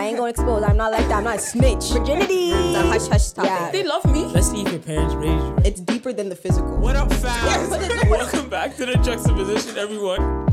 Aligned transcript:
I 0.00 0.04
ain't 0.04 0.16
gonna 0.16 0.30
expose. 0.30 0.62
I'm 0.62 0.78
not 0.78 0.92
like 0.92 1.06
that. 1.08 1.18
I'm 1.18 1.24
not 1.24 1.36
a 1.36 1.38
snitch. 1.38 1.90
Virginity. 1.90 2.48
The 2.52 2.80
hush 2.88 3.06
hush 3.08 3.32
topic. 3.32 3.50
Yeah. 3.50 3.70
They 3.70 3.82
love 3.82 4.02
me. 4.10 4.24
Let's 4.24 4.50
see 4.50 4.62
if 4.62 4.72
your 4.72 4.80
parents 4.80 5.12
raised 5.14 5.44
you. 5.44 5.58
It's 5.62 5.78
deeper 5.78 6.10
than 6.14 6.30
the 6.30 6.36
physical. 6.36 6.78
What 6.78 6.96
up, 6.96 7.12
fam? 7.12 7.68
Welcome 8.08 8.48
back 8.48 8.74
to 8.76 8.86
the 8.86 8.94
juxtaposition, 8.94 9.76
everyone. 9.76 10.46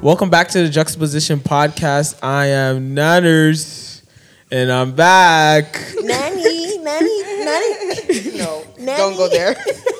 Welcome 0.00 0.30
back 0.30 0.48
to 0.48 0.62
the 0.62 0.70
juxtaposition 0.70 1.40
podcast. 1.40 2.18
I 2.24 2.46
am 2.46 2.96
Nanners, 2.96 4.00
and 4.50 4.72
I'm 4.72 4.94
back. 4.94 5.78
Nanny, 6.00 6.78
nanny, 6.78 7.22
nanny. 7.44 8.30
No, 8.38 8.64
Nanny. 8.78 8.96
don't 8.96 9.16
go 9.18 9.28
there. 9.28 9.56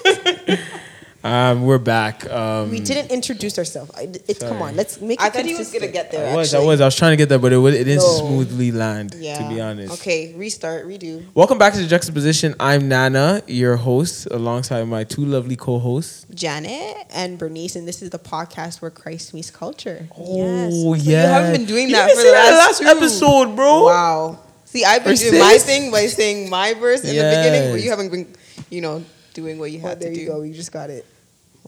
Um, 1.26 1.62
we're 1.62 1.78
back. 1.78 2.24
Um, 2.30 2.70
We 2.70 2.78
didn't 2.78 3.10
introduce 3.10 3.58
ourselves. 3.58 3.90
I- 3.96 4.08
It's 4.28 4.38
come 4.38 4.62
on. 4.62 4.76
Let's 4.76 5.00
make. 5.00 5.20
I 5.20 5.26
it 5.26 5.32
thought 5.32 5.44
he 5.44 5.56
was 5.56 5.72
gonna 5.72 5.88
get 5.88 6.12
there. 6.12 6.30
I 6.32 6.36
was, 6.36 6.54
I 6.54 6.60
was, 6.60 6.80
I 6.80 6.84
was 6.84 6.94
trying 6.94 7.10
to 7.10 7.16
get 7.16 7.28
there, 7.28 7.40
but 7.40 7.52
it, 7.52 7.56
would- 7.58 7.74
it 7.74 7.82
didn't 7.82 8.04
No. 8.06 8.18
smoothly 8.28 8.70
land. 8.70 9.16
Yeah. 9.18 9.38
To 9.42 9.48
be 9.52 9.60
honest. 9.60 9.92
Okay, 9.94 10.34
restart, 10.36 10.86
redo. 10.86 11.24
Welcome 11.34 11.58
back 11.58 11.72
to 11.72 11.80
the 11.80 11.88
juxtaposition. 11.88 12.54
I'm 12.60 12.86
Nana, 12.86 13.42
your 13.48 13.74
host, 13.74 14.28
alongside 14.30 14.84
my 14.84 15.02
two 15.02 15.24
lovely 15.24 15.56
co-hosts. 15.56 16.26
Janet 16.32 16.96
and 17.10 17.38
Bernice, 17.38 17.74
and 17.74 17.88
this 17.88 18.02
is 18.02 18.10
the 18.10 18.20
podcast 18.20 18.80
where 18.80 18.92
Christ 18.92 19.34
meets 19.34 19.50
culture. 19.50 20.06
Oh 20.16 20.94
yes. 20.94 21.06
You 21.06 21.16
haven't 21.16 21.52
been 21.56 21.64
doing 21.66 21.90
that 21.90 22.08
for 22.08 22.20
see 22.20 22.26
the 22.28 22.32
that 22.34 22.54
last, 22.56 22.78
two. 22.82 22.86
episode, 22.86 23.56
bro. 23.56 23.86
Wow. 23.86 24.38
See, 24.64 24.84
I've 24.84 25.02
been 25.02 25.14
Or 25.14 25.16
doing 25.16 25.40
my 25.40 25.58
thing 25.58 25.90
by 25.90 26.06
saying 26.06 26.50
my 26.50 26.74
verse 26.74 27.00
in 27.00 27.08
the 27.16 27.22
beginning, 27.34 27.72
but 27.72 27.80
you 27.82 27.90
haven't 27.90 28.10
been, 28.12 28.28
you 28.70 28.80
know, 28.80 29.02
doing 29.34 29.58
what 29.58 29.72
you 29.72 29.80
Well, 29.80 29.88
had 29.90 29.98
there 30.00 30.12
to 30.12 30.14
you 30.20 30.26
do. 30.26 30.32
go. 30.32 30.42
You 30.42 30.54
just 30.54 30.70
got 30.70 30.88
it. 30.88 31.04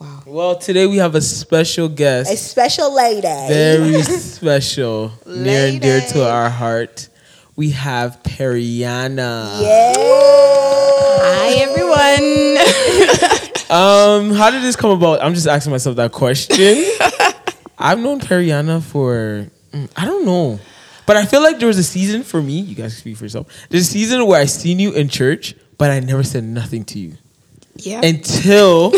Wow. 0.01 0.23
Well, 0.27 0.57
today 0.57 0.87
we 0.87 0.98
have 0.98 1.16
a 1.16 1.20
special 1.20 1.88
guest. 1.88 2.33
A 2.33 2.37
special 2.37 2.95
lady. 2.95 3.23
very 3.23 4.01
special, 4.05 5.11
near 5.27 5.66
and 5.66 5.80
dear 5.80 6.01
to 6.01 6.30
our 6.30 6.49
heart. 6.49 7.09
We 7.57 7.71
have 7.71 8.23
Perryana. 8.23 9.60
Yeah. 9.60 9.95
Hi 11.21 11.51
everyone. 11.59 13.38
Um, 13.71 14.32
how 14.32 14.51
did 14.51 14.63
this 14.63 14.76
come 14.76 14.93
about? 14.93 15.23
I'm 15.23 15.35
just 15.35 15.46
asking 15.46 15.73
myself 15.73 15.96
that 15.96 16.10
question. 16.10 16.57
I've 17.79 17.99
known 17.99 18.19
Perryana 18.19 18.82
for 18.82 19.46
mm, 19.73 19.91
I 19.95 20.07
don't 20.07 20.24
know, 20.24 20.59
but 21.04 21.19
I 21.19 21.26
feel 21.26 21.43
like 21.43 21.59
there 21.59 21.69
was 21.69 21.76
a 21.76 21.85
season 21.85 22.23
for 22.23 22.41
me. 22.41 22.60
You 22.60 22.74
guys 22.74 22.96
speak 22.96 23.19
for 23.19 23.26
yourself. 23.26 23.46
There's 23.69 23.82
a 23.82 23.91
season 23.91 24.24
where 24.26 24.41
I 24.41 24.46
seen 24.46 24.79
you 24.79 24.93
in 24.93 25.10
church, 25.10 25.54
but 25.76 25.91
I 25.91 26.01
never 26.01 26.23
said 26.23 26.45
nothing 26.45 26.82
to 26.87 26.99
you 26.99 27.19
yeah. 27.76 28.01
until 28.02 28.93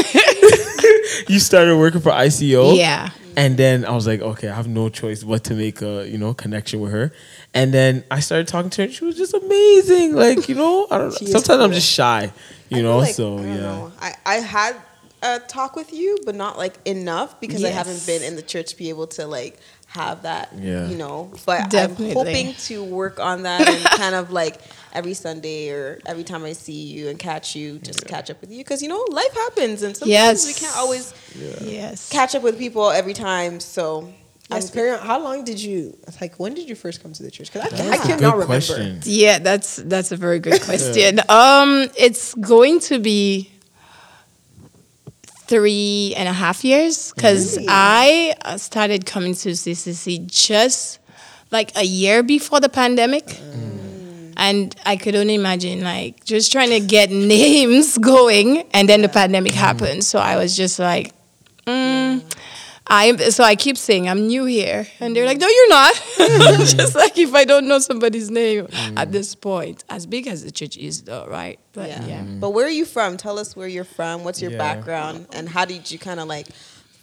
you 1.29 1.39
started 1.39 1.77
working 1.77 2.01
for 2.01 2.11
ICO. 2.13 2.77
yeah. 2.77 3.11
And 3.37 3.57
then 3.57 3.85
I 3.85 3.93
was 3.93 4.09
like, 4.09 4.21
okay, 4.21 4.49
I 4.49 4.55
have 4.57 4.67
no 4.67 4.89
choice 4.89 5.23
but 5.23 5.45
to 5.45 5.55
make 5.55 5.81
a 5.83 6.07
you 6.09 6.19
know 6.19 6.35
connection 6.35 6.81
with 6.81 6.91
her. 6.93 7.13
And 7.55 7.73
then 7.73 8.03
I 8.11 8.19
started 8.21 8.49
talking 8.49 8.71
to 8.71 8.83
her. 8.83 8.85
and 8.87 8.93
She 8.93 9.05
was 9.05 9.17
just 9.17 9.33
amazing. 9.35 10.15
Like 10.15 10.49
you 10.49 10.57
know, 10.57 10.87
I 10.91 10.99
don't. 10.99 11.17
She 11.17 11.27
is 11.27 11.31
Sometimes 11.33 11.63
I'm 11.63 11.73
just 11.73 11.89
shy. 11.91 12.33
You 12.69 12.79
I 12.79 12.83
know, 12.83 12.99
like- 12.99 13.15
so 13.15 13.35
I 13.35 13.43
don't 13.43 13.49
yeah. 13.49 13.55
know. 13.61 13.93
I, 14.01 14.15
I 14.27 14.35
had 14.37 14.77
a 15.23 15.39
talk 15.41 15.77
with 15.77 15.93
you, 15.93 16.19
but 16.25 16.35
not 16.35 16.57
like 16.59 16.75
enough 16.87 17.41
because 17.41 17.63
I 17.65 17.69
haven't 17.71 18.05
been 18.07 18.23
in 18.23 18.37
the 18.37 18.43
church 18.43 18.71
to 18.71 18.77
be 18.77 18.89
able 18.89 19.07
to 19.09 19.27
like 19.27 19.59
have 19.89 20.23
that, 20.23 20.51
Yeah. 20.57 20.87
you 20.89 20.97
know. 20.97 21.33
But 21.45 21.69
Definitely. 21.71 22.11
I'm 22.11 22.17
hoping 22.17 22.55
to 22.55 22.85
work 22.85 23.19
on 23.21 23.43
that 23.43 23.69
and 23.69 23.85
kind 23.99 24.15
of 24.15 24.31
like 24.31 24.61
every 24.93 25.15
Sunday 25.15 25.71
or 25.71 25.99
every 26.07 26.23
time 26.25 26.45
I 26.45 26.53
see 26.53 26.73
you 26.87 27.09
and 27.09 27.19
catch 27.19 27.55
you, 27.57 27.79
just 27.81 28.07
catch 28.07 28.31
up 28.31 28.41
with 28.41 28.51
you 28.51 28.59
because 28.59 28.83
you 28.83 28.89
know 28.89 29.05
life 29.11 29.33
happens 29.35 29.83
and 29.83 29.97
sometimes 29.97 30.11
Yes. 30.11 30.47
we 30.47 30.55
can't 30.55 30.77
always 30.77 31.13
Yes. 31.61 32.09
catch 32.09 32.35
up 32.35 32.43
with 32.43 32.57
people 32.59 32.91
every 32.91 33.15
time. 33.15 33.61
So 33.61 34.13
Yes, 34.51 34.65
I'm- 34.67 34.73
parent. 34.75 35.03
How 35.03 35.21
long 35.21 35.45
did 35.45 35.61
you 35.61 35.97
like? 36.21 36.35
When 36.41 36.55
did 36.55 36.69
you 36.69 36.75
first 36.75 37.03
come 37.03 37.13
to 37.13 37.23
the 37.23 37.31
church? 37.31 37.53
Because 37.53 37.73
I, 37.73 37.77
That's 37.77 37.91
I 37.91 37.95
a 37.95 38.07
cannot 38.07 38.33
remember. 38.35 38.47
question. 38.47 39.01
Yeah, 39.05 39.39
that's 39.39 39.77
that's 39.77 40.11
a 40.13 40.17
very 40.17 40.39
good 40.41 40.61
question. 40.69 41.21
Um, 41.29 41.89
it's 41.97 42.35
going 42.35 42.81
to 42.91 42.99
be 42.99 43.51
three 45.51 46.15
and 46.17 46.29
a 46.29 46.33
half 46.33 46.65
years 46.65 47.13
because 47.13 47.57
Really? 47.57 47.67
I 47.69 48.35
uh, 48.45 48.57
started 48.57 49.05
coming 49.05 49.35
to 49.35 49.51
CCC 49.51 50.27
just 50.31 51.01
like 51.51 51.77
a 51.77 51.85
year 51.85 52.23
before 52.23 52.61
the 52.61 52.69
pandemic. 52.69 53.27
And 54.37 54.75
I 54.87 54.97
could 54.97 55.15
only 55.17 55.35
imagine, 55.35 55.83
like, 55.83 56.25
just 56.25 56.51
trying 56.51 56.71
to 56.71 56.81
get 56.81 57.11
names 57.37 57.99
going, 57.99 58.65
and 58.73 58.89
then 58.89 59.03
the 59.03 59.09
pandemic 59.11 59.53
happened. 59.53 60.03
So 60.03 60.19
I 60.19 60.37
was 60.37 60.57
just 60.57 60.79
like, 60.79 61.13
mm, 61.67 62.23
I. 62.91 63.17
So 63.31 63.45
I 63.45 63.55
keep 63.57 63.79
saying 63.79 64.09
I'm 64.09 64.27
new 64.27 64.45
here, 64.45 64.87
and 64.99 65.15
they're 65.15 65.25
like, 65.27 65.39
"No, 65.39 65.47
you're 65.49 65.69
not." 65.69 65.95
just 66.67 66.95
like 66.95 67.17
if 67.17 67.33
I 67.35 67.45
don't 67.45 67.67
know 67.69 67.79
somebody's 67.79 68.31
name 68.31 68.67
at 68.97 69.13
this 69.13 69.35
point, 69.35 69.85
as 69.89 70.07
big 70.07 70.27
as 70.27 70.45
the 70.45 70.51
church 70.51 70.77
is, 70.77 71.03
though, 71.03 71.27
right? 71.29 71.59
But 71.73 71.89
yeah. 71.89 72.05
yeah. 72.07 72.23
But 72.23 72.51
where 72.51 72.67
are 72.67 72.77
you 72.81 72.85
from? 72.85 73.17
Tell 73.17 73.39
us 73.39 73.55
where 73.57 73.69
you're 73.69 73.85
from. 73.85 74.25
What's 74.25 74.43
your 74.43 74.51
Yeah. 74.53 74.59
background, 74.59 75.27
and 75.33 75.49
how 75.49 75.65
did 75.65 75.91
you 75.91 75.99
kind 75.99 76.19
of 76.21 76.27
like 76.29 76.49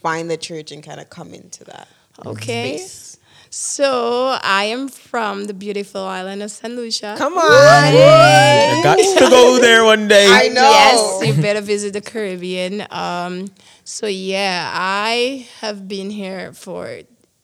find 0.04 0.30
the 0.30 0.38
church 0.38 0.72
and 0.72 0.84
kind 0.84 1.00
of 1.00 1.10
come 1.10 1.34
into 1.34 1.64
that 1.66 1.88
Okay. 2.26 2.78
space? 2.78 3.18
So 3.50 4.38
I 4.44 4.66
am 4.66 4.90
from 4.90 5.46
the 5.46 5.54
beautiful 5.54 6.02
island 6.02 6.44
of 6.44 6.52
St. 6.52 6.76
Lucia. 6.76 7.16
Come 7.18 7.34
on. 7.38 7.42
I 7.42 8.82
got 8.84 8.98
to 8.98 9.30
go 9.30 9.58
there 9.62 9.86
one 9.86 10.10
day. 10.10 10.28
I 10.30 10.50
know. 10.50 10.70
Yes, 10.70 11.26
you 11.28 11.42
better 11.42 11.62
visit 11.62 11.94
the 11.94 12.02
Caribbean. 12.02 12.86
Um, 12.92 13.50
so 13.88 14.06
yeah, 14.06 14.70
I 14.74 15.48
have 15.62 15.88
been 15.88 16.10
here 16.10 16.52
for 16.52 17.00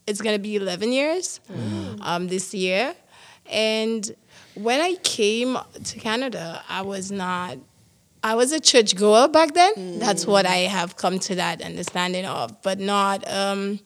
it's 0.05 0.19
gonna 0.19 0.39
be 0.39 0.57
eleven 0.57 0.91
years 0.91 1.39
um, 2.01 2.27
this 2.27 2.53
year, 2.53 2.95
and 3.49 4.13
when 4.53 4.81
I 4.81 4.95
came 4.95 5.57
to 5.85 5.99
Canada, 5.99 6.61
I 6.67 6.81
was 6.81 7.11
not. 7.13 7.59
I 8.25 8.35
was 8.35 8.51
a 8.51 8.59
church 8.59 8.97
goer 8.97 9.29
back 9.29 9.53
then. 9.53 9.99
That's 9.99 10.27
what 10.27 10.45
I 10.45 10.57
have 10.67 10.97
come 10.97 11.17
to 11.19 11.35
that 11.35 11.61
understanding 11.61 12.25
of, 12.25 12.61
but 12.61 12.77
not 12.77 13.25
um, 13.31 13.79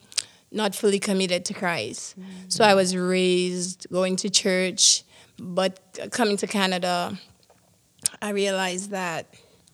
not 0.51 0.73
fully 0.73 0.99
committed 0.99 1.45
to 1.45 1.53
Christ. 1.53 2.15
So 2.47 2.63
I 2.63 2.73
was 2.73 2.97
raised 2.97 3.85
going 3.91 4.15
to 4.17 4.31
church, 4.31 5.03
but 5.37 5.79
coming 6.11 6.37
to 6.37 6.47
Canada, 6.47 7.19
I 8.19 8.31
realized 8.31 8.89
that 8.89 9.31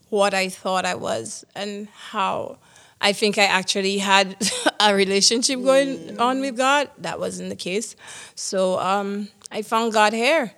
what 0.09 0.33
I 0.33 0.49
thought 0.49 0.83
I 0.85 0.95
was 0.95 1.45
and 1.55 1.87
how 2.11 2.57
I 3.03 3.11
think 3.13 3.37
I 3.37 3.43
actually 3.43 3.97
had 3.97 4.37
a 4.79 4.95
relationship 4.95 5.61
going 5.61 6.17
on 6.19 6.39
with 6.39 6.55
God, 6.57 6.89
that 6.99 7.19
wasn't 7.19 7.49
the 7.49 7.55
case. 7.55 7.95
So 8.33 8.79
um, 8.79 9.27
I 9.51 9.61
found 9.61 9.93
God 9.93 10.13
here. 10.13 10.53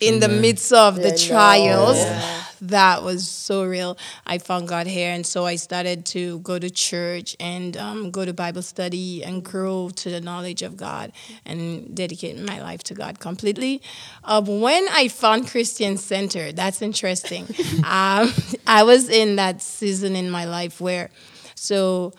In 0.00 0.20
the 0.20 0.28
midst 0.28 0.72
of 0.72 0.96
the 0.96 1.10
I 1.34 1.58
know. 1.66 2.41
That 2.62 3.02
was 3.02 3.28
so 3.28 3.64
real. 3.64 3.98
I 4.24 4.38
found 4.38 4.68
God 4.68 4.86
here, 4.86 5.10
and 5.12 5.26
so 5.26 5.44
I 5.44 5.56
started 5.56 6.06
to 6.06 6.38
go 6.40 6.58
to 6.58 6.70
church 6.70 7.36
and 7.40 7.76
um, 7.76 8.10
go 8.10 8.24
to 8.24 8.32
Bible 8.32 8.62
study 8.62 9.24
and 9.24 9.44
grow 9.44 9.90
to 9.96 10.10
the 10.10 10.20
knowledge 10.20 10.62
of 10.62 10.76
God 10.76 11.12
and 11.44 11.94
dedicate 11.94 12.38
my 12.38 12.62
life 12.62 12.82
to 12.84 12.94
God 12.94 13.18
completely. 13.18 13.82
Um, 14.24 14.60
when 14.60 14.86
I 14.92 15.08
found 15.08 15.48
Christian 15.48 15.96
Center, 15.96 16.52
that's 16.52 16.80
interesting. 16.82 17.44
um, 17.78 18.32
I 18.66 18.84
was 18.84 19.08
in 19.08 19.36
that 19.36 19.60
season 19.60 20.14
in 20.16 20.30
my 20.30 20.44
life 20.44 20.80
where, 20.80 21.10
so. 21.54 22.12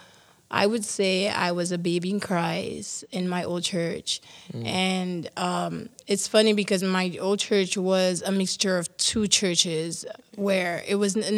I 0.54 0.68
would 0.68 0.86
say 0.86 1.30
I 1.30 1.52
was 1.52 1.72
a 1.72 1.80
baby 1.80 2.12
in 2.12 2.20
Christ 2.20 3.06
in 3.12 3.28
my 3.28 3.44
old 3.44 3.64
church. 3.64 4.22
And 4.54 5.28
um, 5.36 5.90
it's 6.06 6.28
funny 6.28 6.54
because 6.54 6.84
my 6.84 7.18
old 7.20 7.40
church 7.40 7.76
was 7.76 8.22
a 8.22 8.32
mixture 8.32 8.78
of 8.78 8.96
two 8.98 9.28
churches 9.28 10.06
where 10.36 10.84
it 10.88 10.96
was 10.96 11.16
a 11.16 11.32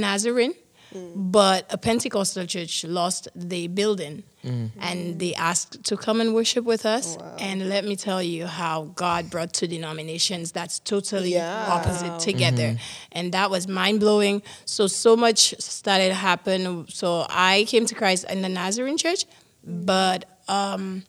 Nazarene, 0.96 1.32
but 1.32 1.66
a 1.70 1.78
Pentecostal 1.78 2.46
church 2.46 2.84
lost 2.84 3.28
the 3.36 3.68
building. 3.68 4.24
Mm. 4.44 4.70
And 4.80 5.20
they 5.20 5.34
asked 5.34 5.84
to 5.86 5.98
come 5.98 6.22
and 6.22 6.34
worship 6.34 6.66
with 6.66 6.86
us. 6.86 7.18
Oh, 7.20 7.36
and 7.40 7.68
let 7.68 7.84
me 7.84 7.96
tell 7.96 8.22
you 8.22 8.46
how 8.46 8.92
God 8.96 9.30
brought 9.30 9.54
two 9.54 9.68
denominations 9.68 10.52
that's 10.52 10.80
totally 10.80 11.34
Yeah. 11.34 11.68
opposite 11.68 12.20
together. 12.20 12.70
Mm-hmm. 12.70 13.12
And 13.14 13.32
that 13.32 13.50
was 13.50 13.68
mind 13.68 14.00
blowing. 14.00 14.44
So, 14.66 14.88
so 14.88 15.16
much 15.16 15.56
started 15.60 16.10
to 16.10 16.14
happen. 16.14 16.86
So, 16.90 17.26
I 17.30 17.66
came 17.68 17.86
to 17.88 17.96
Christ 17.96 18.26
in 18.30 18.42
the 18.44 18.50
Nazarene 18.50 18.98
church, 18.98 19.26
but 19.64 20.26
um, 20.48 21.04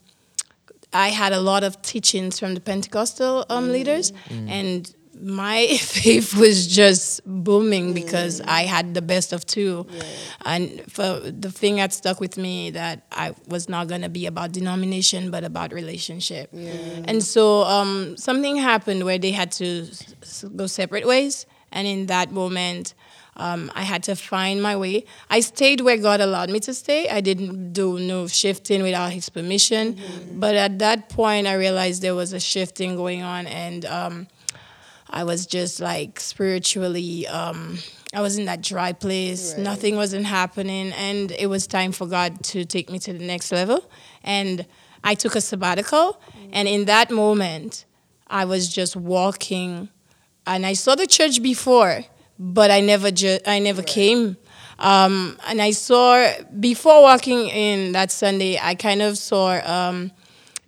I 0.92 1.08
had 1.08 1.32
a 1.32 1.40
lot 1.40 1.62
of 1.62 1.80
teachings 1.82 2.38
from 2.38 2.54
the 2.54 2.60
Pentecostal 2.60 3.44
um, 3.50 3.70
leaders, 3.70 4.12
mm. 4.28 4.48
and 4.48 4.94
my 5.20 5.66
faith 5.80 6.34
was 6.36 6.66
just 6.66 7.20
booming 7.24 7.92
because 7.94 8.40
I 8.40 8.62
had 8.62 8.94
the 8.94 9.02
best 9.02 9.32
of 9.32 9.46
two. 9.46 9.86
And 10.44 10.82
for 10.90 11.20
the 11.20 11.50
thing 11.50 11.76
that 11.76 11.92
stuck 11.92 12.20
with 12.20 12.36
me 12.36 12.70
that 12.70 13.06
I 13.12 13.34
was 13.48 13.68
not 13.68 13.88
gonna 13.88 14.08
be 14.08 14.26
about 14.26 14.52
denomination, 14.52 15.30
but 15.30 15.44
about 15.44 15.72
relationship. 15.72 16.50
And 16.52 17.22
so 17.22 17.62
um, 17.64 18.16
something 18.16 18.56
happened 18.56 19.04
where 19.04 19.18
they 19.18 19.32
had 19.32 19.52
to 19.52 19.86
go 20.54 20.66
separate 20.66 21.06
ways, 21.06 21.46
and 21.72 21.86
in 21.86 22.06
that 22.06 22.30
moment. 22.30 22.94
Um, 23.38 23.70
I 23.74 23.82
had 23.82 24.02
to 24.04 24.16
find 24.16 24.62
my 24.62 24.76
way. 24.76 25.04
I 25.28 25.40
stayed 25.40 25.82
where 25.82 25.98
God 25.98 26.22
allowed 26.22 26.48
me 26.48 26.58
to 26.60 26.72
stay. 26.72 27.06
I 27.10 27.20
didn't 27.20 27.74
do 27.74 27.98
no 27.98 28.26
shifting 28.28 28.82
without 28.82 29.12
His 29.12 29.28
permission. 29.28 30.00
But 30.32 30.54
at 30.54 30.78
that 30.78 31.10
point, 31.10 31.46
I 31.46 31.52
realized 31.52 32.00
there 32.00 32.14
was 32.14 32.32
a 32.32 32.40
shifting 32.40 32.96
going 32.96 33.20
on, 33.22 33.46
and 33.46 33.84
um, 33.84 34.26
I 35.08 35.24
was 35.24 35.46
just 35.46 35.80
like 35.80 36.18
spiritually, 36.20 37.26
um, 37.26 37.78
I 38.12 38.20
was 38.20 38.38
in 38.38 38.46
that 38.46 38.62
dry 38.62 38.92
place. 38.92 39.54
Right. 39.54 39.62
Nothing 39.62 39.96
wasn't 39.96 40.26
happening. 40.26 40.92
And 40.92 41.32
it 41.32 41.46
was 41.46 41.66
time 41.66 41.92
for 41.92 42.06
God 42.06 42.42
to 42.44 42.64
take 42.64 42.90
me 42.90 42.98
to 43.00 43.12
the 43.12 43.24
next 43.24 43.52
level. 43.52 43.88
And 44.24 44.66
I 45.04 45.14
took 45.14 45.36
a 45.36 45.40
sabbatical. 45.40 46.20
And 46.52 46.66
in 46.68 46.86
that 46.86 47.10
moment, 47.10 47.84
I 48.26 48.44
was 48.44 48.68
just 48.68 48.96
walking. 48.96 49.88
And 50.46 50.66
I 50.66 50.72
saw 50.72 50.94
the 50.94 51.06
church 51.06 51.42
before, 51.42 52.04
but 52.38 52.70
I 52.70 52.80
never, 52.80 53.10
ju- 53.10 53.38
I 53.46 53.58
never 53.58 53.82
came. 53.82 54.36
Um, 54.78 55.38
and 55.46 55.62
I 55.62 55.70
saw, 55.70 56.28
before 56.60 57.02
walking 57.02 57.48
in 57.48 57.92
that 57.92 58.10
Sunday, 58.10 58.58
I 58.60 58.74
kind 58.74 59.02
of 59.02 59.16
saw. 59.18 59.60
Um, 59.64 60.12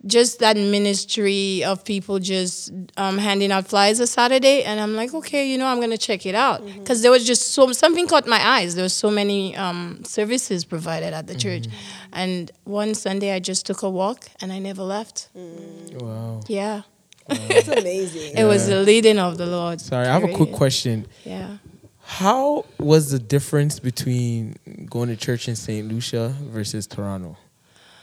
just 0.05 0.39
that 0.39 0.55
ministry 0.55 1.63
of 1.63 1.83
people 1.83 2.19
just 2.19 2.71
um, 2.97 3.17
handing 3.17 3.51
out 3.51 3.67
flyers 3.67 3.99
a 3.99 4.07
Saturday, 4.07 4.63
and 4.63 4.79
I'm 4.79 4.95
like, 4.95 5.13
okay, 5.13 5.49
you 5.51 5.57
know, 5.57 5.65
I'm 5.67 5.79
gonna 5.81 5.97
check 5.97 6.25
it 6.25 6.35
out 6.35 6.65
because 6.65 7.01
there 7.01 7.11
was 7.11 7.25
just 7.25 7.49
so 7.53 7.71
something 7.73 8.07
caught 8.07 8.25
my 8.27 8.39
eyes. 8.45 8.75
There 8.75 8.83
was 8.83 8.93
so 8.93 9.11
many 9.11 9.55
um, 9.57 10.03
services 10.05 10.63
provided 10.65 11.13
at 11.13 11.27
the 11.27 11.35
church, 11.35 11.65
and 12.13 12.49
one 12.63 12.93
Sunday 12.95 13.31
I 13.33 13.39
just 13.39 13.65
took 13.65 13.81
a 13.81 13.89
walk 13.89 14.25
and 14.41 14.51
I 14.53 14.59
never 14.59 14.83
left. 14.83 15.29
Wow. 15.35 16.41
Yeah, 16.47 16.83
It's 17.29 17.67
amazing. 17.81 18.37
it 18.37 18.45
was 18.45 18.67
the 18.67 18.81
leading 18.81 19.19
of 19.19 19.37
the 19.37 19.45
Lord. 19.47 19.81
Sorry, 19.81 20.07
I 20.07 20.13
have 20.13 20.23
a 20.23 20.33
quick 20.33 20.53
question. 20.53 21.07
Yeah. 21.25 21.57
How 22.01 22.65
was 22.79 23.11
the 23.11 23.19
difference 23.19 23.79
between 23.79 24.55
going 24.89 25.09
to 25.09 25.15
church 25.15 25.47
in 25.47 25.55
St. 25.55 25.87
Lucia 25.87 26.29
versus 26.41 26.87
Toronto? 26.87 27.37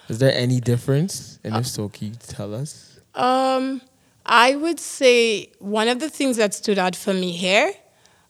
Is 0.09 0.19
there 0.19 0.33
any 0.33 0.61
difference? 0.61 1.39
And 1.43 1.57
if 1.57 1.67
so, 1.67 1.89
can 1.89 2.09
you 2.09 2.15
tell 2.15 2.55
us? 2.55 3.01
Um, 3.15 3.81
I 4.25 4.55
would 4.57 4.79
say 4.81 5.51
one 5.59 5.89
of 5.89 5.99
the 6.01 6.11
things 6.11 6.37
that 6.37 6.55
stood 6.55 6.79
out 6.79 6.95
for 6.95 7.15
me 7.15 7.33
here, 7.33 7.73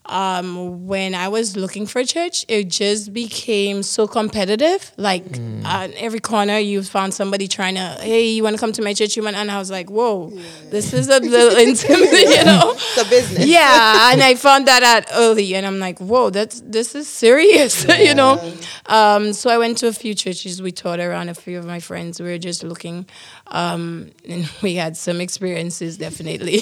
um, 0.07 0.87
when 0.87 1.13
I 1.13 1.27
was 1.27 1.57
looking 1.57 1.85
for 1.85 1.99
a 1.99 2.05
church, 2.05 2.45
it 2.47 2.69
just 2.69 3.11
became 3.11 3.83
so 3.83 4.07
competitive. 4.07 4.91
Like 4.95 5.25
on 5.37 5.93
every 5.95 6.19
corner, 6.19 6.57
you 6.57 6.81
found 6.83 7.13
somebody 7.13 7.47
trying 7.47 7.75
to, 7.75 7.97
hey, 7.99 8.29
you 8.29 8.43
want 8.43 8.55
to 8.55 8.59
come 8.59 8.71
to 8.73 8.81
my 8.81 8.93
church? 8.93 9.17
You 9.17 9.23
want? 9.23 9.35
And 9.35 9.51
I 9.51 9.59
was 9.59 9.69
like, 9.69 9.89
whoa, 9.89 10.29
this 10.69 10.93
is 10.93 11.09
a 11.09 11.19
little 11.19 11.57
intimidating, 11.67 12.31
you 12.31 12.45
know. 12.45 12.73
It's 12.75 12.97
a 13.05 13.09
business. 13.09 13.45
yeah, 13.45 14.11
and 14.13 14.23
I 14.23 14.35
found 14.47 14.67
that 14.67 14.83
out 14.83 15.05
early, 15.13 15.55
and 15.55 15.65
I'm 15.65 15.79
like, 15.79 15.99
whoa, 15.99 16.29
that's 16.29 16.61
this 16.61 16.95
is 16.95 17.07
serious, 17.07 17.85
you 17.99 18.15
know. 18.15 18.53
Um, 18.85 19.33
so 19.33 19.49
I 19.49 19.57
went 19.57 19.77
to 19.79 19.87
a 19.87 19.93
few 19.93 20.13
churches. 20.13 20.61
We 20.61 20.71
toured 20.71 21.01
around 21.01 21.29
a 21.29 21.33
few 21.33 21.59
of 21.59 21.65
my 21.65 21.79
friends. 21.79 22.21
We 22.21 22.29
were 22.29 22.37
just 22.37 22.63
looking, 22.63 23.07
um, 23.47 24.11
and 24.27 24.49
we 24.61 24.75
had 24.75 24.95
some 24.95 25.19
experiences, 25.19 25.97
definitely. 25.97 26.61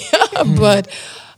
but 0.56 0.88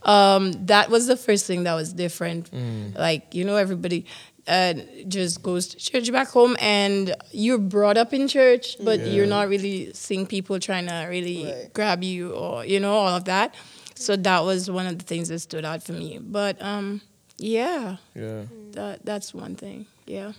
um, 0.03 0.53
that 0.67 0.89
was 0.89 1.07
the 1.07 1.17
first 1.17 1.45
thing 1.45 1.63
that 1.63 1.73
was 1.75 1.93
different. 1.93 2.49
Like 2.97 3.33
you 3.35 3.43
know, 3.45 3.55
everybody. 3.55 4.05
Uh, 4.47 4.73
just 5.07 5.43
goes 5.43 5.67
to 5.67 5.77
church 5.77 6.11
back 6.11 6.27
home, 6.29 6.57
and 6.59 7.13
you're 7.31 7.59
brought 7.59 7.97
up 7.97 8.13
in 8.15 8.27
church, 8.27 8.77
but 8.83 8.99
you're 9.05 9.27
not 9.27 9.47
really 9.47 9.93
seeing 9.93 10.25
people 10.25 10.59
trying 10.59 10.87
to 10.87 11.05
really 11.07 11.45
Right. 11.45 11.71
grab 11.71 12.03
you 12.03 12.31
or 12.33 12.65
you 12.65 12.79
know 12.79 12.93
all 12.93 13.09
of 13.15 13.25
that. 13.25 13.53
So 13.93 14.15
that 14.15 14.43
was 14.43 14.71
one 14.71 14.87
of 14.87 14.97
the 14.97 15.05
things 15.05 15.27
that 15.27 15.37
stood 15.39 15.65
out 15.65 15.83
for 15.83 15.91
me. 15.93 16.17
But 16.19 16.59
um, 16.63 17.01
yeah, 17.37 17.97
Yeah. 18.15 18.45
that 18.71 19.05
that's 19.05 19.35
one 19.35 19.53
thing. 19.55 19.85
Yeah. 20.07 20.31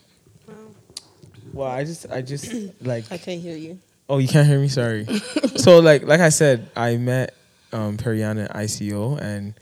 Well, 1.52 1.68
I 1.68 1.84
just, 1.84 2.10
I 2.10 2.22
just 2.22 2.52
like. 2.80 3.04
I 3.12 3.18
can't 3.18 3.40
hear 3.40 3.56
you. 3.56 3.78
Oh, 4.08 4.18
you 4.18 4.26
can't 4.28 4.46
hear 4.48 4.58
me. 4.58 4.66
Sorry. 4.68 5.06
so, 5.56 5.78
like, 5.78 6.02
like 6.02 6.20
I 6.20 6.30
said, 6.30 6.68
I 6.74 6.96
met 6.96 7.34
um, 7.72 7.96
Perryana 7.96 8.44
at 8.44 8.54
ICO, 8.56 9.20
and 9.20 9.54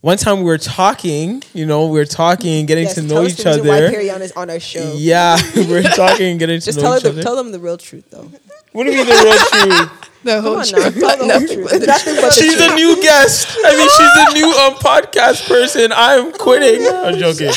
one 0.00 0.18
time 0.18 0.38
we 0.38 0.44
were 0.44 0.58
talking. 0.58 1.42
You 1.54 1.66
know, 1.66 1.86
we 1.86 1.98
were 1.98 2.04
talking, 2.04 2.66
getting 2.66 2.84
Yes, 2.84 2.94
to 2.96 3.00
tell 3.02 3.10
know 3.20 3.24
us 3.26 3.32
each 3.32 3.44
the 3.44 3.50
reason 3.50 3.66
Why 3.66 3.76
other. 3.78 3.90
Perryana 3.90 4.20
is 4.20 4.32
on 4.32 4.50
our 4.50 4.60
show. 4.60 4.92
Yeah, 4.96 5.38
we 5.56 5.66
we're 5.66 5.82
talking, 5.82 6.38
getting 6.38 6.60
to 6.60 6.64
Just 6.64 6.78
know 6.78 6.82
tell, 6.82 6.92
her 6.92 6.96
each 6.98 7.02
the, 7.04 7.08
other. 7.10 7.22
tell 7.22 7.36
them 7.36 7.52
the 7.52 7.58
real 7.60 7.78
truth, 7.78 8.10
though. 8.10 8.30
what 8.72 8.84
do 8.84 8.90
you 8.92 8.98
mean 8.98 9.06
the 9.06 9.12
real 9.12 9.76
truth? 9.86 9.90
The 10.24 10.40
Come 10.40 10.46
on 10.56 10.56
now. 10.56 10.88
Tell 10.88 11.18
them 11.18 11.28
the 11.28 11.52
truth. 11.54 11.86
Nothing 11.86 12.14
but 12.14 12.22
the 12.22 12.30
She's 12.30 12.54
truth. 12.56 12.72
a 12.72 12.74
new 12.74 12.96
guest. 13.02 13.58
I 13.62 13.76
mean, 13.76 13.88
she's 13.90 14.16
a 14.16 14.32
new 14.40 14.50
um, 14.58 14.74
podcast 14.76 15.46
person. 15.46 15.92
I'm 15.94 16.32
quitting. 16.32 16.86
I'm 16.90 17.18
joking. 17.18 17.50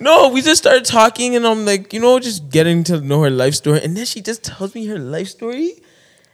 No, 0.00 0.28
we 0.30 0.42
just 0.42 0.60
started 0.60 0.84
talking, 0.84 1.36
and 1.36 1.46
I'm 1.46 1.64
like, 1.64 1.92
you 1.92 2.00
know, 2.00 2.18
just 2.18 2.50
getting 2.50 2.82
to 2.90 3.00
know 3.00 3.22
her 3.22 3.30
life 3.30 3.54
story, 3.54 3.80
and 3.84 3.96
then 3.96 4.04
she 4.04 4.20
just 4.20 4.42
tells 4.42 4.74
me 4.74 4.86
her 4.86 4.98
life 4.98 5.28
story, 5.28 5.74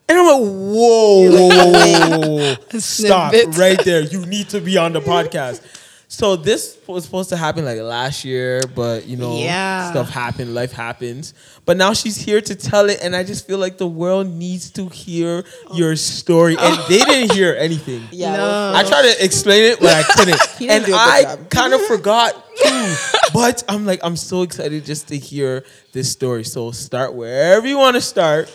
and 0.09 0.19
I'm 0.19 0.27
like, 0.27 0.41
whoa, 0.41 1.31
whoa, 1.31 1.49
whoa, 1.49 2.19
whoa, 2.19 2.55
whoa. 2.71 2.79
stop 2.79 3.33
right 3.57 3.83
there. 3.85 4.03
You 4.03 4.27
need 4.27 4.49
to 4.51 4.61
be 4.61 4.77
on 4.77 4.93
the 4.93 5.01
podcast. 5.01 5.63
So 6.07 6.37
this 6.37 6.79
was 6.87 7.05
supposed 7.05 7.31
to 7.31 7.37
happen 7.37 7.65
like 7.65 7.81
last 7.81 8.25
year, 8.25 8.61
but 8.73 9.07
you 9.07 9.17
know, 9.17 9.37
Yeah. 9.39 9.91
stuff 9.91 10.11
happened, 10.11 10.55
life 10.55 10.71
happens. 10.71 11.35
But 11.65 11.77
now 11.77 11.93
she's 11.93 12.17
here 12.17 12.41
to 12.41 12.55
tell 12.55 12.89
it, 12.89 13.01
and 13.03 13.17
I 13.17 13.25
just 13.25 13.47
feel 13.49 13.59
like 13.59 13.79
the 13.79 13.87
world 13.89 14.29
needs 14.29 14.71
to 14.73 14.89
hear 14.89 15.43
oh. 15.67 15.77
your 15.77 15.97
story, 15.97 16.57
and 16.57 16.79
they 16.89 16.99
didn't 17.05 17.33
hear 17.33 17.57
anything. 17.59 18.03
Yeah. 18.13 18.37
No. 18.37 18.73
I 18.77 18.85
tried 18.85 19.03
to 19.13 19.25
explain 19.25 19.65
it, 19.65 19.81
but 19.81 19.93
I 19.93 20.03
couldn't. 20.03 20.41
And 20.71 20.85
do 20.85 20.93
a 20.93 20.97
good 20.97 21.27
I 21.27 21.37
kind 21.51 21.75
of 21.75 21.85
forgot 21.87 22.33
too. 22.63 22.95
But 23.33 23.65
I'm 23.69 23.85
like, 23.85 23.99
I'm 24.05 24.17
so 24.17 24.43
excited 24.43 24.85
just 24.85 25.09
to 25.09 25.19
hear 25.19 25.65
this 25.93 26.13
story. 26.13 26.45
So 26.45 26.71
start 26.71 27.15
wherever 27.15 27.67
you 27.67 27.79
want 27.79 27.97
to 27.97 28.01
start. 28.01 28.53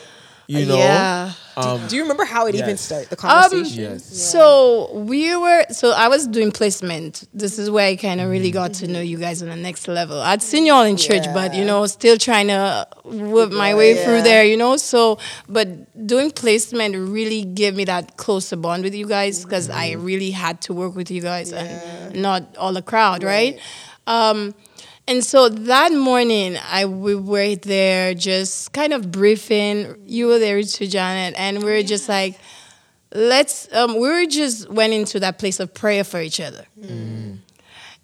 You 0.50 0.66
know. 0.66 0.76
Yeah. 0.78 1.32
Um, 1.56 1.86
Do 1.88 1.96
you 1.96 2.02
remember 2.02 2.24
how 2.24 2.46
it 2.46 2.54
even 2.54 2.76
started? 2.76 3.10
The 3.10 3.16
Um, 3.26 3.50
conversation. 3.50 3.82
yes. 3.82 4.04
So 4.04 4.90
we 4.94 5.36
were. 5.36 5.64
So 5.70 5.90
I 5.92 6.08
was 6.08 6.26
doing 6.26 6.50
placement. 6.52 7.28
This 7.34 7.58
is 7.58 7.70
where 7.70 7.86
I 7.88 7.96
kind 7.96 8.20
of 8.20 8.30
really 8.30 8.50
got 8.50 8.72
to 8.80 8.86
know 8.88 9.00
you 9.00 9.18
guys 9.18 9.42
on 9.42 9.48
the 9.48 9.56
next 9.56 9.86
level. 9.86 10.18
I'd 10.20 10.42
seen 10.42 10.64
you 10.66 10.72
all 10.72 10.84
in 10.84 10.96
church, 10.96 11.26
but 11.34 11.54
you 11.54 11.64
know, 11.64 11.84
still 11.86 12.16
trying 12.16 12.48
to 12.48 12.86
whip 13.04 13.52
my 13.52 13.70
Yeah, 13.70 13.76
way 13.76 13.94
yeah. 13.94 14.04
through 14.04 14.22
there. 14.22 14.44
You 14.44 14.56
know, 14.56 14.76
so 14.76 15.18
but 15.48 15.66
doing 16.06 16.30
placement 16.30 16.96
really 16.96 17.44
gave 17.44 17.74
me 17.76 17.84
that 17.84 18.16
closer 18.16 18.56
bond 18.56 18.82
with 18.84 18.94
you 18.94 19.06
guys 19.06 19.44
because 19.44 19.68
I 19.70 19.92
really 19.92 20.30
had 20.30 20.60
to 20.62 20.72
work 20.72 20.94
with 20.96 21.10
you 21.10 21.20
guys 21.20 21.52
and 21.52 21.68
not 22.26 22.56
all 22.56 22.72
the 22.72 22.82
crowd, 22.82 23.22
right? 23.22 23.58
Um, 24.06 24.54
and 25.10 25.24
so 25.24 25.48
that 25.48 25.92
morning, 25.92 26.56
I 26.56 26.86
we 26.86 27.16
were 27.16 27.56
there 27.56 28.14
just 28.14 28.72
kind 28.72 28.92
of 28.92 29.10
briefing. 29.10 29.96
You 30.06 30.28
were 30.28 30.38
there 30.38 30.62
too, 30.62 30.86
Janet, 30.86 31.34
and 31.36 31.58
we 31.64 31.64
were 31.64 31.82
just 31.82 32.08
like, 32.08 32.38
let's. 33.12 33.68
Um, 33.74 33.94
we 33.94 34.08
were 34.08 34.26
just 34.26 34.70
went 34.70 34.92
into 34.92 35.18
that 35.18 35.40
place 35.40 35.58
of 35.58 35.74
prayer 35.74 36.04
for 36.04 36.20
each 36.20 36.40
other. 36.40 36.64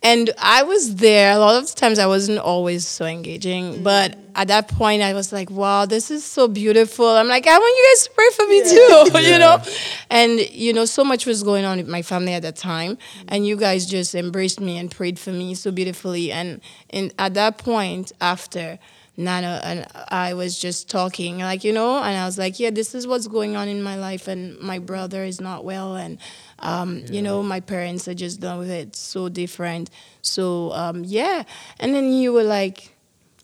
And 0.07 0.31
I 0.39 0.63
was 0.63 0.95
there. 0.95 1.33
A 1.33 1.39
lot 1.41 1.61
of 1.61 1.75
times 1.75 1.99
I 1.99 2.07
wasn't 2.07 2.39
always 2.39 2.87
so 2.87 3.05
engaging, 3.05 3.75
mm. 3.75 3.83
but 3.83 4.17
at 4.37 4.47
that 4.47 4.69
point 4.69 5.03
I 5.03 5.15
was 5.15 5.33
like, 5.33 5.51
"Wow, 5.51 5.85
this 5.85 6.13
is 6.13 6.23
so 6.23 6.47
beautiful." 6.47 7.09
I'm 7.09 7.27
like, 7.27 7.49
"I 7.49 7.59
want 7.59 7.77
you 7.77 7.87
guys 7.91 8.05
to 8.07 8.11
pray 8.15 8.31
for 8.37 8.47
me 8.47 8.63
too," 8.63 9.19
you 9.33 9.39
know. 9.41 9.61
And 10.09 10.39
you 10.53 10.73
know, 10.73 10.85
so 10.85 11.03
much 11.03 11.27
was 11.27 11.43
going 11.43 11.65
on 11.65 11.79
with 11.79 11.89
my 11.89 12.03
family 12.03 12.35
at 12.35 12.43
that 12.43 12.55
time, 12.55 12.95
mm. 12.95 13.25
and 13.27 13.49
you 13.49 13.57
guys 13.57 13.85
just 13.85 14.15
embraced 14.15 14.61
me 14.61 14.79
and 14.79 14.93
prayed 14.93 15.19
for 15.19 15.33
me 15.33 15.57
so 15.57 15.73
beautifully. 15.73 16.31
And 16.31 16.61
and 16.91 17.13
at 17.19 17.35
that 17.35 17.59
point, 17.59 18.13
after 18.21 18.79
Nana 19.17 19.61
and 19.65 19.87
I 20.09 20.35
was 20.35 20.59
just 20.59 20.91
talking, 20.91 21.39
like 21.39 21.65
you 21.65 21.73
know, 21.73 21.97
and 22.03 22.17
I 22.17 22.27
was 22.27 22.37
like, 22.39 22.61
"Yeah, 22.61 22.71
this 22.71 22.95
is 22.95 23.07
what's 23.07 23.27
going 23.27 23.57
on 23.57 23.67
in 23.69 23.83
my 23.83 23.97
life, 23.97 24.29
and 24.29 24.59
my 24.61 24.79
brother 24.79 25.25
is 25.25 25.41
not 25.41 25.65
well, 25.65 25.97
and." 25.97 26.19
Um, 26.59 27.05
You 27.11 27.21
know, 27.23 27.43
my 27.43 27.61
parents 27.61 28.09
are 28.09 28.15
just 28.15 28.41
done 28.41 28.59
with 28.59 28.71
it, 28.71 28.97
so 28.97 29.29
different. 29.29 29.91
So 30.23 30.73
um, 30.73 31.05
yeah, 31.05 31.45
and 31.81 31.95
then 31.95 32.13
you 32.13 32.33
were 32.33 32.45
like, 32.45 32.95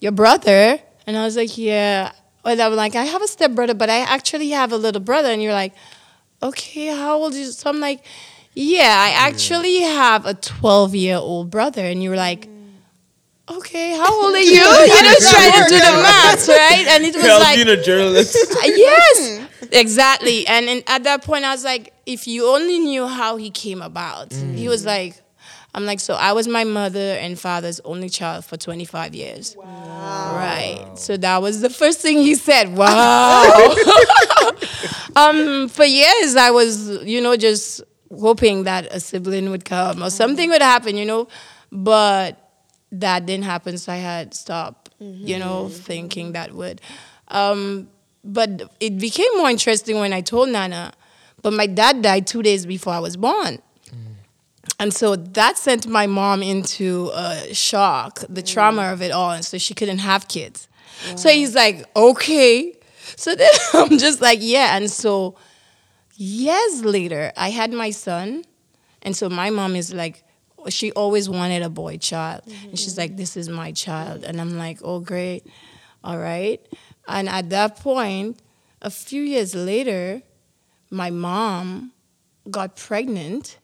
"Your 0.01 0.13
brother," 0.13 0.79
and 1.07 1.17
I 1.17 1.25
was 1.25 1.37
like, 1.37 1.57
"Yeah." 1.59 2.13
And 2.45 2.61
I'm 2.61 2.75
like, 2.75 2.95
"I 2.97 3.05
have 3.05 3.23
a 3.23 3.29
step 3.29 3.53
brother, 3.53 3.75
but 3.75 3.89
I 3.91 4.01
actually 4.01 4.51
have 4.51 4.73
a 4.73 4.77
little 4.79 5.01
brother." 5.01 5.31
And 5.31 5.43
you're 5.43 5.53
like, 5.65 5.75
"Okay, 6.43 6.87
how 6.89 7.17
old 7.23 7.35
is?" 7.35 7.57
So 7.59 7.71
I'm 7.71 7.81
like, 7.81 8.01
"Yeah, 8.55 8.93
I 9.09 9.11
actually 9.29 9.81
have 9.83 10.27
a 10.27 10.35
12 10.35 10.95
year 10.95 11.17
old 11.17 11.51
brother," 11.51 11.85
and 11.85 12.03
you 12.03 12.11
were 12.11 12.17
like. 12.31 12.49
Okay, 13.51 13.91
how 13.97 14.25
old 14.25 14.35
are 14.35 14.39
you? 14.39 14.53
You 14.53 15.03
know, 15.03 15.15
trying 15.19 15.53
to 15.53 15.69
do 15.69 15.79
the 15.79 15.93
math, 16.03 16.49
right? 16.49 16.87
And 16.89 17.05
it 17.05 17.15
was 17.15 17.25
I 17.25 17.29
was 17.29 17.43
like, 17.43 17.57
being 17.57 17.69
a 17.69 17.83
journalist. 17.83 18.37
yes, 18.65 19.49
exactly. 19.73 20.47
And, 20.47 20.67
and 20.69 20.83
at 20.87 21.05
that 21.05 21.25
point, 21.25 21.45
I 21.45 21.53
was 21.53 21.65
like, 21.65 21.93
if 22.07 22.29
you 22.29 22.47
only 22.47 22.79
knew 22.79 23.07
how 23.07 23.37
he 23.37 23.51
came 23.51 23.83
about. 23.83 24.33
He 24.33 24.69
was 24.69 24.87
like, 24.87 25.21
I'm 25.75 25.87
like, 25.87 26.01
so 26.01 26.15
I 26.15 26.33
was 26.33 26.47
my 26.47 26.65
mother 26.65 27.17
and 27.21 27.39
father's 27.39 27.81
only 27.81 28.09
child 28.09 28.45
for 28.45 28.57
25 28.57 29.15
years. 29.15 29.57
Wow. 29.57 30.37
Right. 30.37 30.87
So 30.97 31.17
that 31.17 31.41
was 31.41 31.63
the 31.63 31.71
first 31.71 32.01
thing 32.01 32.19
he 32.19 32.35
said. 32.35 32.77
Wow. 32.77 33.75
um, 35.17 35.69
for 35.69 35.85
years, 35.85 36.37
I 36.37 36.51
was, 36.51 37.03
you 37.05 37.21
know, 37.21 37.37
just 37.37 37.83
hoping 38.11 38.65
that 38.65 38.87
a 38.95 39.01
sibling 39.01 39.51
would 39.51 39.65
come 39.65 40.03
or 40.03 40.11
something 40.11 40.51
would 40.51 40.63
happen, 40.63 40.97
you 40.97 41.07
know. 41.07 41.29
But 41.71 42.42
that 42.93 43.27
didn't 43.27 43.45
happen, 43.45 43.79
so 43.79 43.93
I 43.93 43.97
had 43.97 44.35
stopped, 44.35 44.91
you 45.01 45.39
know, 45.39 45.65
mm-hmm. 45.65 45.75
thinking 45.75 46.33
that 46.33 46.53
would. 46.53 46.81
Um, 47.29 47.89
but 48.23 48.71
it 48.79 48.99
became 48.99 49.37
more 49.37 49.51
interesting 49.51 49.99
when 49.99 50.13
I 50.13 50.21
told 50.21 50.51
Nana. 50.51 50.93
But 51.41 51.55
my 51.55 51.67
dad 51.67 52.03
died 52.03 52.27
two 52.27 52.43
days 52.43 52.67
before 52.67 52.93
I 52.93 53.01
was 53.01 53.17
born. 53.17 53.61
Mm. 53.89 54.15
And 54.79 54.95
so 54.95 55.17
that 55.17 55.59
sent 55.59 55.89
my 55.89 56.07
mom 56.07 56.41
into 56.43 57.11
a 57.15 57.53
shock, 57.53 58.21
the 58.29 58.43
mm. 58.43 58.53
trauma 58.53 58.93
of 58.93 59.03
it 59.03 59.11
all. 59.11 59.33
And 59.33 59.45
so 59.45 59.59
she 59.59 59.75
couldn't 59.75 59.99
have 59.99 60.29
kids. 60.29 60.69
So 61.17 61.31
he's 61.31 61.55
like, 61.55 61.85
okay. 61.97 62.77
So 63.17 63.35
then 63.35 63.51
I'm 63.75 63.99
just 63.99 64.21
like, 64.21 64.39
yeah. 64.41 64.77
And 64.77 64.89
so 64.89 65.37
years 66.15 66.85
later, 66.85 67.33
I 67.37 67.51
had 67.51 67.73
my 67.73 67.91
son. 67.91 68.45
And 69.03 69.17
so 69.17 69.29
my 69.29 69.51
mom 69.51 69.75
is 69.75 69.93
like, 69.93 70.23
she 70.69 70.93
always 70.93 71.29
wanted 71.29 71.63
a 71.63 71.69
boy 71.71 71.97
child. 71.99 72.43
And 72.69 72.79
she's 72.79 72.97
like, 72.99 73.17
this 73.17 73.37
is 73.37 73.49
my 73.49 73.73
child. 73.73 74.25
And 74.25 74.41
I'm 74.41 74.57
like, 74.59 74.79
oh, 74.83 75.01
great. 75.01 75.47
All 76.05 76.19
right. 76.19 76.61
And 77.09 77.29
at 77.29 77.51
that 77.51 77.77
point, 77.81 78.41
a 78.81 78.91
few 78.91 79.23
years 79.23 79.55
later, 79.55 80.23
my 80.91 81.11
mom 81.11 81.93
got 82.51 82.77
pregnant. 82.77 83.59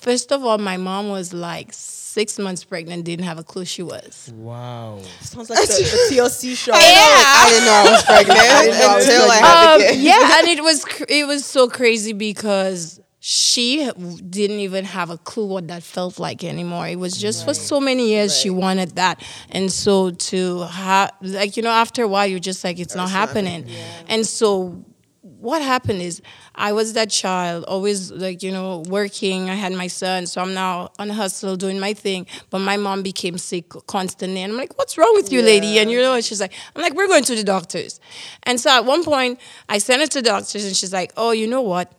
First 0.00 0.32
of 0.32 0.42
all, 0.44 0.56
my 0.56 0.78
mom 0.78 1.10
was 1.10 1.34
like 1.34 1.68
six 1.72 2.38
months 2.38 2.64
pregnant, 2.64 3.04
didn't 3.04 3.26
have 3.26 3.38
a 3.38 3.42
clue 3.44 3.66
she 3.66 3.82
was. 3.82 4.32
Wow. 4.34 5.00
Sounds 5.20 5.50
like 5.50 5.58
the, 5.60 5.74
the 6.08 6.14
TLC 6.16 6.56
show. 6.56 6.72
Yeah. 6.74 6.78
I 6.80 7.46
didn't 7.50 7.66
know 7.66 7.72
I 7.72 7.90
was 7.92 8.02
pregnant 8.04 8.38
didn't 8.62 8.78
know 8.80 8.88
I 8.88 8.96
was 8.96 9.06
until 9.06 9.30
I 9.30 9.36
had 9.36 9.74
Um, 9.74 9.80
the 9.80 9.86
kid. 9.88 10.00
yeah, 10.00 10.38
and 10.38 10.48
it 10.48 10.62
was 10.64 10.84
cr- 10.86 11.04
it 11.10 11.26
was 11.26 11.44
so 11.44 11.68
crazy 11.68 12.14
because 12.14 13.00
she 13.22 13.90
didn't 14.30 14.60
even 14.60 14.86
have 14.86 15.10
a 15.10 15.18
clue 15.18 15.46
what 15.46 15.68
that 15.68 15.82
felt 15.82 16.18
like 16.18 16.42
anymore. 16.42 16.88
It 16.88 16.98
was 16.98 17.16
just 17.16 17.44
for 17.44 17.52
so 17.52 17.78
many 17.78 18.08
years 18.08 18.36
she 18.36 18.48
wanted 18.48 18.96
that, 18.96 19.22
and 19.50 19.70
so 19.70 20.10
to 20.10 20.62
have 20.62 21.12
like 21.20 21.56
you 21.56 21.62
know 21.62 21.70
after 21.70 22.02
a 22.02 22.08
while 22.08 22.26
you're 22.26 22.38
just 22.38 22.64
like 22.64 22.78
it's 22.78 22.94
not 22.94 23.10
happening, 23.10 23.68
and 24.08 24.26
so 24.26 24.84
what 25.22 25.62
happened 25.62 26.02
is 26.02 26.20
I 26.54 26.72
was 26.72 26.92
that 26.94 27.08
child, 27.10 27.64
always 27.64 28.10
like, 28.10 28.42
you 28.42 28.52
know, 28.52 28.82
working. 28.88 29.48
I 29.48 29.54
had 29.54 29.72
my 29.72 29.86
son, 29.86 30.26
so 30.26 30.42
I'm 30.42 30.52
now 30.52 30.90
on 30.98 31.10
a 31.10 31.14
hustle 31.14 31.56
doing 31.56 31.80
my 31.80 31.94
thing. 31.94 32.26
But 32.50 32.58
my 32.58 32.76
mom 32.76 33.02
became 33.02 33.38
sick 33.38 33.70
constantly. 33.86 34.42
And 34.42 34.52
I'm 34.52 34.58
like, 34.58 34.76
what's 34.78 34.98
wrong 34.98 35.12
with 35.14 35.32
you, 35.32 35.40
lady? 35.40 35.78
And 35.78 35.90
you 35.90 36.00
know, 36.02 36.14
and 36.14 36.24
she's 36.24 36.40
like, 36.40 36.52
I'm 36.76 36.82
like, 36.82 36.94
we're 36.94 37.06
going 37.08 37.24
to 37.24 37.34
the 37.34 37.44
doctors. 37.44 38.00
And 38.42 38.60
so 38.60 38.70
at 38.70 38.84
one 38.84 39.02
point, 39.02 39.40
I 39.68 39.78
sent 39.78 40.02
her 40.02 40.06
to 40.08 40.20
the 40.20 40.28
doctors, 40.28 40.64
and 40.66 40.76
she's 40.76 40.92
like, 40.92 41.12
oh, 41.16 41.30
you 41.30 41.46
know 41.46 41.62
what? 41.62 41.90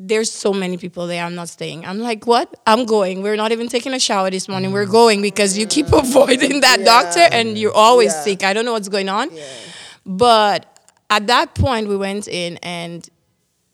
There's 0.00 0.30
so 0.30 0.52
many 0.52 0.76
people 0.76 1.08
there. 1.08 1.24
I'm 1.24 1.34
not 1.34 1.48
staying. 1.48 1.84
I'm 1.84 1.98
like, 1.98 2.24
what? 2.24 2.54
I'm 2.66 2.86
going. 2.86 3.20
We're 3.20 3.34
not 3.34 3.50
even 3.50 3.66
taking 3.68 3.92
a 3.94 3.98
shower 3.98 4.30
this 4.30 4.48
morning. 4.48 4.70
We're 4.70 4.86
going 4.86 5.20
because 5.22 5.58
you 5.58 5.66
keep 5.66 5.86
avoiding 5.92 6.60
that 6.60 6.84
doctor 6.84 7.26
and 7.32 7.58
you're 7.58 7.74
always 7.74 8.12
Yeah. 8.12 8.22
sick. 8.22 8.44
I 8.44 8.52
don't 8.52 8.64
know 8.64 8.72
what's 8.74 8.88
going 8.88 9.08
on. 9.08 9.28
But 10.06 10.66
at 11.10 11.26
that 11.26 11.54
point, 11.54 11.88
we 11.88 11.96
went 11.96 12.28
in 12.28 12.58
and 12.62 13.08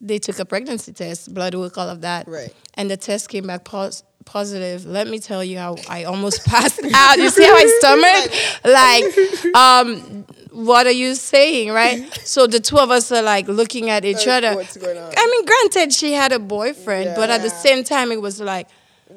they 0.01 0.19
took 0.19 0.39
a 0.39 0.45
pregnancy 0.47 0.93
test, 0.95 1.33
blood 1.35 1.55
work, 1.55 1.77
all 1.77 1.89
of 1.91 2.01
that. 2.01 2.27
Right. 2.27 2.53
And 2.75 2.91
the 2.91 2.97
test 2.97 3.29
came 3.29 3.47
back 3.47 3.65
pos- 3.65 4.03
positive. 4.25 4.87
Let 4.87 5.07
me 5.09 5.19
tell 5.19 5.45
you 5.45 5.59
how 5.59 5.77
I 5.91 6.05
almost 6.05 6.45
passed 6.47 6.81
out. 6.95 7.19
You 7.19 7.29
see 7.29 7.45
how 7.45 7.55
I 7.55 7.67
stomached? 7.81 8.65
Like, 8.65 9.55
um, 9.55 10.25
what 10.55 10.87
are 10.87 10.93
you 11.05 11.15
saying, 11.15 11.71
right? 11.73 12.01
So 12.25 12.47
the 12.47 12.61
two 12.61 12.79
of 12.79 12.91
us 12.91 13.11
are 13.13 13.23
like 13.23 13.47
looking 13.49 13.91
at 13.91 14.05
each 14.05 14.27
Like, 14.27 14.45
other. 14.45 14.57
what's 14.57 14.77
going 14.77 14.97
on? 14.97 15.13
I 15.17 15.27
mean, 15.31 15.45
granted, 15.45 15.93
she 15.93 16.13
had 16.13 16.33
a 16.33 16.39
boyfriend, 16.39 17.15
but 17.17 17.29
at 17.31 17.43
the 17.43 17.51
same 17.51 17.85
time, 17.85 18.13
it 18.13 18.21
was 18.21 18.41
like, 18.41 18.69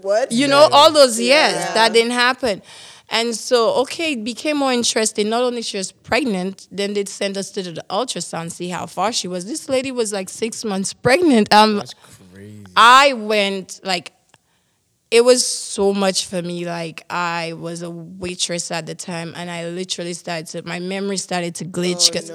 What? 0.01 0.31
you 0.31 0.47
know, 0.47 0.67
all 0.71 0.91
those 0.91 1.19
years 1.19 1.53
Yeah. 1.53 1.73
that 1.73 1.93
didn't 1.93 2.11
happen. 2.11 2.61
And 3.09 3.33
so, 3.33 3.73
okay, 3.83 4.11
it 4.13 4.23
became 4.25 4.57
more 4.57 4.73
interesting. 4.73 5.29
Not 5.29 5.41
only 5.41 5.61
she 5.61 5.77
was 5.77 5.93
pregnant, 5.93 6.67
then 6.71 6.93
they 6.93 7.05
sent 7.05 7.37
us 7.37 7.51
to 7.51 7.63
the 7.63 7.83
ultrasound, 7.89 8.51
see 8.51 8.67
how 8.67 8.85
far 8.85 9.13
she 9.13 9.29
was. 9.29 9.45
This 9.45 9.69
lady 9.69 9.91
was 9.91 10.11
like 10.11 10.27
six 10.29 10.65
months 10.65 10.91
pregnant. 10.93 11.53
Um, 11.53 11.77
That's 11.77 11.93
crazy. 12.33 12.65
I 12.75 13.13
went 13.13 13.79
like, 13.83 14.11
it 15.09 15.23
was 15.23 15.45
so 15.45 15.93
much 15.93 16.25
for 16.25 16.41
me. 16.41 16.65
Like 16.65 17.05
I 17.09 17.53
was 17.53 17.81
a 17.81 17.89
waitress 17.89 18.71
at 18.71 18.85
the 18.85 18.95
time, 18.95 19.33
and 19.35 19.49
I 19.49 19.69
literally 19.69 20.13
started 20.13 20.47
to 20.47 20.63
my 20.63 20.79
memory 20.79 21.17
started 21.17 21.55
to 21.55 21.65
glitch 21.65 22.09
oh, 22.09 22.11
because 22.11 22.31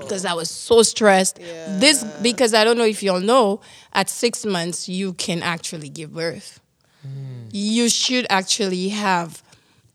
because 0.00 0.24
I 0.24 0.34
was 0.34 0.50
so 0.50 0.82
stressed. 0.82 1.36
This 1.36 2.04
because 2.22 2.54
I 2.54 2.64
don't 2.64 2.76
know 2.76 2.84
if 2.84 3.02
y'all 3.02 3.20
know, 3.20 3.60
at 3.92 4.10
six 4.10 4.44
months 4.44 4.88
you 4.88 5.14
can 5.14 5.42
actually 5.42 5.88
give 5.88 6.12
birth. 6.12 6.60
Hmm. 7.02 7.48
You 7.50 7.88
should 7.88 8.26
actually 8.28 8.90
have 8.90 9.42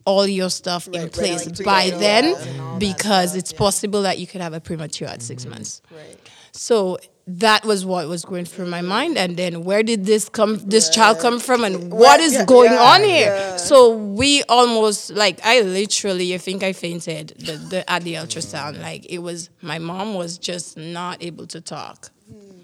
all 0.05 0.25
your 0.25 0.49
stuff 0.49 0.87
in 0.87 0.93
Right, 0.93 1.01
right, 1.03 1.11
place 1.11 1.45
like 1.45 1.63
by 1.63 1.89
then 1.89 2.25
and 2.25 2.61
all 2.61 2.73
that 2.73 2.79
because 2.79 3.35
it's 3.35 3.51
possible 3.51 4.03
that 4.03 4.17
you 4.19 4.25
could 4.25 4.41
have 4.41 4.53
a 4.53 4.61
premature 4.61 5.07
at 5.07 5.21
six 5.21 5.43
mm-hmm. 5.43 5.51
months. 5.51 5.81
Right. 5.91 6.17
So 6.53 6.97
that 7.27 7.65
was 7.65 7.85
what 7.85 8.07
was 8.07 8.23
going 8.23 8.45
through 8.45 8.67
my 8.67 8.81
mind, 8.81 9.17
and 9.17 9.35
then 9.35 9.65
where 9.65 9.83
did 9.83 10.05
this 10.05 10.29
come, 10.29 10.57
this 10.59 10.89
child 10.89 11.19
come 11.19 11.39
from, 11.39 11.65
and 11.65 11.91
what 11.91 12.21
is 12.21 12.33
yeah, 12.33 12.45
going 12.45 12.71
yeah, 12.71 12.81
on 12.81 13.03
here? 13.03 13.27
yeah. 13.27 13.57
So 13.57 13.95
we 13.95 14.43
almost 14.43 15.11
like 15.11 15.39
I 15.43 15.61
literally, 15.61 16.33
I 16.33 16.37
think 16.37 16.63
I 16.63 16.71
fainted 16.71 17.33
the, 17.37 17.53
the, 17.53 17.89
at 17.89 18.03
the 18.03 18.13
ultrasound. 18.13 18.75
Mm. 18.75 18.81
Like 18.81 19.05
it 19.07 19.19
was, 19.19 19.49
my 19.61 19.77
mom 19.77 20.13
was 20.13 20.37
just 20.37 20.77
not 20.77 21.21
able 21.21 21.47
to 21.47 21.59
talk. 21.59 22.09
Mm. 22.31 22.61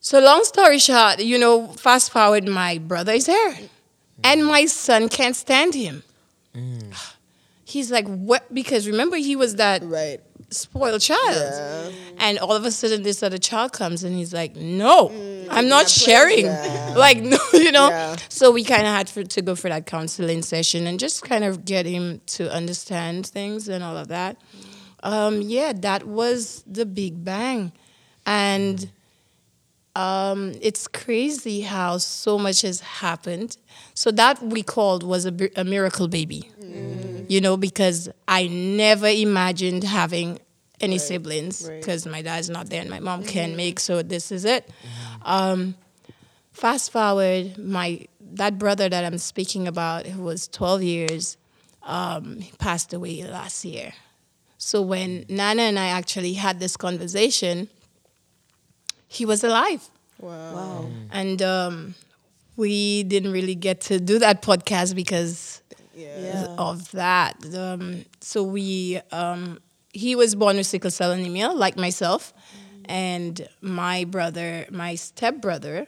So 0.00 0.18
long 0.20 0.42
story 0.44 0.78
short, 0.78 1.20
you 1.20 1.38
know, 1.38 1.66
fast 1.68 2.10
forward, 2.12 2.48
my 2.48 2.78
brother 2.78 3.12
is 3.12 3.26
here, 3.26 3.52
mm. 3.52 3.68
and 4.24 4.46
my 4.46 4.64
son 4.64 5.10
can't 5.10 5.36
stand 5.36 5.74
him. 5.74 6.02
He's 7.64 7.90
like, 7.90 8.06
what? 8.06 8.52
Because 8.54 8.86
remember, 8.86 9.16
he 9.16 9.36
was 9.36 9.56
that 9.56 9.82
Right. 9.84 10.20
Spoiled 10.50 11.00
child. 11.00 11.36
Yeah. 11.36 11.90
And 12.18 12.38
all 12.38 12.52
of 12.52 12.64
a 12.64 12.70
sudden, 12.70 13.02
this 13.02 13.22
other 13.22 13.38
child 13.38 13.72
comes 13.72 14.04
and 14.04 14.14
he's 14.14 14.32
like, 14.32 14.56
No, 14.56 15.10
I'm 15.50 15.68
not 15.68 15.88
sharing. 15.88 16.46
Yeah. 16.46 16.84
Like, 16.96 17.22
no, 17.22 17.38
you 17.52 17.72
know? 17.72 17.88
Yeah. 17.88 18.16
So 18.30 18.50
we 18.50 18.64
kind 18.64 18.82
of 18.82 18.88
had 18.88 19.10
for, 19.10 19.22
to 19.22 19.42
go 19.42 19.54
for 19.54 19.68
that 19.68 19.84
counseling 19.84 20.40
session 20.40 20.86
and 20.86 20.98
just 20.98 21.22
kind 21.22 21.44
of 21.44 21.66
get 21.66 21.84
him 21.84 22.22
to 22.26 22.50
understand 22.50 23.26
things 23.26 23.68
and 23.68 23.84
all 23.84 23.98
of 23.98 24.08
that. 24.08 24.38
Um, 25.02 25.42
yeah, 25.42 25.74
that 25.74 26.06
was 26.06 26.64
the 26.66 26.86
big 26.86 27.22
bang. 27.22 27.72
And 28.24 28.90
um, 29.94 30.52
it's 30.60 30.88
crazy 30.88 31.62
how 31.62 31.98
so 31.98 32.38
much 32.38 32.62
has 32.62 32.80
happened. 32.80 33.56
So 33.94 34.10
that 34.12 34.42
we 34.42 34.62
called 34.62 35.02
was 35.02 35.26
a, 35.26 35.34
a 35.56 35.64
miracle 35.64 36.08
baby, 36.08 36.50
you 37.28 37.40
know, 37.40 37.56
because 37.56 38.08
I 38.26 38.46
never 38.48 39.06
imagined 39.06 39.84
having 39.84 40.38
any 40.80 40.98
siblings 40.98 41.66
right. 41.68 41.80
because 41.80 42.06
my 42.06 42.22
dad's 42.22 42.50
not 42.50 42.68
there 42.68 42.80
and 42.80 42.90
my 42.90 43.00
mom 43.00 43.24
can't 43.24 43.56
make. 43.56 43.80
So 43.80 44.02
this 44.02 44.30
is 44.30 44.44
it. 44.44 44.68
Um, 45.22 45.74
fast 46.52 46.92
forward, 46.92 47.58
my 47.58 48.06
that 48.32 48.58
brother 48.58 48.88
that 48.88 49.04
I'm 49.04 49.18
speaking 49.18 49.68
about, 49.68 50.06
who 50.06 50.22
was 50.22 50.48
12 50.48 50.82
years, 50.82 51.36
um, 51.84 52.40
passed 52.58 52.92
away 52.92 53.22
last 53.24 53.64
year. 53.64 53.92
So 54.58 54.82
when 54.82 55.24
Nana 55.28 55.62
and 55.62 55.78
I 55.78 55.88
actually 55.88 56.34
had 56.34 56.58
this 56.60 56.76
conversation, 56.76 57.68
he 59.06 59.24
was 59.24 59.44
alive. 59.44 59.88
Wow. 60.18 60.88
And 61.10 61.40
um, 61.42 61.94
we 62.56 63.02
didn't 63.04 63.32
really 63.32 63.54
get 63.54 63.80
to 63.82 64.00
do 64.00 64.18
that 64.18 64.42
podcast 64.42 64.94
because 64.94 65.60
Yeah. 65.96 66.46
of 66.58 66.90
that. 66.92 67.36
Um, 67.56 68.04
so 68.20 68.42
we, 68.42 69.00
um, 69.12 69.58
he 69.92 70.14
was 70.14 70.34
born 70.34 70.56
with 70.58 70.66
sickle 70.66 70.90
cell 70.90 71.10
anemia, 71.12 71.48
like 71.50 71.76
myself, 71.76 72.32
and 72.84 73.48
my 73.62 74.04
brother, 74.04 74.66
my 74.70 74.94
stepbrother, 74.94 75.86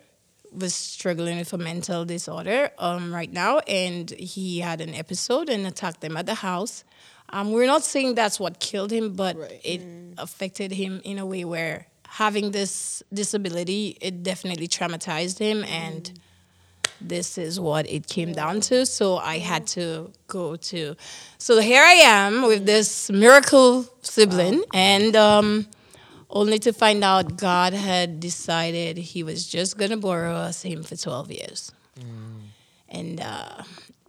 was 0.50 0.74
struggling 0.74 1.38
with 1.38 1.52
a 1.52 1.58
mental 1.58 2.04
disorder 2.06 2.70
um, 2.78 3.14
right 3.14 3.30
now, 3.32 3.58
and 3.68 4.10
he 4.10 4.60
had 4.60 4.80
an 4.80 4.94
episode 4.94 5.50
and 5.50 5.66
attacked 5.66 6.00
them 6.00 6.16
at 6.16 6.24
the 6.26 6.34
house. 6.36 6.84
Um, 7.30 7.52
we're 7.52 7.66
not 7.66 7.84
saying 7.84 8.14
that's 8.14 8.40
what 8.40 8.58
killed 8.58 8.90
him, 8.90 9.12
but 9.12 9.36
Right. 9.36 9.60
it 9.62 9.82
affected 10.16 10.72
him 10.72 11.02
in 11.04 11.18
a 11.18 11.26
way 11.26 11.44
where 11.44 11.86
having 12.08 12.52
this 12.52 13.02
disability, 13.12 13.98
it 14.00 14.22
definitely 14.22 14.66
traumatized 14.66 15.38
him, 15.38 15.62
and 15.64 16.18
this 17.00 17.38
is 17.38 17.58
what 17.60 17.88
it 17.88 18.06
came 18.06 18.32
down 18.32 18.60
to. 18.62 18.84
So 18.86 19.16
I 19.18 19.38
had 19.38 19.66
to 19.68 20.10
go 20.26 20.56
to. 20.56 20.96
So 21.38 21.60
here 21.60 21.82
I 21.82 21.92
am 21.92 22.42
with 22.46 22.66
this 22.66 23.10
miracle 23.10 23.86
sibling, 24.02 24.62
and 24.74 25.14
um, 25.16 25.66
only 26.30 26.58
to 26.60 26.72
find 26.72 27.04
out 27.04 27.36
God 27.36 27.72
had 27.72 28.20
decided 28.20 28.96
He 28.98 29.22
was 29.22 29.46
just 29.46 29.78
gonna 29.78 29.96
borrow 29.96 30.34
us 30.34 30.62
him 30.62 30.82
for 30.82 30.96
twelve 30.96 31.30
years, 31.30 31.72
and 32.88 33.20
uh, 33.20 33.62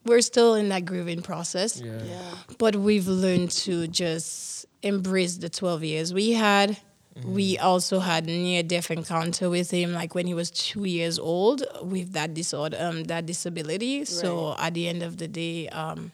we're 0.05 0.21
still 0.21 0.55
in 0.55 0.69
that 0.69 0.85
grieving 0.85 1.21
process 1.21 1.79
Yeah. 1.81 2.01
Yeah. 2.03 2.21
but 2.57 2.75
we've 2.75 3.07
learned 3.07 3.51
to 3.65 3.87
just 3.87 4.65
embrace 4.81 5.35
the 5.37 5.49
12 5.49 5.83
years 5.83 6.13
we 6.13 6.31
had 6.31 6.77
we 7.25 7.57
also 7.57 7.99
had 7.99 8.25
near 8.25 8.63
death 8.63 8.91
encounter 8.91 9.49
with 9.49 9.71
him 9.71 9.93
like 9.93 10.15
when 10.15 10.27
he 10.27 10.33
was 10.33 10.49
two 10.51 10.85
years 10.85 11.19
old 11.19 11.63
with 11.81 12.13
that 12.13 12.33
disorder 12.33 12.77
um, 12.79 13.03
that 13.05 13.25
disability 13.25 14.05
so 14.05 14.55
at 14.57 14.73
the 14.73 14.87
end 14.87 15.03
of 15.03 15.17
the 15.17 15.27
day 15.27 15.67
um, 15.69 16.11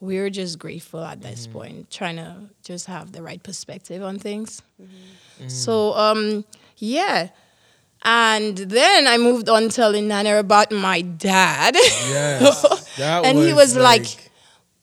we 0.00 0.18
were 0.18 0.30
just 0.30 0.58
grateful 0.58 1.04
at 1.04 1.20
this 1.20 1.46
point, 1.46 1.90
trying 1.90 2.16
to 2.16 2.34
just 2.64 2.86
have 2.86 3.12
the 3.12 3.22
right 3.22 3.42
perspective 3.42 4.02
on 4.02 4.18
things. 4.18 4.62
So, 5.46 5.92
um, 5.94 6.44
yeah. 6.78 7.28
And 8.02 8.56
then 8.56 9.06
I 9.06 9.18
moved 9.18 9.48
on 9.50 9.68
telling 9.68 10.08
Nana 10.08 10.38
about 10.38 10.72
my 10.72 11.02
dad. 11.02 11.74
Yes. 11.74 12.64
And 12.98 13.38
he 13.38 13.52
was 13.52 13.76
like, 13.76 14.06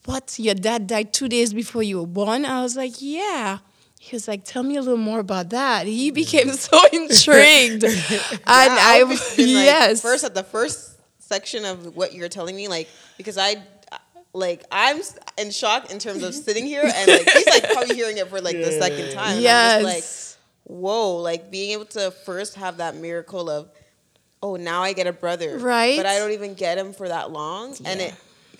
What? 0.06 0.38
Your 0.40 0.54
dad 0.56 0.88
died 0.88 1.14
two 1.14 1.28
days 1.28 1.54
before 1.54 1.82
you 1.84 2.00
were 2.00 2.08
born? 2.08 2.46
I 2.46 2.62
was 2.62 2.76
like, 2.78 2.94
Yeah. 3.02 3.58
He 4.08 4.16
was 4.16 4.28
like, 4.28 4.44
Tell 4.46 4.64
me 4.64 4.78
a 4.78 4.82
little 4.82 4.98
more 4.98 5.20
about 5.20 5.50
that. 5.50 5.86
He 5.86 6.12
became 6.12 6.52
so 6.52 6.80
intrigued. 6.94 7.84
and 7.84 7.96
I, 8.46 9.02
I've 9.02 9.10
like, 9.10 9.38
yes. 9.38 10.02
First 10.02 10.24
at 10.24 10.34
the 10.34 10.44
first 10.44 10.98
section 11.20 11.66
of 11.66 11.96
what 11.96 12.14
you're 12.14 12.30
telling 12.30 12.56
me, 12.56 12.68
like 12.68 12.88
because 13.18 13.38
I. 13.38 13.58
Like 14.34 14.64
I'm 14.72 15.02
in 15.40 15.50
shock 15.50 15.90
in 15.90 15.98
terms 15.98 16.22
of 16.22 16.36
sitting 16.36 16.66
here 16.66 16.84
and 16.84 17.08
like 17.08 17.28
he's 17.28 17.48
like 17.48 17.72
probably 17.72 17.96
hearing 17.96 18.18
it 18.18 18.28
for 18.28 18.40
like 18.40 18.56
the 18.56 18.72
second 18.72 19.12
time. 19.12 19.38
and 19.38 19.48
I'm 19.48 19.82
just 19.82 20.38
like, 20.66 20.78
whoa, 20.78 21.16
like 21.16 21.50
being 21.50 21.72
able 21.72 21.86
to 21.86 22.12
first 22.12 22.54
have 22.56 22.78
that 22.78 22.96
miracle 22.96 23.50
of, 23.50 23.72
oh, 24.44 24.56
now 24.56 24.84
I 24.84 24.94
get 24.94 25.08
a 25.08 25.14
brother. 25.14 25.58
Right. 25.58 25.98
But 25.98 26.06
I 26.06 26.20
don't 26.20 26.34
even 26.34 26.54
get 26.54 26.78
him 26.78 26.94
for 26.94 27.08
that 27.08 27.32
long. 27.32 27.76
And 27.84 28.00
it 28.00 28.14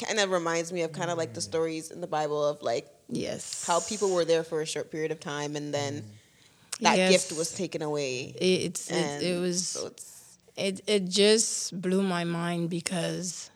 kind 0.04 0.20
of 0.20 0.32
reminds 0.32 0.74
me 0.74 0.82
of 0.82 0.94
kind 0.94 1.12
of 1.12 1.18
like 1.18 1.34
the 1.36 1.42
stories 1.42 1.92
in 1.92 2.02
the 2.02 2.08
Bible 2.08 2.44
of 2.44 2.64
like 2.64 2.88
yes. 3.10 3.66
how 3.66 3.80
people 3.80 4.14
were 4.14 4.26
there 4.26 4.44
for 4.44 4.62
a 4.62 4.66
short 4.66 4.92
period 4.92 5.12
of 5.12 5.20
time 5.20 5.56
and 5.56 5.74
then 5.74 6.02
mm-hmm. 6.02 6.84
that 6.84 6.98
Yes. 6.98 7.12
gift 7.12 7.38
was 7.38 7.52
taken 7.54 7.82
away. 7.82 8.36
It's, 8.40 8.92
it, 8.92 9.24
it 9.24 9.40
was. 9.40 9.68
so 9.68 9.88
it's 9.88 10.14
it 10.56 10.82
it 10.88 11.08
just 11.08 11.80
blew 11.80 12.02
my 12.02 12.24
mind 12.24 12.70
because 12.70 13.52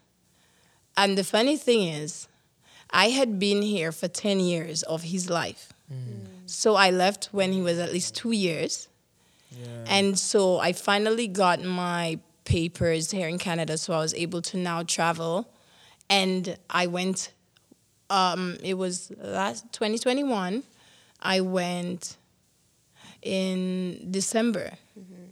and 0.96 1.18
the 1.18 1.24
funny 1.24 1.56
thing 1.56 1.88
is 1.88 2.28
I 2.90 3.10
had 3.10 3.38
been 3.38 3.62
here 3.62 3.90
for 3.92 4.06
10 4.06 4.38
years 4.38 4.82
of 4.84 5.02
his 5.02 5.28
life. 5.30 5.72
Mm. 5.92 6.26
So 6.46 6.74
I 6.76 6.90
left 6.90 7.30
when 7.32 7.52
he 7.52 7.62
was 7.62 7.78
at 7.78 7.92
least 7.92 8.14
2 8.16 8.32
years. 8.32 8.88
And 9.86 10.18
so 10.18 10.58
I 10.58 10.72
finally 10.72 11.28
got 11.28 11.62
my 11.62 12.18
papers 12.44 13.10
here 13.10 13.28
in 13.28 13.38
Canada 13.38 13.76
so 13.78 13.92
I 13.92 13.98
was 13.98 14.14
able 14.14 14.42
to 14.42 14.56
now 14.56 14.82
travel 14.82 15.48
and 16.10 16.56
I 16.68 16.86
went 16.86 17.32
um 18.12 18.56
it 18.62 18.74
was 18.74 19.10
last 19.18 19.72
2021 19.72 20.62
I 21.22 21.40
went 21.40 22.16
in 23.22 24.08
December 24.10 24.72
mm-hmm. 24.98 25.24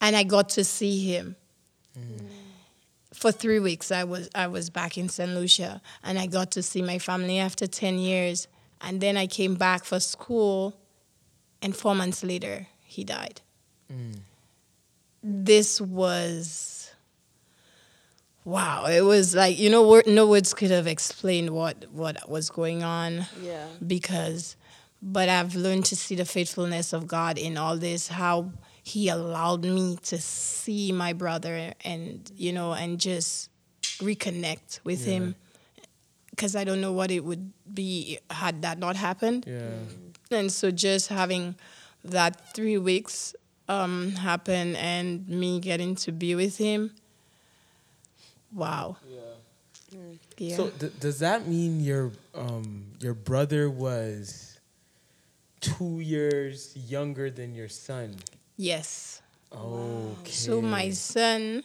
and 0.00 0.16
I 0.16 0.24
got 0.24 0.50
to 0.50 0.64
see 0.64 1.04
him. 1.04 1.36
Mm-hmm. 1.98 2.26
For 3.14 3.32
three 3.32 3.60
weeks, 3.60 3.90
I 3.90 4.04
was 4.04 4.28
I 4.34 4.48
was 4.48 4.68
back 4.68 4.98
in 4.98 5.08
St. 5.08 5.30
Lucia, 5.34 5.80
and 6.04 6.18
I 6.18 6.26
got 6.26 6.50
to 6.50 6.62
see 6.62 6.82
my 6.82 6.98
family 6.98 7.38
after 7.38 7.66
ten 7.66 7.98
years. 7.98 8.46
And 8.82 9.00
then 9.00 9.16
I 9.16 9.26
came 9.26 9.54
back 9.54 9.84
for 9.84 10.00
school, 10.00 10.76
and 11.62 11.74
four 11.74 11.94
months 11.94 12.22
later, 12.22 12.66
he 12.82 13.04
died. 13.04 13.40
Mm. 13.90 14.18
This 15.22 15.80
was 15.80 16.75
wow! 18.46 18.86
It 18.86 19.02
was 19.02 19.34
like 19.34 19.58
you 19.58 19.68
know, 19.68 19.82
wor- 19.82 20.04
no 20.06 20.26
words 20.26 20.54
could 20.54 20.70
have 20.70 20.86
explained 20.86 21.50
what 21.50 21.84
what 21.92 22.16
was 22.30 22.48
going 22.48 22.82
on 22.82 23.26
yeah. 23.42 23.66
because 23.86 24.56
but 25.02 25.28
I've 25.28 25.54
learned 25.54 25.84
to 25.86 25.96
see 25.96 26.14
the 26.14 26.24
faithfulness 26.24 26.94
of 26.94 27.06
God 27.06 27.36
in 27.36 27.58
all 27.58 27.76
this 27.76 28.08
how 28.08 28.52
he 28.82 29.08
allowed 29.10 29.64
me 29.64 29.98
to 30.04 30.16
see 30.18 30.92
my 30.92 31.12
brother 31.12 31.74
and 31.84 32.30
you 32.34 32.52
know 32.52 32.72
and 32.72 32.98
just 32.98 33.50
reconnect 33.98 34.80
with 34.84 35.04
him 35.04 35.34
because 36.30 36.54
I 36.56 36.64
don't 36.64 36.80
know 36.80 36.92
what 36.92 37.10
it 37.10 37.24
would 37.24 37.52
be 37.72 38.18
had 38.30 38.62
that 38.62 38.78
not 38.78 38.96
happened 38.96 39.44
Yeah. 39.46 40.38
and 40.38 40.50
so 40.52 40.70
just 40.70 41.08
having 41.08 41.56
that 42.04 42.54
3 42.54 42.78
weeks 42.78 43.34
um 43.68 44.12
happen 44.12 44.76
and 44.76 45.28
me 45.28 45.60
getting 45.60 45.94
to 45.96 46.12
be 46.12 46.34
with 46.34 46.56
him 46.58 46.92
wow. 48.52 48.96
Yeah. 49.08 50.56
So 50.56 50.68
th- 50.70 50.98
does 51.00 51.20
that 51.20 51.46
mean 51.46 51.80
your 51.80 52.12
um 52.34 52.84
your 53.00 53.14
brother 53.14 53.70
was 53.70 54.58
two 55.60 56.00
years 56.00 56.76
younger 56.76 57.30
than 57.30 57.54
your 57.54 57.68
son? 57.68 58.16
yes. 58.56 59.22
Okay. 59.52 60.30
So 60.30 60.60
my 60.60 60.90
son, 60.90 61.62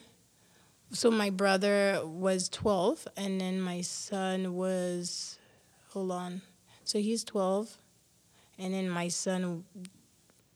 so 0.91 1.11
my 1.11 1.29
brother 1.29 2.01
was 2.05 2.47
12, 2.49 3.07
and 3.17 3.41
then 3.41 3.59
my 3.59 3.81
son 3.81 4.53
was, 4.55 5.37
hold 5.89 6.11
on, 6.11 6.41
so 6.85 6.99
he's 6.99 7.23
12, 7.23 7.75
and 8.59 8.73
then 8.73 8.89
my 8.89 9.07
son, 9.07 9.65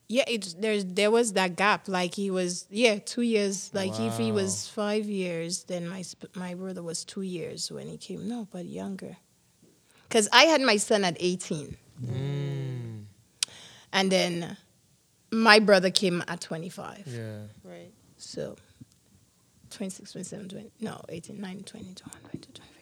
yeah, 0.08 0.24
it's 0.28 0.54
there's 0.54 0.86
there 0.86 1.10
was 1.10 1.34
that 1.34 1.56
gap, 1.56 1.88
like 1.88 2.14
he 2.14 2.30
was 2.30 2.68
yeah 2.70 3.00
two 3.00 3.22
years, 3.22 3.72
like 3.74 4.00
if 4.00 4.18
he 4.18 4.32
was 4.32 4.68
five 4.68 5.06
years, 5.06 5.64
then 5.64 5.88
my 5.88 6.04
my 6.36 6.54
brother 6.54 6.84
was 6.84 7.04
two 7.04 7.24
years 7.24 7.72
when 7.72 7.88
he 7.88 7.98
came, 7.98 8.28
no, 8.28 8.48
but 8.52 8.66
younger, 8.66 9.18
because 10.08 10.30
I 10.32 10.44
had 10.44 10.62
my 10.62 10.78
son 10.78 11.04
at 11.04 11.18
18, 11.20 11.78
mm. 12.04 13.04
and 13.94 14.12
then 14.12 14.58
my 15.32 15.60
brother 15.60 15.90
came 15.90 16.24
at 16.28 16.40
25. 16.40 17.04
Yeah. 17.08 17.40
Right. 17.64 17.92
So 18.18 18.56
26, 19.72 20.12
27, 20.12 20.50
20, 20.50 20.72
no, 20.82 21.02
18, 21.10 21.42
19, 21.42 21.64
20, 21.64 21.94
21, 21.96 22.22
22, 22.30 22.52
25. 22.54 22.75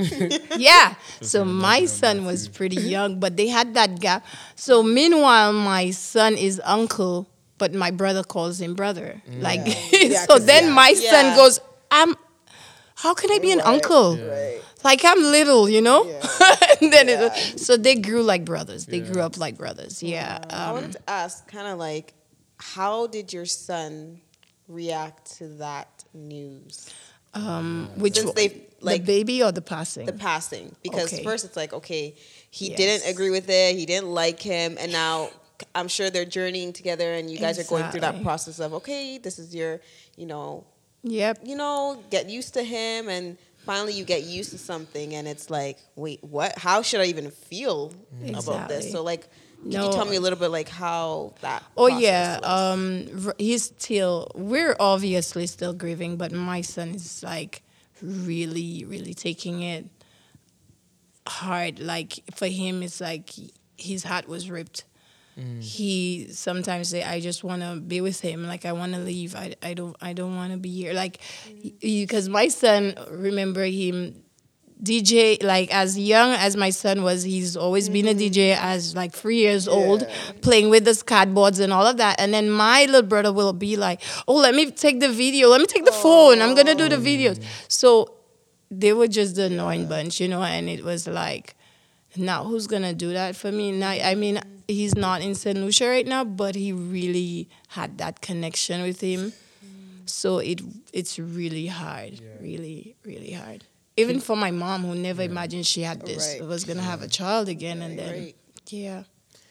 yeah. 0.56 0.94
So 1.20 1.44
my 1.44 1.84
son 1.86 2.24
was 2.24 2.48
pretty 2.48 2.76
young, 2.76 3.18
but 3.20 3.36
they 3.36 3.48
had 3.48 3.74
that 3.74 4.00
gap. 4.00 4.24
So 4.56 4.82
meanwhile, 4.82 5.52
my 5.52 5.90
son 5.90 6.34
is 6.34 6.60
uncle, 6.64 7.28
but 7.58 7.72
my 7.74 7.90
brother 7.90 8.22
calls 8.22 8.60
him 8.60 8.74
brother. 8.74 9.22
Like, 9.38 9.60
Yeah, 9.92 10.26
so 10.26 10.34
'cause, 10.34 10.46
then 10.46 10.64
yeah. 10.66 10.74
my 10.74 10.88
Yeah. 10.96 11.10
son 11.10 11.36
goes, 11.36 11.60
I'm, 11.90 12.14
how 12.96 13.14
can 13.14 13.30
I 13.30 13.38
be 13.38 13.52
an 13.52 13.58
Right, 13.58 13.66
uncle? 13.66 14.16
Right. 14.16 14.60
Like 14.82 15.04
I'm 15.04 15.20
little, 15.20 15.68
you 15.68 15.80
know? 15.82 16.04
Yeah. 16.04 16.56
and 16.80 16.92
then 16.92 17.08
Yeah. 17.08 17.26
it, 17.26 17.60
so 17.60 17.76
they 17.76 17.96
grew 17.96 18.22
like 18.22 18.44
brothers. 18.44 18.86
They 18.86 19.00
grew 19.00 19.20
up 19.22 19.36
like 19.36 19.56
brothers. 19.58 20.02
Yeah. 20.02 20.38
I 20.48 20.68
Um, 20.68 20.74
wanted 20.74 20.92
to 20.92 21.10
ask, 21.10 21.46
kind 21.46 21.66
of 21.68 21.78
like, 21.78 22.14
how 22.58 23.06
did 23.06 23.32
your 23.32 23.46
son 23.46 24.20
react 24.68 25.36
to 25.38 25.48
that 25.58 26.04
news? 26.14 26.88
um, 27.34 27.90
which 27.96 28.16
Since 28.16 28.32
they 28.32 28.66
like 28.80 29.02
the 29.02 29.06
baby 29.06 29.42
or 29.42 29.52
the 29.52 29.62
passing? 29.62 30.06
the 30.06 30.12
passing, 30.12 30.74
because 30.82 31.12
Okay. 31.12 31.22
first 31.24 31.44
it's 31.44 31.56
like, 31.56 31.72
okay, 31.72 32.14
he 32.50 32.68
Yes. 32.70 32.76
didn't 32.76 33.10
agree 33.10 33.30
with 33.30 33.48
it, 33.48 33.76
he 33.76 33.86
didn't 33.86 34.10
like 34.10 34.40
him, 34.40 34.76
and 34.80 34.92
now 34.92 35.30
I'm 35.74 35.88
sure 35.88 36.10
they're 36.10 36.24
journeying 36.24 36.72
together, 36.72 37.12
and 37.12 37.30
you 37.30 37.38
guys 37.38 37.58
are 37.58 37.64
going 37.64 37.90
through 37.90 38.00
that 38.00 38.22
process 38.22 38.60
of, 38.60 38.72
okay, 38.74 39.18
this 39.18 39.38
is 39.38 39.54
your, 39.54 39.80
you 40.16 40.26
know, 40.26 40.64
Yep. 41.02 41.40
you 41.44 41.56
know, 41.56 42.02
get 42.10 42.28
used 42.28 42.54
to 42.54 42.62
him 42.62 43.08
and 43.08 43.38
finally 43.64 43.94
you 43.94 44.04
get 44.04 44.22
used 44.22 44.50
to 44.50 44.58
something 44.58 45.14
and 45.14 45.26
it's 45.26 45.48
like, 45.48 45.78
wait, 45.96 46.22
what? 46.22 46.58
How 46.58 46.82
should 46.82 47.00
I 47.00 47.06
even 47.06 47.30
feel 47.30 47.94
about 48.34 48.68
this? 48.68 48.92
So 48.92 49.02
like 49.02 49.28
can 49.62 49.72
No. 49.72 49.84
you 49.86 49.92
tell 49.92 50.04
me 50.04 50.16
a 50.16 50.20
little 50.20 50.38
bit 50.38 50.48
like 50.48 50.68
how 50.68 51.34
that 51.40 51.62
Oh 51.76 51.86
yeah, 51.86 52.38
um, 52.42 53.06
he's 53.38 53.64
still. 53.64 54.30
We're 54.34 54.76
obviously 54.78 55.46
still 55.46 55.72
grieving, 55.72 56.16
but 56.16 56.32
my 56.32 56.60
son 56.60 56.90
is 56.90 57.22
like 57.22 57.62
really, 58.02 58.84
really 58.84 59.14
taking 59.14 59.62
it 59.62 59.86
hard. 61.26 61.80
Like 61.80 62.20
for 62.34 62.46
him, 62.46 62.82
it's 62.82 63.00
like 63.00 63.30
his 63.76 64.04
heart 64.04 64.28
was 64.28 64.50
ripped. 64.50 64.84
Mm. 65.38 65.62
He 65.62 66.28
sometimes 66.32 66.88
say, 66.88 67.02
"I 67.02 67.20
just 67.20 67.44
want 67.44 67.62
to 67.62 67.80
be 67.80 68.00
with 68.00 68.20
him. 68.20 68.46
Like 68.46 68.66
I 68.66 68.72
want 68.72 68.94
to 68.94 68.98
leave. 68.98 69.34
I, 69.34 69.54
I 69.62 69.74
don't 69.74 69.96
I 70.00 70.12
don't 70.12 70.36
want 70.36 70.52
to 70.52 70.58
be 70.58 70.70
here. 70.70 70.92
Like 70.92 71.20
mm. 71.48 71.80
because 71.80 72.28
my 72.28 72.48
son, 72.48 72.94
remember 73.10 73.64
him." 73.64 74.22
DJ 74.82 75.42
like 75.42 75.72
as 75.74 75.98
young 75.98 76.32
as 76.32 76.56
my 76.56 76.70
son 76.70 77.02
was, 77.02 77.22
he's 77.22 77.56
always 77.56 77.88
been 77.88 78.08
a 78.08 78.14
DJ 78.14 78.54
mm-hmm. 78.54 78.64
as 78.64 78.94
like 78.94 79.12
three 79.12 79.38
years 79.38 79.68
old, 79.68 80.06
playing 80.40 80.70
with 80.70 80.84
the 80.84 80.92
skateboards 80.92 81.60
and 81.60 81.72
all 81.72 81.86
of 81.86 81.98
that. 81.98 82.18
And 82.18 82.32
then 82.32 82.50
my 82.50 82.86
little 82.86 83.02
brother 83.02 83.32
will 83.32 83.52
be 83.52 83.76
like, 83.76 84.00
"Oh, 84.26 84.36
let 84.36 84.54
me 84.54 84.70
take 84.70 85.00
the 85.00 85.10
video. 85.10 85.48
Let 85.48 85.60
me 85.60 85.66
take 85.66 85.84
the 85.84 85.92
phone. 85.92 86.40
I'm 86.40 86.54
gonna 86.54 86.74
do 86.74 86.88
the 86.88 86.96
oh. 86.96 87.00
videos." 87.00 87.42
So 87.68 88.14
they 88.70 88.92
were 88.92 89.08
just 89.08 89.36
the 89.36 89.44
annoying 89.44 89.86
bunch, 89.86 90.20
you 90.20 90.28
know. 90.28 90.42
And 90.42 90.68
it 90.68 90.84
was 90.84 91.06
like, 91.06 91.56
now 92.16 92.44
who's 92.44 92.66
gonna 92.66 92.94
do 92.94 93.12
that 93.12 93.36
for 93.36 93.52
me? 93.52 93.72
Now, 93.72 93.90
I 93.90 94.14
mean, 94.14 94.40
he's 94.66 94.94
not 94.94 95.20
in 95.20 95.34
St. 95.34 95.58
Lucia 95.58 95.88
right 95.88 96.06
now, 96.06 96.24
but 96.24 96.54
he 96.54 96.72
really 96.72 97.48
had 97.68 97.98
that 97.98 98.20
connection 98.20 98.82
with 98.82 99.00
him. 99.00 99.32
Mm. 99.64 100.08
So 100.08 100.38
it 100.38 100.60
it's 100.92 101.18
really 101.18 101.66
hard, 101.66 102.20
really, 102.40 102.96
really 103.04 103.32
hard. 103.32 103.64
Even 103.96 104.20
for 104.20 104.36
my 104.36 104.50
mom, 104.50 104.82
who 104.84 104.94
never 104.94 105.22
imagined 105.22 105.66
she 105.66 105.82
had 105.82 106.00
this, 106.06 106.36
Right. 106.40 106.46
was 106.48 106.64
gonna 106.64 106.82
have 106.82 107.02
a 107.02 107.08
child 107.08 107.48
again, 107.48 107.82
and 107.82 107.98
then 107.98 108.12
Right. 108.12 108.36
yeah, 108.68 109.04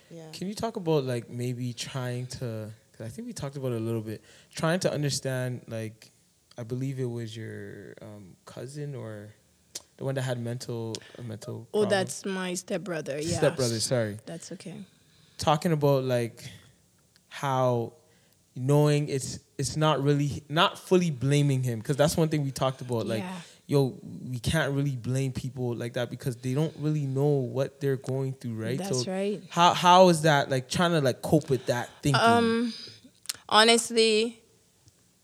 Yeah. 0.10 0.32
Can 0.34 0.48
you 0.48 0.56
talk 0.56 0.76
about 0.76 1.04
like 1.06 1.30
maybe 1.30 1.74
trying 1.74 2.26
to? 2.40 2.72
Cause 2.98 3.06
I 3.06 3.10
think 3.10 3.28
we 3.28 3.34
talked 3.34 3.56
about 3.58 3.72
it 3.74 3.78
a 3.78 3.84
little 3.84 4.02
bit. 4.02 4.22
Trying 4.54 4.80
to 4.82 4.92
understand, 4.92 5.62
like, 5.68 6.12
I 6.58 6.64
believe 6.64 7.00
it 7.00 7.06
was 7.10 7.36
your 7.38 7.94
um, 8.02 8.36
cousin 8.46 8.96
or 8.96 9.34
the 9.98 10.04
one 10.04 10.16
that 10.16 10.24
had 10.24 10.40
mental 10.40 10.96
uh, 11.18 11.22
mental. 11.22 11.68
Oh, 11.74 11.82
problem. 11.82 11.90
that's 11.90 12.26
my 12.26 12.54
stepbrother. 12.56 13.20
Yeah. 13.22 13.38
stepbrother. 13.38 13.80
Sorry, 13.80 14.18
That's 14.26 14.52
okay. 14.54 14.76
talking 15.38 15.72
about 15.74 16.04
like 16.06 16.50
how 17.30 17.94
knowing 18.56 19.08
it's 19.10 19.40
it's 19.58 19.78
not 19.78 20.02
really 20.04 20.44
not 20.50 20.78
fully 20.80 21.12
blaming 21.12 21.64
him 21.64 21.80
because 21.80 21.96
that's 21.98 22.18
one 22.18 22.30
thing 22.30 22.44
we 22.44 22.52
talked 22.52 22.82
about. 22.82 23.06
Like, 23.06 23.20
Yeah. 23.24 23.42
Yo, 23.70 23.96
we 24.28 24.40
can't 24.40 24.74
really 24.74 24.96
blame 24.96 25.32
people 25.32 25.76
like 25.76 25.94
that 25.94 26.10
because 26.10 26.36
they 26.38 26.56
don't 26.56 26.74
really 26.80 27.06
know 27.06 27.28
what 27.28 27.80
they're 27.80 27.98
going 27.98 28.34
through, 28.34 28.56
right? 28.56 28.80
That's 28.80 29.08
right. 29.08 29.42
How 29.50 29.76
how 29.76 30.10
is 30.10 30.24
that 30.24 30.50
like 30.50 30.70
trying 30.70 30.92
to 30.92 31.02
like 31.02 31.22
cope 31.22 31.52
with 31.52 31.68
that 31.68 31.88
thinking? 32.02 32.20
Um, 32.20 32.74
honestly, 33.48 34.42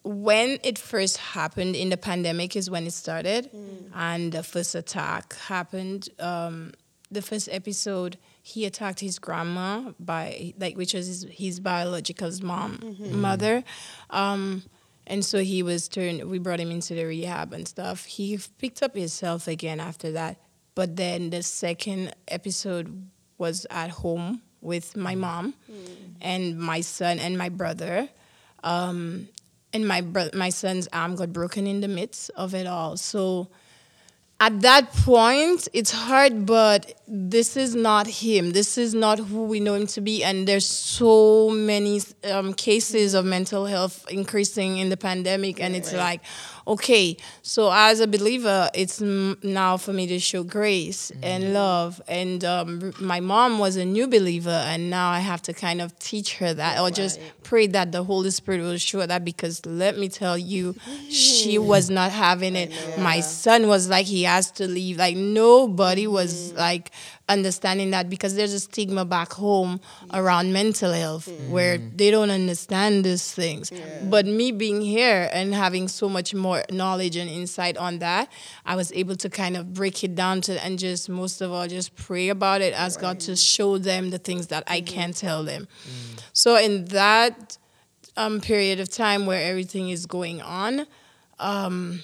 when 0.04 0.60
it 0.64 0.78
first 0.78 1.18
happened 1.18 1.76
in 1.76 1.90
the 1.90 1.98
pandemic 1.98 2.56
is 2.56 2.70
when 2.70 2.86
it 2.86 2.94
started, 2.94 3.50
and 3.96 4.32
the 4.32 4.44
first 4.44 4.76
attack 4.76 5.36
happened. 5.36 6.10
Um, 6.20 6.74
the 7.12 7.22
first 7.22 7.50
episode, 7.52 8.18
he 8.42 8.66
attacked 8.66 9.00
his 9.00 9.20
grandma 9.20 9.92
by 10.00 10.54
like, 10.60 10.76
which 10.76 10.94
was 10.94 11.08
his, 11.08 11.26
his 11.32 11.60
biological 11.60 12.32
mom, 12.44 12.98
mother. 13.00 13.64
Um, 14.10 14.64
and 15.08 15.24
so 15.24 15.40
he 15.44 15.64
was 15.64 15.88
turned. 15.88 16.24
We 16.30 16.40
brought 16.40 16.60
him 16.60 16.72
into 16.72 16.94
the 16.96 17.06
rehab 17.06 17.54
and 17.54 17.68
stuff. 17.68 18.06
He 18.06 18.40
picked 18.58 18.82
up 18.84 18.96
himself 18.96 19.48
again 19.48 19.80
after 19.80 20.12
that. 20.14 20.38
But 20.74 20.96
then 20.96 21.30
the 21.30 21.42
second 21.44 22.14
episode 22.28 23.10
was 23.38 23.66
at 23.70 23.92
home 23.92 24.42
with 24.62 24.98
my 24.98 25.16
mom 25.16 25.54
and 26.22 26.58
my 26.58 26.82
son 26.82 27.20
and 27.20 27.38
my 27.38 27.50
brother. 27.50 28.10
Um, 28.64 29.30
and 29.72 29.88
my 29.88 30.02
bro- 30.02 30.30
my 30.34 30.50
son's 30.50 30.88
arm 30.92 31.16
got 31.16 31.32
broken 31.34 31.68
in 31.68 31.82
the 31.82 31.88
midst 31.88 32.32
of 32.36 32.56
it 32.56 32.66
all. 32.66 32.98
So 32.98 33.50
at 34.40 34.62
that 34.62 34.92
point, 34.92 35.68
it's 35.72 35.92
hard, 35.92 36.46
but 36.46 37.02
this 37.08 37.56
is 37.56 37.74
not 37.74 38.06
him. 38.06 38.52
This 38.52 38.78
is 38.78 38.94
not 38.94 39.18
who 39.18 39.46
we 39.46 39.62
know 39.62 39.76
him 39.76 39.88
to 39.88 40.02
be. 40.02 40.26
And 40.26 40.46
there's 40.46 40.66
so 40.66 41.50
many 41.50 42.02
um, 42.30 42.54
cases 42.54 43.14
of 43.14 43.24
mental 43.24 43.66
health 43.66 44.06
increasing 44.10 44.78
in 44.78 44.90
the 44.90 44.98
pandemic. 44.98 45.62
And 45.62 45.74
it's 45.74 45.94
like, 45.94 46.22
okay, 46.68 47.16
so 47.42 47.72
as 47.72 48.00
a 48.00 48.08
believer, 48.08 48.70
it's 48.74 49.02
m- 49.02 49.38
now 49.44 49.78
for 49.78 49.94
me 49.94 50.08
to 50.08 50.20
show 50.20 50.44
grace 50.44 51.12
and 51.22 51.54
love. 51.54 52.02
And 52.08 52.44
um, 52.44 52.80
r- 52.84 52.94
my 53.00 53.20
mom 53.20 53.60
was 53.60 53.76
a 53.76 53.86
new 53.86 54.08
believer, 54.08 54.50
and 54.66 54.90
now 54.90 55.10
I 55.12 55.20
have 55.20 55.42
to 55.44 55.54
kind 55.54 55.82
of 55.82 55.98
teach 56.00 56.38
her 56.38 56.54
that 56.54 56.80
or 56.80 56.90
just 56.92 57.20
pray 57.44 57.68
that 57.68 57.92
the 57.92 58.04
Holy 58.04 58.32
Spirit 58.32 58.62
will 58.62 58.78
show 58.78 59.06
that 59.06 59.24
because 59.24 59.64
let 59.66 59.98
me 59.98 60.10
tell 60.10 60.38
you, 60.38 60.76
she 61.10 61.58
was 61.74 61.90
not 61.90 62.12
having 62.12 62.56
it. 62.56 62.72
My 62.98 63.20
son 63.22 63.68
was 63.68 63.88
like, 63.90 64.06
he 64.08 64.24
has 64.24 64.50
to 64.52 64.68
leave. 64.68 64.98
Like, 64.98 65.16
nobody 65.16 66.08
was 66.08 66.52
like, 66.54 66.92
understanding 67.28 67.92
that 67.92 68.10
because 68.10 68.36
there's 68.36 68.54
a 68.54 68.60
stigma 68.60 69.04
back 69.04 69.34
home 69.34 69.80
around 70.14 70.54
mental 70.54 70.92
health 70.92 71.28
where 71.50 71.78
they 71.78 72.12
don't 72.12 72.30
understand 72.30 73.04
these 73.04 73.32
things. 73.34 73.72
But 74.04 74.26
me 74.26 74.52
being 74.52 74.82
here 74.82 75.30
and 75.34 75.54
having 75.54 75.88
so 75.88 76.08
much 76.08 76.34
more 76.36 76.64
knowledge 76.72 77.16
and 77.16 77.30
insight 77.30 77.78
on 77.78 78.00
that, 78.00 78.32
I 78.66 78.76
was 78.76 78.92
able 78.94 79.16
to 79.18 79.30
kind 79.30 79.58
of 79.58 79.74
break 79.74 80.04
it 80.04 80.16
down 80.16 80.42
to 80.42 80.64
and 80.64 80.78
just 80.78 81.10
most 81.10 81.42
of 81.42 81.52
all 81.52 81.68
just 81.68 81.96
pray 81.96 82.30
about 82.30 82.62
it, 82.62 82.74
ask 82.74 83.00
God 83.00 83.20
to 83.22 83.36
show 83.36 83.78
them 83.78 84.12
the 84.12 84.20
things 84.20 84.48
that 84.48 84.64
I 84.68 84.82
can't 84.82 85.16
tell 85.16 85.44
them. 85.44 85.68
So 86.34 86.58
in 86.58 86.86
that 86.86 87.58
um, 88.18 88.40
period 88.40 88.80
of 88.80 88.90
time 88.90 89.26
where 89.26 89.50
everything 89.50 89.90
is 89.90 90.06
going 90.06 90.42
on, 90.42 90.86
um, 91.40 92.02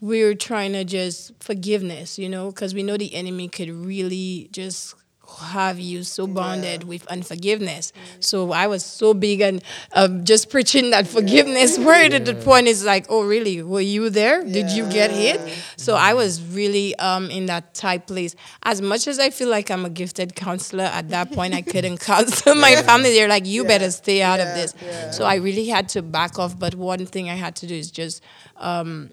we're 0.00 0.34
trying 0.34 0.72
to 0.74 0.84
just 0.84 1.32
forgiveness, 1.40 2.18
you 2.18 2.28
know, 2.28 2.50
because 2.50 2.74
we 2.74 2.82
know 2.82 2.96
the 2.96 3.14
enemy 3.14 3.48
could 3.48 3.70
really 3.70 4.48
just 4.52 4.94
have 5.40 5.78
you 5.78 6.02
so 6.02 6.26
bonded 6.26 6.84
with 6.84 7.06
unforgiveness. 7.08 7.92
So 8.20 8.52
I 8.52 8.68
was 8.68 8.84
so 8.84 9.12
big 9.12 9.40
and 9.40 9.62
um, 9.92 10.24
just 10.24 10.50
preaching 10.50 10.90
that 10.90 11.06
forgiveness 11.06 11.78
word 11.78 12.12
at 12.14 12.24
the 12.24 12.34
point 12.34 12.68
is 12.68 12.84
like, 12.84 13.06
oh 13.08 13.26
really? 13.26 13.62
Were 13.62 13.80
you 13.80 14.08
there? 14.10 14.42
Did 14.44 14.70
you 14.70 14.88
get 14.88 15.10
hit? 15.10 15.40
So 15.76 15.94
I 15.94 16.14
was 16.14 16.40
really 16.42 16.94
um, 16.96 17.30
in 17.30 17.46
that 17.46 17.74
tight 17.74 18.06
place. 18.06 18.34
As 18.62 18.80
much 18.80 19.06
as 19.08 19.18
I 19.18 19.30
feel 19.30 19.48
like 19.48 19.70
I'm 19.70 19.84
a 19.84 19.90
gifted 19.90 20.34
counselor, 20.36 20.84
at 20.84 21.08
that 21.10 21.32
point 21.32 21.54
I 21.54 21.62
couldn't 21.62 21.98
counsel 22.00 22.54
my 22.66 22.76
family. 22.76 23.10
They're 23.10 23.28
like, 23.28 23.46
you 23.46 23.64
better 23.64 23.90
stay 23.90 24.22
out 24.22 24.40
of 24.40 24.46
this. 24.54 24.74
So 25.16 25.24
I 25.24 25.36
really 25.36 25.66
had 25.66 25.88
to 25.90 26.02
back 26.02 26.38
off. 26.38 26.58
But 26.58 26.74
one 26.74 27.04
thing 27.04 27.28
I 27.28 27.34
had 27.34 27.56
to 27.56 27.66
do 27.66 27.74
is 27.74 27.90
just 27.90 28.22
um, 28.56 29.10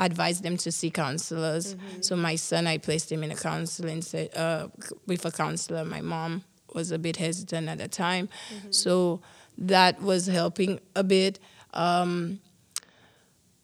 advise 0.00 0.40
them 0.40 0.56
to 0.56 0.72
see 0.72 0.90
counselors. 0.90 1.76
So 2.00 2.16
my 2.16 2.34
son, 2.36 2.66
I 2.66 2.78
placed 2.78 3.12
him 3.12 3.22
in 3.22 3.30
a 3.30 3.36
counseling 3.36 4.02
se- 4.02 4.30
uh, 4.34 4.68
with 5.06 5.24
a 5.24 5.30
counselor. 5.30 5.84
My 5.84 6.00
mom 6.00 6.42
was 6.74 6.90
a 6.90 6.98
bit 6.98 7.16
hesitant 7.16 7.68
at 7.68 7.78
the 7.78 7.88
time, 7.88 8.28
so 8.70 9.20
that 9.58 10.00
was 10.02 10.26
helping 10.26 10.80
a 10.96 11.04
bit. 11.04 11.38
Um, 11.74 12.40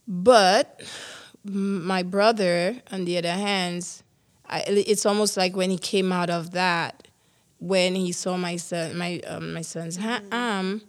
but 0.09 0.81
my 1.45 2.03
brother, 2.03 2.77
on 2.93 3.05
the 3.05 3.19
other 3.19 3.33
hand, 3.33 3.89
I, 4.49 4.61
it's 4.69 5.07
almost 5.07 5.37
like 5.37 5.57
when 5.57 5.71
he 5.71 5.79
came 5.79 6.13
out 6.13 6.31
of 6.31 6.53
that, 6.53 7.09
when 7.59 7.95
he 7.95 8.13
saw 8.13 8.37
my 8.37 8.57
son, 8.57 8.97
my 8.97 9.21
um, 9.27 9.53
my 9.55 9.63
son's 9.63 9.97
ha- 9.97 10.21
arm, 10.31 10.83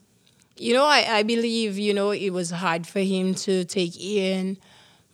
you 0.58 0.74
know, 0.74 0.86
I, 0.86 1.06
I 1.20 1.24
believe, 1.24 1.78
you 1.78 1.94
know, 1.94 2.12
it 2.12 2.32
was 2.32 2.52
hard 2.52 2.86
for 2.86 3.00
him 3.00 3.34
to 3.36 3.64
take 3.66 4.00
in, 4.00 4.58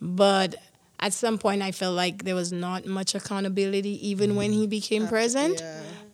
but 0.04 0.54
at 1.00 1.12
some 1.14 1.38
point 1.38 1.62
I 1.62 1.72
felt 1.72 1.96
like 1.96 2.24
there 2.24 2.34
was 2.34 2.52
not 2.52 2.84
much 2.86 3.14
accountability 3.14 4.06
even 4.08 4.36
when 4.36 4.52
he 4.52 4.66
became 4.66 5.08
present. 5.08 5.62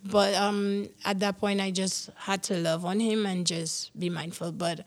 But 0.05 0.35
um, 0.35 0.89
at 1.05 1.19
that 1.21 1.39
point, 1.39 1.61
I 1.61 1.71
just 1.71 2.09
had 2.17 2.43
to 2.45 2.57
love 2.57 2.87
on 2.87 3.01
him 3.01 3.27
and 3.27 3.47
just 3.47 3.99
be 3.99 4.09
mindful, 4.09 4.53
but 4.53 4.85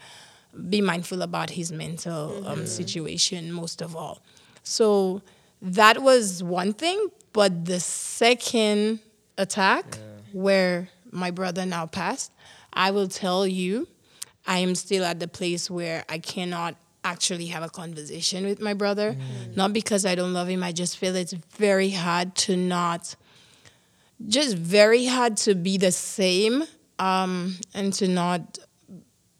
be 0.70 0.82
mindful 0.82 1.22
about 1.22 1.52
his 1.52 1.72
mental 1.72 2.48
um, 2.48 2.66
situation 2.66 3.52
most 3.52 3.82
of 3.82 3.96
all. 3.96 4.22
So 4.63 5.22
that 5.62 6.02
was 6.02 6.42
one 6.42 6.74
thing. 6.74 7.10
But 7.32 7.66
the 7.66 7.80
second 7.80 9.00
attack, 9.38 10.00
where 10.32 10.89
my 11.12 11.30
brother 11.30 11.66
now 11.66 11.86
passed, 11.86 12.32
I 12.74 12.89
will 12.89 13.08
tell 13.08 13.46
you, 13.46 13.88
I 14.48 14.60
am 14.60 14.74
still 14.74 15.04
at 15.06 15.20
the 15.20 15.28
place 15.28 15.70
where 15.70 16.04
I 16.10 16.18
cannot 16.18 16.76
actually 17.04 17.48
have 17.48 17.63
a 17.63 17.70
conversation 17.70 18.46
with 18.46 18.62
my 18.62 18.74
brother. 18.74 19.16
Not 19.56 19.74
because 19.74 20.06
I 20.06 20.16
don't 20.16 20.34
love 20.34 20.48
him, 20.48 20.63
I 20.63 20.72
just 20.72 20.98
feel 20.98 21.16
it's 21.16 21.34
very 21.34 21.89
hard 21.89 22.36
to 22.36 22.56
not, 22.56 23.16
just 24.28 24.56
very 24.58 25.06
hard 25.06 25.38
to 25.38 25.56
be 25.56 25.78
the 25.78 25.92
same 25.92 26.63
um, 27.00 27.58
and 27.74 27.92
to 27.94 28.08
not 28.08 28.60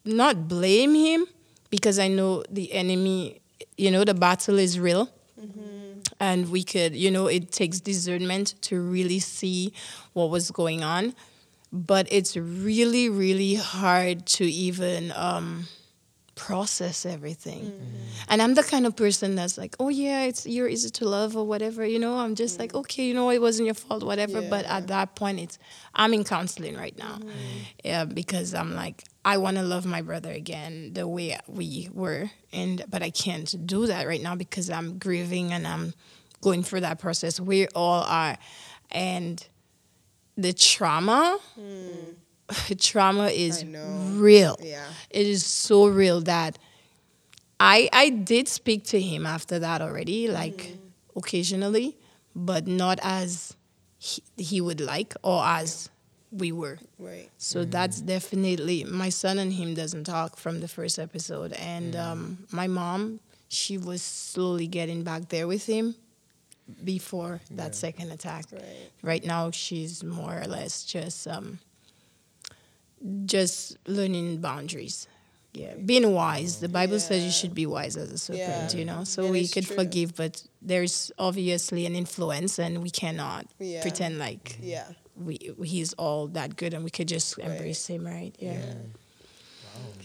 not 0.06 0.48
blame 0.50 0.94
him 0.94 1.26
because 1.70 1.98
I 1.98 2.08
know 2.10 2.44
the 2.50 2.74
enemy, 2.74 3.40
you 3.78 3.90
know, 3.90 4.04
the 4.04 4.14
battle 4.14 4.60
is 4.60 4.80
real. 4.80 5.10
And 6.20 6.50
we 6.52 6.64
could, 6.64 6.96
you 6.96 7.12
know, 7.12 7.28
it 7.28 7.52
takes 7.52 7.80
discernment 7.80 8.56
to 8.64 8.80
really 8.80 9.20
see 9.20 9.74
what 10.14 10.30
was 10.30 10.52
going 10.52 10.84
on. 10.84 11.16
But 11.72 12.08
it's 12.12 12.38
really, 12.38 13.10
really 13.10 13.56
hard 13.56 14.26
to 14.38 14.46
even 14.46 15.12
um, 15.16 15.66
process 16.36 17.06
everything. 17.06 17.64
Mm. 17.64 17.70
Mm. 17.70 18.26
And 18.30 18.42
I'm 18.42 18.54
the 18.56 18.64
kind 18.64 18.86
of 18.86 18.96
person 18.96 19.36
that's 19.36 19.58
like, 19.58 19.76
oh 19.80 19.90
yeah, 19.90 20.24
it's 20.24 20.46
you're 20.46 20.68
easy 20.68 20.90
to 20.90 21.06
love 21.08 21.36
or 21.38 21.46
whatever, 21.46 21.86
you 21.86 22.00
know. 22.00 22.18
I'm 22.18 22.36
just 22.36 22.60
like, 22.60 22.74
mm. 22.74 22.80
okay, 22.80 23.06
you 23.06 23.14
know, 23.14 23.30
it 23.30 23.42
wasn't 23.42 23.66
your 23.66 23.76
fault, 23.76 24.04
whatever. 24.04 24.42
But 24.42 24.66
at 24.66 24.88
that 24.88 25.16
point, 25.16 25.40
it's 25.40 25.60
I'm 25.94 26.14
in 26.14 26.24
counseling 26.24 26.76
right 26.76 26.98
now, 26.98 27.20
yeah, 27.84 28.06
because 28.06 28.54
I'm 28.54 28.74
like, 28.74 29.04
I 29.26 29.38
want 29.38 29.58
to 29.58 29.64
love 29.64 29.86
my 29.86 30.02
brother 30.02 30.32
again 30.32 30.94
the 30.94 31.08
way 31.08 31.38
we 31.48 31.90
were, 31.94 32.32
and 32.52 32.84
but 32.90 33.04
I 33.04 33.10
can't 33.10 33.66
do 33.66 33.88
that 33.88 34.08
right 34.08 34.22
now 34.22 34.36
because 34.36 34.70
I'm 34.70 34.98
grieving 34.98 35.54
and 35.54 35.68
I'm 35.68 35.94
going 36.42 36.64
through 36.64 36.82
that 36.82 37.00
process. 37.00 37.40
We 37.40 37.68
all 37.70 38.04
are, 38.04 38.38
and 38.92 39.46
the 40.36 40.54
trauma. 40.54 41.40
Trauma 42.80 43.28
is 43.28 43.66
real. 43.66 44.58
Yeah. 44.62 44.86
It 45.10 45.28
is 45.28 45.46
so 45.46 45.88
real 45.88 46.22
that 46.22 46.58
I 47.60 47.90
I 47.94 48.10
did 48.10 48.48
speak 48.48 48.86
to 48.86 49.00
him 49.00 49.26
after 49.26 49.60
that 49.60 49.82
already, 49.82 50.28
like 50.28 50.76
occasionally, 51.16 51.98
but 52.36 52.68
not 52.68 53.00
as 53.02 53.56
he, 53.98 54.24
he 54.38 54.62
would 54.62 54.82
like 54.82 55.14
or 55.24 55.44
as 55.44 55.90
we 56.32 56.52
were. 56.52 56.80
Right. 56.98 57.30
So 57.38 57.64
that's 57.64 58.02
definitely 58.02 58.84
my 58.84 59.10
son 59.10 59.38
and 59.40 59.54
him 59.54 59.76
doesn't 59.76 60.06
talk 60.06 60.38
from 60.38 60.60
the 60.60 60.68
first 60.68 61.00
episode, 61.00 61.54
and 61.54 61.96
um, 61.96 62.38
my 62.52 62.68
mom 62.68 63.20
she 63.50 63.78
was 63.78 64.02
slowly 64.02 64.66
getting 64.66 65.04
back 65.04 65.30
there 65.30 65.48
with 65.48 65.66
him 65.68 65.96
before 66.84 67.40
that 67.52 67.76
second 67.76 68.12
attack. 68.12 68.46
Right. 68.52 68.90
Right 69.04 69.24
now 69.24 69.52
she's 69.52 70.04
more 70.04 70.42
or 70.42 70.48
less 70.48 70.84
just 70.84 71.28
um, 71.28 71.60
just 73.26 73.78
learning 73.88 74.40
boundaries 74.42 75.08
yeah, 75.54 75.76
being 75.76 76.14
wise. 76.14 76.60
The 76.62 76.68
Bible 76.70 77.00
says 77.00 77.24
you 77.24 77.30
should 77.30 77.54
be 77.54 77.68
wise 77.68 77.96
as 77.96 78.12
a 78.12 78.18
serpent, 78.18 78.74
Yeah. 78.74 78.80
you 78.80 78.86
know. 78.86 79.04
So 79.04 79.24
That 79.24 79.32
we 79.32 79.48
could 79.48 79.66
true. 79.68 79.76
forgive, 79.76 80.16
but 80.16 80.42
there's 80.64 81.12
obviously 81.20 81.86
an 81.86 81.96
influence, 81.96 82.58
and 82.58 82.82
we 82.82 82.90
cannot 82.90 83.46
Yeah. 83.60 83.82
pretend 83.84 84.18
like 84.18 84.58
Yeah. 84.62 84.88
we 85.16 85.38
he's 85.64 85.94
all 85.94 86.28
that 86.30 86.56
good, 86.56 86.74
and 86.74 86.84
we 86.84 86.90
could 86.90 87.08
just 87.08 87.38
embrace 87.38 87.86
him, 87.86 88.04
right? 88.06 88.34
Yeah. 88.40 88.58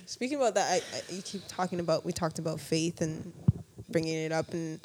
Speaking 0.07 0.37
about 0.37 0.55
that, 0.55 0.71
I, 0.71 0.77
I, 0.97 1.03
you 1.15 1.23
keep 1.23 1.43
talking 1.49 1.81
about. 1.81 2.05
We 2.05 2.13
talked 2.13 2.39
about 2.39 2.61
faith 2.61 3.01
and 3.01 3.33
bringing 3.89 4.17
it 4.17 4.33
up, 4.33 4.53
and 4.53 4.81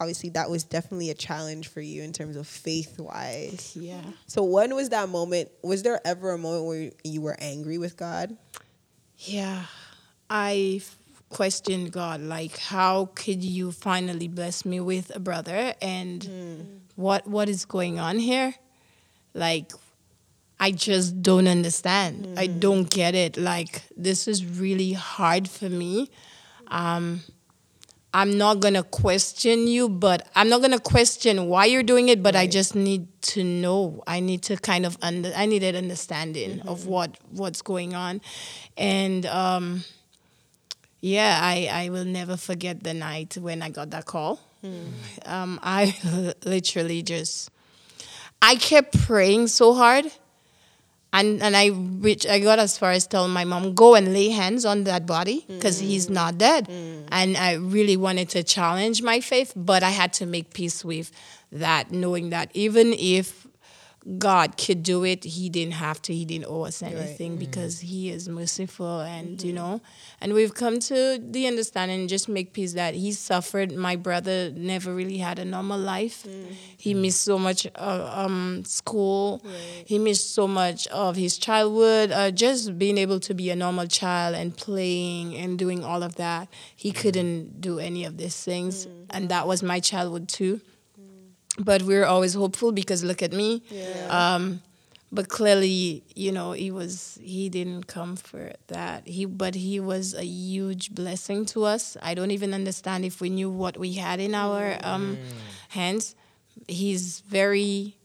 obviously 0.00 0.30
that 0.30 0.48
was 0.48 0.64
definitely 0.64 1.10
a 1.10 1.14
challenge 1.14 1.68
for 1.68 1.80
you 1.80 2.02
in 2.02 2.12
terms 2.12 2.36
of 2.36 2.46
faith 2.46 2.98
wise. 2.98 3.76
Yeah. 3.78 4.02
So 4.26 4.42
when 4.44 4.74
was 4.74 4.90
that 4.90 5.08
moment? 5.08 5.50
Was 5.62 5.82
there 5.82 6.00
ever 6.04 6.32
a 6.32 6.38
moment 6.38 6.64
where 6.66 6.90
you 7.04 7.20
were 7.20 7.36
angry 7.40 7.78
with 7.78 7.96
God? 7.96 8.36
Yeah, 9.18 9.64
I 10.30 10.80
questioned 11.28 11.92
God, 11.92 12.20
like, 12.20 12.56
how 12.56 13.10
could 13.14 13.42
you 13.42 13.72
finally 13.72 14.28
bless 14.28 14.64
me 14.64 14.80
with 14.80 15.14
a 15.14 15.20
brother, 15.20 15.74
and 15.82 16.80
what 16.94 17.26
what 17.26 17.48
is 17.48 17.64
going 17.64 17.98
on 17.98 18.18
here? 18.18 18.54
Like, 19.34 19.72
I 20.60 20.70
just 20.70 21.20
don't 21.22 21.46
understand. 21.46 22.38
I 22.38 22.46
don't 22.46 22.88
get 22.88 23.14
it. 23.14 23.36
Like, 23.36 23.82
this 23.96 24.26
is 24.26 24.44
really 24.44 24.92
hard 24.92 25.48
for 25.48 25.68
me. 25.68 26.10
Um, 26.68 27.22
I'm 28.14 28.38
not 28.38 28.60
gonna 28.60 28.82
question 28.82 29.66
you, 29.66 29.88
but 29.88 30.26
I'm 30.34 30.48
not 30.48 30.62
gonna 30.62 30.80
question 30.80 31.46
why 31.46 31.66
you're 31.66 31.82
doing 31.82 32.08
it. 32.08 32.22
But 32.22 32.34
I 32.36 32.46
just 32.46 32.74
need 32.74 33.06
to 33.22 33.44
know. 33.44 34.02
I 34.06 34.20
need 34.20 34.42
to 34.44 34.56
kind 34.56 34.86
of 34.86 34.96
under. 35.02 35.32
I 35.36 35.46
need 35.46 35.62
an 35.62 35.76
understanding 35.76 36.60
of 36.62 36.86
what 36.86 37.16
what's 37.30 37.60
going 37.60 37.94
on, 37.94 38.20
and 38.78 39.26
um, 39.26 39.84
yeah, 41.00 41.38
I 41.42 41.68
I 41.70 41.88
will 41.90 42.06
never 42.06 42.36
forget 42.36 42.82
the 42.82 42.94
night 42.94 43.36
when 43.38 43.62
I 43.62 43.68
got 43.70 43.90
that 43.90 44.06
call. 44.06 44.40
Um, 45.26 45.60
I 45.62 45.94
literally 46.44 47.02
just 47.02 47.50
I 48.40 48.56
kept 48.56 48.98
praying 49.06 49.48
so 49.48 49.74
hard. 49.74 50.06
And 51.12 51.42
and 51.42 51.56
I 51.56 51.68
reach 51.68 52.26
I 52.26 52.38
got 52.38 52.58
as 52.58 52.76
far 52.76 52.92
as 52.92 53.06
telling 53.06 53.32
my 53.32 53.44
mom 53.44 53.74
go 53.74 53.94
and 53.94 54.12
lay 54.12 54.28
hands 54.28 54.66
on 54.66 54.84
that 54.84 55.06
body 55.06 55.44
because 55.48 55.80
mm. 55.80 55.86
he's 55.86 56.10
not 56.10 56.36
dead, 56.36 56.68
mm. 56.68 57.08
and 57.10 57.34
I 57.36 57.54
really 57.54 57.96
wanted 57.96 58.28
to 58.30 58.42
challenge 58.42 59.00
my 59.02 59.20
faith, 59.20 59.54
but 59.56 59.82
I 59.82 59.90
had 59.90 60.12
to 60.14 60.26
make 60.26 60.52
peace 60.52 60.84
with 60.84 61.10
that, 61.50 61.90
knowing 61.90 62.28
that 62.30 62.50
even 62.52 62.92
if 62.92 63.47
God 64.16 64.56
could 64.56 64.82
do 64.82 65.04
it, 65.04 65.24
He 65.24 65.50
didn't 65.50 65.74
have 65.74 66.00
to. 66.02 66.14
He 66.14 66.24
didn't 66.24 66.46
owe 66.46 66.62
us 66.62 66.82
anything 66.82 67.36
because 67.36 67.80
He 67.80 68.10
is 68.10 68.28
merciful, 68.28 69.00
and 69.00 69.42
you 69.42 69.52
know, 69.52 69.80
and 70.20 70.32
we've 70.32 70.54
come 70.54 70.78
to 70.80 71.18
the 71.22 71.46
understanding, 71.46 72.08
just 72.08 72.28
make 72.28 72.52
peace 72.52 72.72
that 72.74 72.94
He 72.94 73.12
suffered. 73.12 73.72
My 73.72 73.96
brother 73.96 74.50
never 74.54 74.94
really 74.94 75.18
had 75.18 75.38
a 75.38 75.44
normal 75.44 75.78
life. 75.78 76.26
He 76.76 76.94
missed 76.94 77.22
so 77.22 77.38
much 77.38 77.66
uh, 77.74 78.10
um, 78.14 78.64
school. 78.64 79.44
He 79.84 79.98
missed 79.98 80.32
so 80.34 80.46
much 80.46 80.86
of 80.88 81.16
his 81.16 81.36
childhood. 81.36 82.12
Uh, 82.12 82.30
just 82.30 82.78
being 82.78 82.98
able 82.98 83.20
to 83.20 83.34
be 83.34 83.50
a 83.50 83.56
normal 83.56 83.86
child 83.86 84.34
and 84.36 84.56
playing 84.56 85.34
and 85.34 85.58
doing 85.58 85.84
all 85.84 86.02
of 86.02 86.14
that, 86.16 86.48
he 86.74 86.92
couldn't 86.92 87.60
do 87.60 87.78
any 87.78 88.04
of 88.04 88.16
these 88.16 88.42
things, 88.42 88.86
and 89.10 89.28
that 89.28 89.46
was 89.46 89.62
my 89.62 89.80
childhood 89.80 90.28
too 90.28 90.60
but 91.58 91.82
we're 91.82 92.04
always 92.04 92.34
hopeful 92.34 92.72
because 92.72 93.02
look 93.04 93.22
at 93.22 93.32
me. 93.32 93.62
Um, 94.08 94.62
but 95.10 95.28
clearly, 95.28 96.02
you 96.14 96.32
know, 96.32 96.52
he 96.52 96.70
was 96.70 97.18
he 97.22 97.48
didn't 97.48 97.86
come 97.86 98.14
for 98.16 98.52
that. 98.68 99.06
He 99.08 99.24
but 99.24 99.54
he 99.54 99.80
was 99.80 100.14
a 100.14 100.24
huge 100.24 100.94
blessing 100.94 101.46
to 101.46 101.64
us. 101.64 101.96
I 102.02 102.14
don't 102.14 102.30
even 102.30 102.52
understand 102.52 103.04
if 103.04 103.20
we 103.20 103.30
knew 103.30 103.48
what 103.50 103.78
we 103.78 103.94
had 103.94 104.20
in 104.20 104.34
our 104.34 104.76
um, 104.82 105.16
hands. 105.70 106.14
He's 106.66 107.20
very 107.20 107.96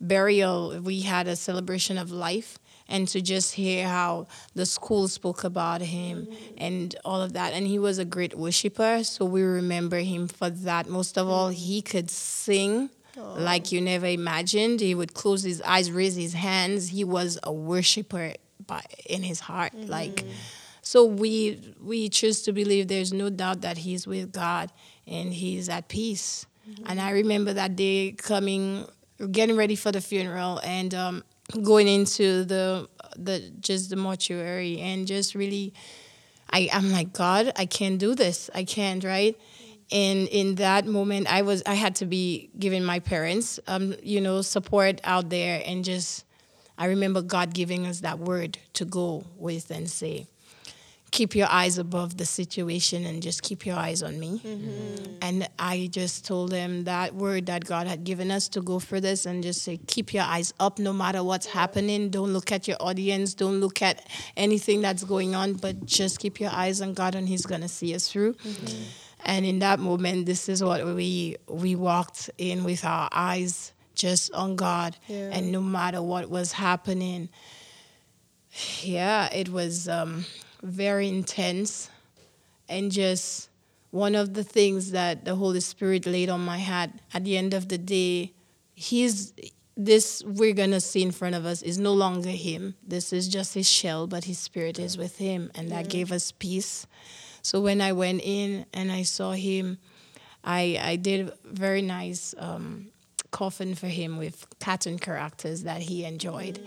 burial. 0.00 0.80
We 0.80 1.02
had 1.02 1.28
a 1.28 1.36
celebration 1.36 1.96
of 1.98 2.10
life. 2.10 2.58
And 2.90 3.06
to 3.08 3.20
just 3.20 3.52
hear 3.52 3.86
how 3.86 4.28
the 4.54 4.64
school 4.64 5.08
spoke 5.08 5.44
about 5.44 5.82
him 5.82 6.26
and 6.56 6.96
all 7.04 7.20
of 7.20 7.34
that. 7.34 7.52
And 7.52 7.66
he 7.66 7.78
was 7.78 7.98
a 7.98 8.04
great 8.06 8.34
worshiper. 8.34 9.04
So 9.04 9.26
we 9.26 9.42
remember 9.42 9.98
him 9.98 10.26
for 10.26 10.48
that. 10.48 10.88
Most 10.88 11.18
of 11.18 11.28
all, 11.28 11.50
he 11.50 11.82
could 11.82 12.08
sing 12.10 12.88
like 13.18 13.72
you 13.72 13.80
never 13.80 14.06
imagined. 14.06 14.80
He 14.80 14.94
would 14.94 15.14
close 15.14 15.42
his 15.42 15.60
eyes, 15.62 15.90
raise 15.90 16.16
his 16.16 16.34
hands. 16.34 16.88
He 16.88 17.04
was 17.04 17.38
a 17.42 17.52
worshiper 17.52 18.34
by, 18.66 18.82
in 19.06 19.22
his 19.22 19.40
heart. 19.40 19.72
Like, 19.74 20.24
so 20.82 21.04
we 21.04 21.74
we 21.80 22.08
choose 22.08 22.42
to 22.42 22.52
believe 22.52 22.88
there's 22.88 23.12
no 23.12 23.30
doubt 23.30 23.60
that 23.62 23.78
he's 23.78 24.06
with 24.06 24.32
God 24.32 24.70
and 25.06 25.32
he's 25.32 25.68
at 25.68 25.88
peace. 25.88 26.46
And 26.86 27.00
I 27.00 27.10
remember 27.12 27.54
that 27.54 27.76
day 27.76 28.12
coming, 28.12 28.84
getting 29.30 29.56
ready 29.56 29.74
for 29.74 29.90
the 29.90 30.02
funeral, 30.02 30.60
and 30.62 30.94
um, 30.94 31.24
going 31.62 31.88
into 31.88 32.44
the 32.44 32.88
the 33.16 33.50
just 33.60 33.88
the 33.88 33.96
mortuary, 33.96 34.78
and 34.78 35.06
just 35.06 35.34
really, 35.34 35.72
I 36.50 36.68
I'm 36.72 36.92
like 36.92 37.12
God, 37.14 37.52
I 37.56 37.64
can't 37.64 37.98
do 37.98 38.14
this. 38.14 38.50
I 38.54 38.64
can't, 38.64 39.02
right? 39.02 39.34
And 39.90 40.28
in 40.28 40.56
that 40.56 40.86
moment, 40.86 41.32
I 41.32 41.42
was 41.42 41.62
I 41.64 41.74
had 41.74 41.96
to 41.96 42.06
be 42.06 42.50
giving 42.58 42.84
my 42.84 42.98
parents, 43.00 43.58
um, 43.66 43.94
you 44.02 44.20
know, 44.20 44.42
support 44.42 45.00
out 45.04 45.30
there, 45.30 45.62
and 45.64 45.84
just 45.84 46.24
I 46.76 46.86
remember 46.86 47.22
God 47.22 47.54
giving 47.54 47.86
us 47.86 48.00
that 48.00 48.18
word 48.18 48.58
to 48.74 48.84
go 48.84 49.24
with 49.36 49.70
and 49.70 49.90
say, 49.90 50.26
keep 51.10 51.34
your 51.34 51.48
eyes 51.48 51.78
above 51.78 52.18
the 52.18 52.26
situation 52.26 53.06
and 53.06 53.22
just 53.22 53.42
keep 53.42 53.64
your 53.64 53.76
eyes 53.76 54.02
on 54.02 54.20
me. 54.20 54.42
And 55.22 55.48
I 55.58 55.88
just 55.90 56.26
told 56.26 56.50
them 56.50 56.84
that 56.84 57.14
word 57.14 57.46
that 57.46 57.64
God 57.64 57.86
had 57.86 58.04
given 58.04 58.30
us 58.30 58.46
to 58.50 58.60
go 58.60 58.78
for 58.78 59.00
this 59.00 59.24
and 59.26 59.42
just 59.42 59.62
say, 59.62 59.78
keep 59.86 60.12
your 60.12 60.24
eyes 60.24 60.52
up 60.60 60.78
no 60.78 60.92
matter 60.92 61.24
what's 61.24 61.46
happening. 61.46 62.10
Don't 62.10 62.32
look 62.32 62.52
at 62.52 62.68
your 62.68 62.76
audience. 62.78 63.34
Don't 63.34 63.58
look 63.58 63.80
at 63.82 64.06
anything 64.36 64.82
that's 64.82 65.02
going 65.02 65.34
on, 65.34 65.54
but 65.54 65.86
just 65.86 66.20
keep 66.20 66.38
your 66.40 66.50
eyes 66.50 66.80
on 66.82 66.92
God 66.92 67.14
and 67.14 67.26
He's 67.26 67.46
going 67.46 67.62
to 67.62 67.68
see 67.68 67.94
us 67.94 68.08
through. 68.08 68.36
And 69.24 69.44
in 69.44 69.58
that 69.60 69.78
moment, 69.80 70.26
this 70.26 70.48
is 70.48 70.62
what 70.62 70.84
we 70.86 71.36
we 71.48 71.74
walked 71.74 72.30
in 72.38 72.64
with 72.64 72.84
our 72.84 73.08
eyes 73.12 73.72
just 73.94 74.32
on 74.32 74.54
God, 74.56 74.96
Yeah. 75.08 75.30
and 75.32 75.50
no 75.50 75.60
matter 75.60 76.00
what 76.00 76.30
was 76.30 76.52
happening, 76.52 77.28
yeah, 78.82 79.28
it 79.32 79.48
was 79.48 79.88
um, 79.88 80.24
very 80.62 81.08
intense, 81.08 81.90
and 82.68 82.90
just 82.92 83.48
one 83.90 84.14
of 84.14 84.34
the 84.34 84.44
things 84.44 84.90
that 84.92 85.24
the 85.24 85.34
Holy 85.34 85.60
Spirit 85.60 86.06
laid 86.06 86.28
on 86.28 86.44
my 86.44 86.58
heart. 86.58 86.90
At 87.12 87.24
the 87.24 87.36
end 87.36 87.54
of 87.54 87.68
the 87.68 87.78
day, 87.78 88.32
He's 88.74 89.32
this 89.76 90.22
we're 90.24 90.54
gonna 90.54 90.80
see 90.80 91.02
in 91.02 91.10
front 91.12 91.34
of 91.34 91.44
us 91.44 91.62
is 91.62 91.78
no 91.78 91.92
longer 91.92 92.30
Him. 92.30 92.76
This 92.86 93.12
is 93.12 93.26
just 93.28 93.54
His 93.54 93.68
shell, 93.68 94.06
but 94.06 94.24
His 94.24 94.38
Spirit 94.38 94.78
is 94.78 94.96
with 94.96 95.18
Him, 95.18 95.50
and 95.56 95.70
that 95.70 95.88
gave 95.88 96.12
us 96.12 96.30
peace. 96.32 96.86
So 97.48 97.62
when 97.62 97.80
I 97.80 97.92
went 97.92 98.20
in 98.22 98.66
and 98.74 98.92
I 98.92 99.04
saw 99.04 99.32
him, 99.32 99.78
I 100.44 100.78
I 100.92 100.96
did 100.96 101.28
a 101.28 101.32
very 101.44 101.80
nice 101.80 102.34
um, 102.36 102.88
coffin 103.30 103.74
for 103.74 103.86
him 103.86 104.18
with 104.18 104.46
cartoon 104.60 104.98
characters 104.98 105.62
that 105.62 105.80
he 105.80 106.04
enjoyed. 106.04 106.60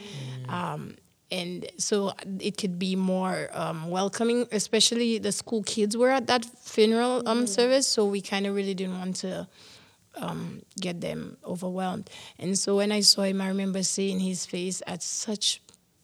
Um, 0.50 0.96
and 1.30 1.66
so 1.78 2.14
it 2.40 2.58
could 2.58 2.80
be 2.80 2.96
more 2.96 3.50
um, 3.54 3.92
welcoming, 3.92 4.48
especially 4.52 5.20
the 5.20 5.32
school 5.32 5.62
kids 5.64 5.96
were 5.96 6.10
at 6.10 6.26
that 6.28 6.46
funeral 6.46 7.22
um, 7.30 7.46
service, 7.46 7.88
so 7.88 8.06
we 8.06 8.20
kind 8.20 8.48
of 8.48 8.56
really 8.56 8.74
didn't 8.74 8.98
want 8.98 9.16
to 9.18 9.48
um, 10.16 10.64
get 10.80 11.00
them 11.00 11.38
overwhelmed. 11.46 12.10
And 12.40 12.58
so 12.58 12.76
when 12.76 12.92
I 12.92 13.02
saw 13.02 13.22
him, 13.22 13.40
I 13.40 13.48
remember 13.48 13.84
seeing 13.84 14.20
his 14.20 14.46
face 14.46 14.82
at 14.88 15.04
such 15.04 15.62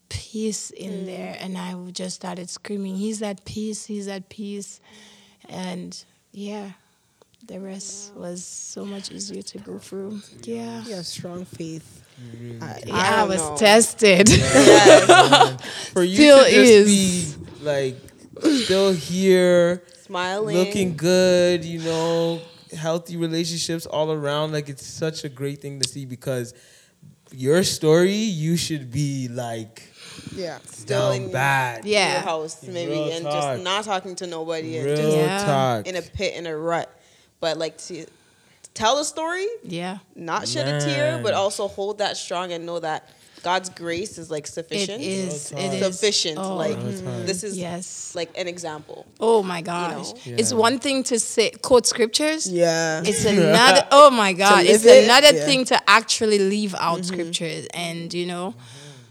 peace 0.08 0.70
in 0.70 0.92
mm. 0.92 1.06
there, 1.06 1.36
and 1.40 1.56
I 1.58 1.74
just 1.90 2.16
started 2.16 2.48
screaming, 2.50 2.96
"He's 2.96 3.22
at 3.22 3.44
peace! 3.44 3.86
He's 3.86 4.08
at 4.08 4.28
peace!" 4.28 4.80
And 5.48 5.96
yeah, 6.32 6.72
the 7.46 7.60
rest 7.60 8.14
was 8.14 8.44
so 8.44 8.84
much 8.84 9.10
easier 9.10 9.42
to 9.42 9.58
go 9.58 9.78
through. 9.78 10.20
Yeah, 10.42 10.84
You 10.84 10.94
have 10.96 11.06
strong 11.06 11.44
faith. 11.44 12.02
I- 12.60 12.82
yeah, 12.84 12.94
I 12.94 13.20
I, 13.20 13.24
was 13.24 13.40
know. 13.40 13.56
tested. 13.56 14.28
For 15.92 16.02
you 16.02 16.14
Still 16.16 16.44
to 16.44 16.50
just 16.50 16.72
is. 16.72 17.34
be 17.36 17.64
like 17.64 17.96
still 18.64 18.92
here, 18.92 19.82
Smiling. 20.02 20.56
looking 20.56 20.96
good, 20.96 21.64
you 21.64 21.78
know, 21.80 22.40
healthy 22.76 23.16
relationships 23.16 23.86
all 23.86 24.10
around. 24.12 24.52
Like 24.52 24.68
it's 24.68 24.84
such 24.86 25.24
a 25.24 25.28
great 25.28 25.60
thing 25.60 25.80
to 25.80 25.88
see 25.88 26.06
because 26.06 26.54
your 27.32 27.62
story, 27.62 28.12
you 28.14 28.56
should 28.56 28.90
be 28.90 29.28
like 29.28 29.82
yeah. 30.34 30.58
Still 30.64 31.10
in 31.12 31.30
bad. 31.30 31.84
Yeah. 31.84 32.12
your 32.12 32.20
house 32.22 32.62
maybe 32.66 32.92
Real 32.92 33.12
and 33.12 33.24
talk. 33.24 33.32
just 33.32 33.64
not 33.64 33.84
talking 33.84 34.14
to 34.16 34.26
nobody 34.26 34.76
and 34.76 34.86
Real 34.86 34.96
just 34.96 35.16
Yeah. 35.16 35.44
talk. 35.44 35.86
in 35.86 35.96
a 35.96 36.02
pit 36.02 36.34
in 36.34 36.46
a 36.46 36.56
rut. 36.56 36.92
But 37.40 37.56
like 37.56 37.78
to 37.86 38.06
tell 38.74 38.98
a 38.98 39.04
story, 39.04 39.46
yeah, 39.62 39.98
not 40.16 40.48
shed 40.48 40.68
a 40.68 40.84
tear, 40.84 41.20
but 41.22 41.34
also 41.34 41.68
hold 41.68 41.98
that 41.98 42.16
strong 42.16 42.52
and 42.52 42.66
know 42.66 42.80
that 42.80 43.08
God's 43.42 43.68
grace 43.68 44.18
is 44.18 44.30
like 44.30 44.46
sufficient. 44.46 45.00
It 45.00 45.06
is. 45.06 45.52
All 45.52 45.58
It 45.58 45.68
the 45.70 45.86
is 45.86 45.94
sufficient. 45.98 46.38
Oh, 46.38 46.56
like 46.56 46.76
All 46.76 46.84
the 46.84 47.22
this 47.24 47.44
is 47.44 47.56
yes. 47.56 48.14
like 48.14 48.36
an 48.36 48.48
example. 48.48 49.06
Oh 49.20 49.42
my 49.42 49.62
gosh! 49.62 50.12
know? 50.12 50.36
It's 50.36 50.52
one 50.52 50.78
thing 50.78 51.02
to 51.04 51.18
say 51.18 51.50
quote 51.50 51.86
scriptures. 51.86 52.50
Yeah. 52.50 53.02
It's 53.04 53.24
another. 53.36 53.86
Oh 53.90 54.10
my 54.10 54.32
God! 54.32 54.64
live 54.64 54.66
It's 54.66 54.84
it, 54.84 55.04
another 55.04 55.36
yeah. 55.36 55.44
thing 55.44 55.64
to 55.66 55.90
actually 55.90 56.38
leave 56.38 56.74
out 56.74 57.00
mm-hmm. 57.00 57.04
scriptures, 57.04 57.66
and 57.72 58.12
you 58.12 58.26
know, 58.26 58.54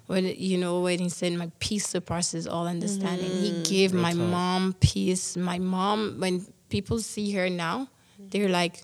when 0.08 0.26
you 0.26 0.58
know 0.58 0.82
when 0.82 1.00
he 1.00 1.10
said, 1.10 1.34
"My 1.34 1.52
peace 1.60 1.88
surpasses 1.88 2.48
all 2.48 2.66
understanding," 2.68 3.30
he 3.30 3.62
gave 3.64 3.94
my 3.94 4.12
talk. 4.14 4.22
mom 4.22 4.76
peace. 4.80 5.38
My 5.38 5.60
mom, 5.60 6.16
when 6.20 6.46
people 6.70 7.00
see 7.00 7.32
her 7.34 7.50
now, 7.50 7.88
they're 8.20 8.50
like, 8.50 8.84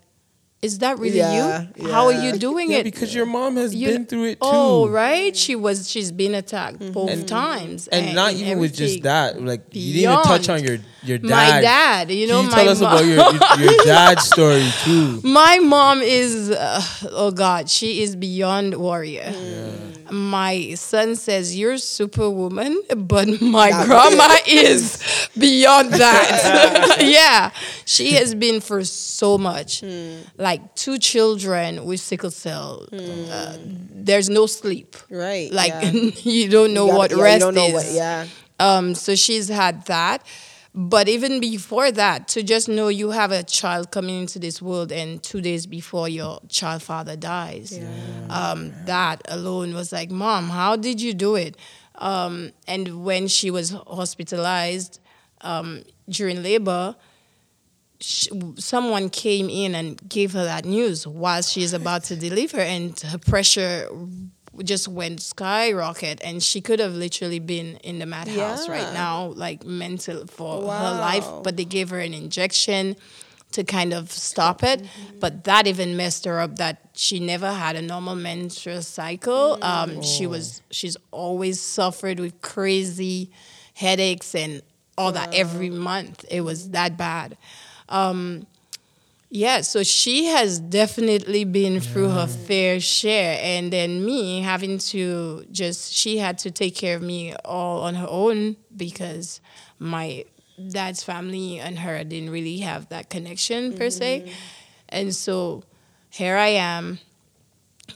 "Is 0.61 0.79
that 0.79 0.99
really 0.99 1.17
Yeah, 1.17 1.67
you? 1.77 1.91
How 1.91 2.05
are 2.07 2.13
you 2.25 2.37
doing 2.37 2.71
Yeah, 2.71 2.79
it?" 2.79 2.83
because 2.83 3.13
your 3.15 3.25
mom 3.25 3.55
has 3.55 3.73
You- 3.73 3.87
been 3.87 4.05
through 4.05 4.25
it 4.31 4.41
too. 4.41 4.47
Oh, 4.47 4.87
right. 4.89 5.35
She 5.35 5.55
was. 5.55 5.89
She's 5.89 6.11
been 6.11 6.35
attacked 6.35 6.79
both 6.93 7.25
times, 7.25 7.87
And, 7.87 8.13
not 8.15 8.33
even 8.33 8.59
with 8.59 8.75
just 8.75 9.03
that, 9.03 9.41
like 9.41 9.61
you 9.71 9.93
didn't 9.93 10.11
even 10.11 10.23
touch 10.23 10.49
on 10.49 10.63
your 10.63 10.77
your 11.03 11.17
dad. 11.19 11.29
My 11.29 11.61
dad, 11.61 12.11
you 12.11 12.27
know, 12.27 12.41
Can 12.41 12.45
you 12.45 12.51
my 12.51 12.57
tell 12.63 12.69
us 12.69 12.79
mom. 12.81 12.91
about 12.93 13.05
your, 13.05 13.15
your 13.63 13.71
your 13.73 13.83
dad's 13.91 14.23
story 14.27 14.67
too. 14.83 15.19
My 15.23 15.59
mom 15.59 16.01
is, 16.01 16.49
uh, 16.51 16.81
oh 17.11 17.31
God, 17.31 17.69
she 17.69 18.01
is 18.03 18.15
beyond 18.15 18.75
warrior. 18.75 19.31
My 20.11 20.73
son 20.75 21.15
says, 21.15 21.55
You're 21.57 21.77
superwoman, 21.77 22.81
but 22.97 23.41
my 23.41 23.69
grandma 23.85 24.35
is 24.47 25.29
beyond 25.37 25.93
that. 25.93 26.97
yeah. 27.01 27.51
She 27.85 28.13
has 28.13 28.35
been 28.35 28.61
for 28.61 28.83
so 28.83 29.37
much. 29.37 29.83
Like 30.37 30.75
two 30.75 30.97
children 30.99 31.85
with 31.85 31.99
sickle 31.99 32.31
cell. 32.31 32.87
Uh, 32.91 33.57
there's 33.59 34.29
no 34.29 34.45
sleep. 34.45 34.95
right. 35.09 35.51
Like, 35.51 35.69
yeah. 35.71 35.91
you 36.23 36.49
don't 36.49 36.73
know 36.73 36.87
gotta- 36.87 36.97
what 36.97 37.11
yeah, 37.11 37.23
rest 37.23 37.45
is. 37.57 37.73
what- 37.73 37.91
yeah. 37.91 38.27
Um, 38.59 38.95
so 38.95 39.15
she's 39.15 39.49
had 39.49 39.85
that. 39.87 40.23
But 40.75 41.07
even 41.07 41.39
before 41.39 41.91
that, 41.91 42.27
to 42.29 42.41
just 42.41 42.67
know 42.67 42.87
you 42.87 43.11
have 43.11 43.31
a 43.31 43.43
child 43.43 43.91
coming 43.91 44.21
into 44.21 44.39
this 44.39 44.59
world 44.59 44.91
and 44.91 45.21
two 45.21 45.39
days 45.39 45.67
before 45.67 46.09
your 46.09 46.39
child 46.49 46.81
father 46.81 47.15
dies, 47.15 47.79
um, 48.29 48.73
that 48.85 49.21
alone 49.27 49.75
was 49.75 49.91
like, 49.91 50.09
Mom, 50.09 50.49
how 50.49 50.75
did 50.75 50.99
you 50.99 51.13
do 51.13 51.35
it? 51.35 51.57
Um, 51.95 52.53
and 52.67 53.03
when 53.05 53.27
she 53.27 53.51
was 53.51 53.69
hospitalized 53.85 54.99
um, 55.41 55.83
during 56.09 56.41
labor, 56.41 56.95
sh 57.99 58.27
someone 58.57 59.09
came 59.09 59.49
in 59.49 59.75
and 59.75 60.09
gave 60.09 60.33
her 60.33 60.43
that 60.43 60.65
news 60.65 61.05
while 61.05 61.43
she's 61.43 61.73
about 61.73 62.03
to 62.05 62.15
deliver, 62.15 62.59
and 62.59 62.99
her 63.01 63.19
pressure 63.19 63.87
just 64.61 64.87
went 64.87 65.21
skyrocket, 65.21 66.21
and 66.23 66.43
she 66.43 66.61
could 66.61 66.79
have 66.79 66.93
literally 66.93 67.39
been 67.39 67.77
in 67.77 67.99
the 67.99 68.05
madhouse 68.05 68.67
right 68.69 68.93
now, 68.93 69.27
like 69.35 69.65
mental 69.65 70.27
for 70.27 70.61
her 70.61 70.91
life. 70.99 71.27
But 71.43 71.57
they 71.57 71.65
gave 71.65 71.89
her 71.89 71.99
an 71.99 72.13
injection 72.13 72.95
to 73.53 73.63
kind 73.63 73.93
of 73.93 74.11
stop 74.11 74.63
it, 74.63 74.83
but 75.19 75.43
that 75.43 75.67
even 75.67 75.95
messed 75.95 76.25
her 76.25 76.39
up. 76.39 76.55
That 76.57 76.89
she 76.93 77.19
never 77.19 77.51
had 77.51 77.75
a 77.75 77.81
normal 77.81 78.15
menstrual 78.15 78.81
cycle. 78.81 79.57
Um, 79.63 80.01
She 80.01 80.25
was 80.27 80.61
she's 80.71 80.97
always 81.11 81.59
suffered 81.61 82.19
with 82.19 82.41
crazy 82.41 83.29
headaches 83.75 84.35
and 84.35 84.61
all 84.97 85.11
that 85.11 85.33
every 85.33 85.69
month. 85.69 86.25
It 86.29 86.41
was 86.41 86.69
that 86.71 86.97
bad. 86.97 87.37
Um, 87.89 88.45
yeah, 89.35 89.61
so 89.61 89.81
she 89.81 90.25
has 90.25 90.59
definitely 90.59 91.43
been 91.43 91.79
through 91.79 92.09
her 92.09 92.27
fair 92.27 92.79
share. 92.79 93.39
And 93.41 93.73
then 93.73 94.05
me 94.05 94.41
having 94.41 94.77
to 94.93 95.43
just, 95.51 95.91
she 95.91 96.19
had 96.19 96.37
to 96.39 96.51
take 96.51 96.75
care 96.75 96.95
of 96.95 97.01
me 97.01 97.33
all 97.43 97.81
on 97.81 97.95
her 97.95 98.05
own 98.07 98.57
because 98.77 99.41
my 99.79 100.25
dad's 100.69 101.03
family 101.03 101.59
and 101.59 101.79
her 101.79 102.03
didn't 102.03 102.29
really 102.29 102.59
have 102.59 102.89
that 102.89 103.09
connection 103.09 103.75
per 103.75 103.89
se. 103.89 104.31
And 104.89 105.15
so 105.15 105.63
here 106.11 106.37
I 106.37 106.49
am, 106.49 106.99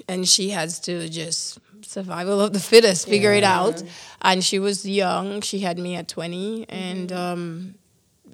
and 0.08 0.28
she 0.28 0.50
has 0.50 0.80
to 0.82 1.08
just 1.08 1.60
survival 1.84 2.42
of 2.42 2.54
the 2.54 2.60
fittest, 2.60 3.08
figure 3.08 3.34
it 3.34 3.44
out. 3.44 3.84
And 4.24 4.44
she 4.44 4.58
was 4.58 4.88
young. 4.88 5.42
She 5.42 5.60
had 5.60 5.78
me 5.78 5.98
at 5.98 6.08
20, 6.08 6.66
and 6.68 7.12
um, 7.12 7.76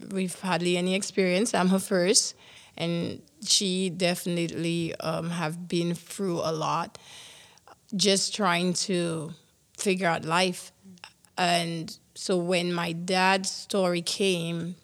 we've 0.09 0.39
hardly 0.39 0.77
any 0.77 0.95
experience. 0.95 1.53
I'm 1.53 1.67
her 1.67 1.79
first, 1.79 2.35
and 2.77 3.21
she 3.45 3.89
definitely 3.89 4.95
um, 4.99 5.29
have 5.29 5.67
been 5.67 5.93
through 5.93 6.39
a 6.39 6.51
lot, 6.51 6.97
just 7.95 8.35
trying 8.35 8.73
to 8.73 9.31
figure 9.77 10.07
out 10.07 10.25
life. 10.25 10.71
And 11.37 11.95
so 12.15 12.37
when 12.37 12.73
my 12.73 12.91
dad's 12.93 13.51
story 13.51 14.01
came, 14.01 14.75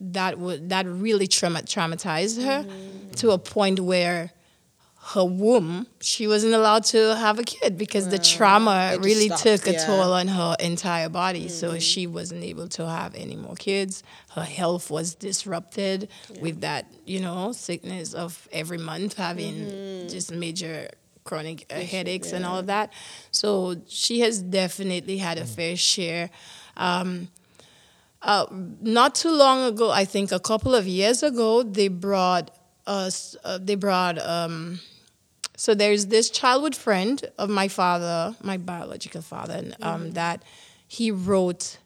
that 0.00 0.38
would 0.38 0.70
that 0.70 0.86
really 0.86 1.26
trauma- 1.28 1.62
traumatized 1.62 2.42
her 2.42 2.66
to 3.16 3.30
a 3.30 3.38
point 3.38 3.78
where 3.80 4.32
her 5.04 5.24
womb 5.24 5.84
she 6.00 6.28
wasn't 6.28 6.54
allowed 6.54 6.84
to 6.84 7.16
have 7.16 7.38
a 7.38 7.42
kid 7.42 7.76
because 7.76 8.08
the 8.08 8.18
trauma 8.18 8.92
It 8.94 9.00
really 9.00 9.26
stopped, 9.26 9.42
took 9.42 9.66
a 9.66 9.72
yeah. 9.72 9.84
toll 9.84 10.12
on 10.12 10.28
her 10.28 10.54
entire 10.60 11.08
body. 11.08 11.48
So 11.48 11.78
she 11.80 12.06
wasn't 12.06 12.44
able 12.44 12.68
to 12.68 12.88
have 12.88 13.14
any 13.16 13.34
more 13.34 13.56
kids. 13.56 14.04
Her 14.30 14.44
health 14.44 14.90
was 14.90 15.14
disrupted 15.16 16.08
with 16.40 16.60
that 16.60 16.86
you 17.04 17.20
know 17.20 17.50
sickness 17.52 18.14
of 18.14 18.48
every 18.52 18.78
month 18.78 19.16
having 19.16 20.06
just 20.08 20.30
major 20.32 20.88
chronic 21.24 21.66
uh, 21.70 21.80
headaches 21.80 22.32
and 22.32 22.44
all 22.44 22.58
of 22.58 22.66
that. 22.66 22.92
So 23.32 23.76
she 23.88 24.20
has 24.20 24.40
definitely 24.40 25.18
had 25.18 25.36
a 25.38 25.44
fair 25.44 25.76
share. 25.76 26.30
Um, 26.76 27.28
uh, 28.22 28.46
not 28.80 29.16
too 29.16 29.32
long 29.32 29.64
ago, 29.64 29.90
I 29.90 30.04
think 30.04 30.30
a 30.30 30.38
couple 30.40 30.76
of 30.76 30.86
years 30.86 31.24
ago, 31.24 31.64
they 31.64 31.88
brought 31.88 32.52
us. 32.86 33.34
Uh, 33.42 33.58
they 33.60 33.74
brought. 33.74 34.18
Um, 34.18 34.78
so 35.62 35.74
there's 35.76 36.06
this 36.06 36.28
childhood 36.28 36.74
friend 36.74 37.22
of 37.38 37.48
my 37.48 37.68
father, 37.68 38.34
my 38.42 38.56
biological 38.56 39.22
father, 39.22 39.54
and, 39.54 39.76
um, 39.80 40.10
that 40.14 40.42
he 40.88 41.12
wrote 41.12 41.78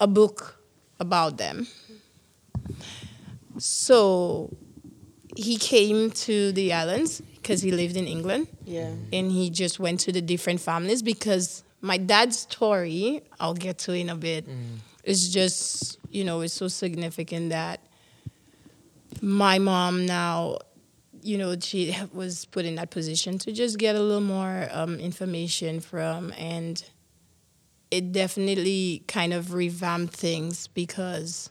a 0.00 0.08
book 0.08 0.58
about 0.98 1.36
them. 1.38 1.68
So 3.58 4.50
he 5.36 5.58
came 5.58 6.10
to 6.26 6.50
the 6.50 6.72
islands 6.72 7.20
because 7.36 7.62
he 7.62 7.70
lived 7.70 7.96
in 7.96 8.06
England 8.08 8.48
Yeah. 8.66 8.90
and 9.12 9.30
he 9.30 9.48
just 9.48 9.78
went 9.78 10.00
to 10.00 10.10
the 10.10 10.20
different 10.20 10.60
families 10.60 11.02
because 11.02 11.62
my 11.80 11.98
dad's 11.98 12.36
story 12.40 13.22
I'll 13.38 13.54
get 13.54 13.78
to 13.86 13.92
in 13.92 14.08
a 14.10 14.16
bit 14.16 14.44
is 15.04 15.32
just 15.32 15.98
you 16.10 16.24
know 16.24 16.40
it's 16.40 16.54
so 16.54 16.66
significant 16.68 17.50
that 17.50 17.78
my 19.20 19.58
mom 19.60 20.04
now 20.04 20.58
you 21.22 21.38
know 21.38 21.56
she 21.58 21.96
was 22.12 22.44
put 22.46 22.64
in 22.64 22.74
that 22.76 22.90
position 22.90 23.38
to 23.38 23.52
just 23.52 23.78
get 23.78 23.96
a 23.96 24.00
little 24.00 24.20
more 24.20 24.68
um, 24.72 24.98
information 24.98 25.80
from 25.80 26.32
and 26.36 26.84
it 27.90 28.10
definitely 28.12 29.04
kind 29.06 29.32
of 29.32 29.52
revamped 29.52 30.14
things 30.14 30.66
because 30.68 31.50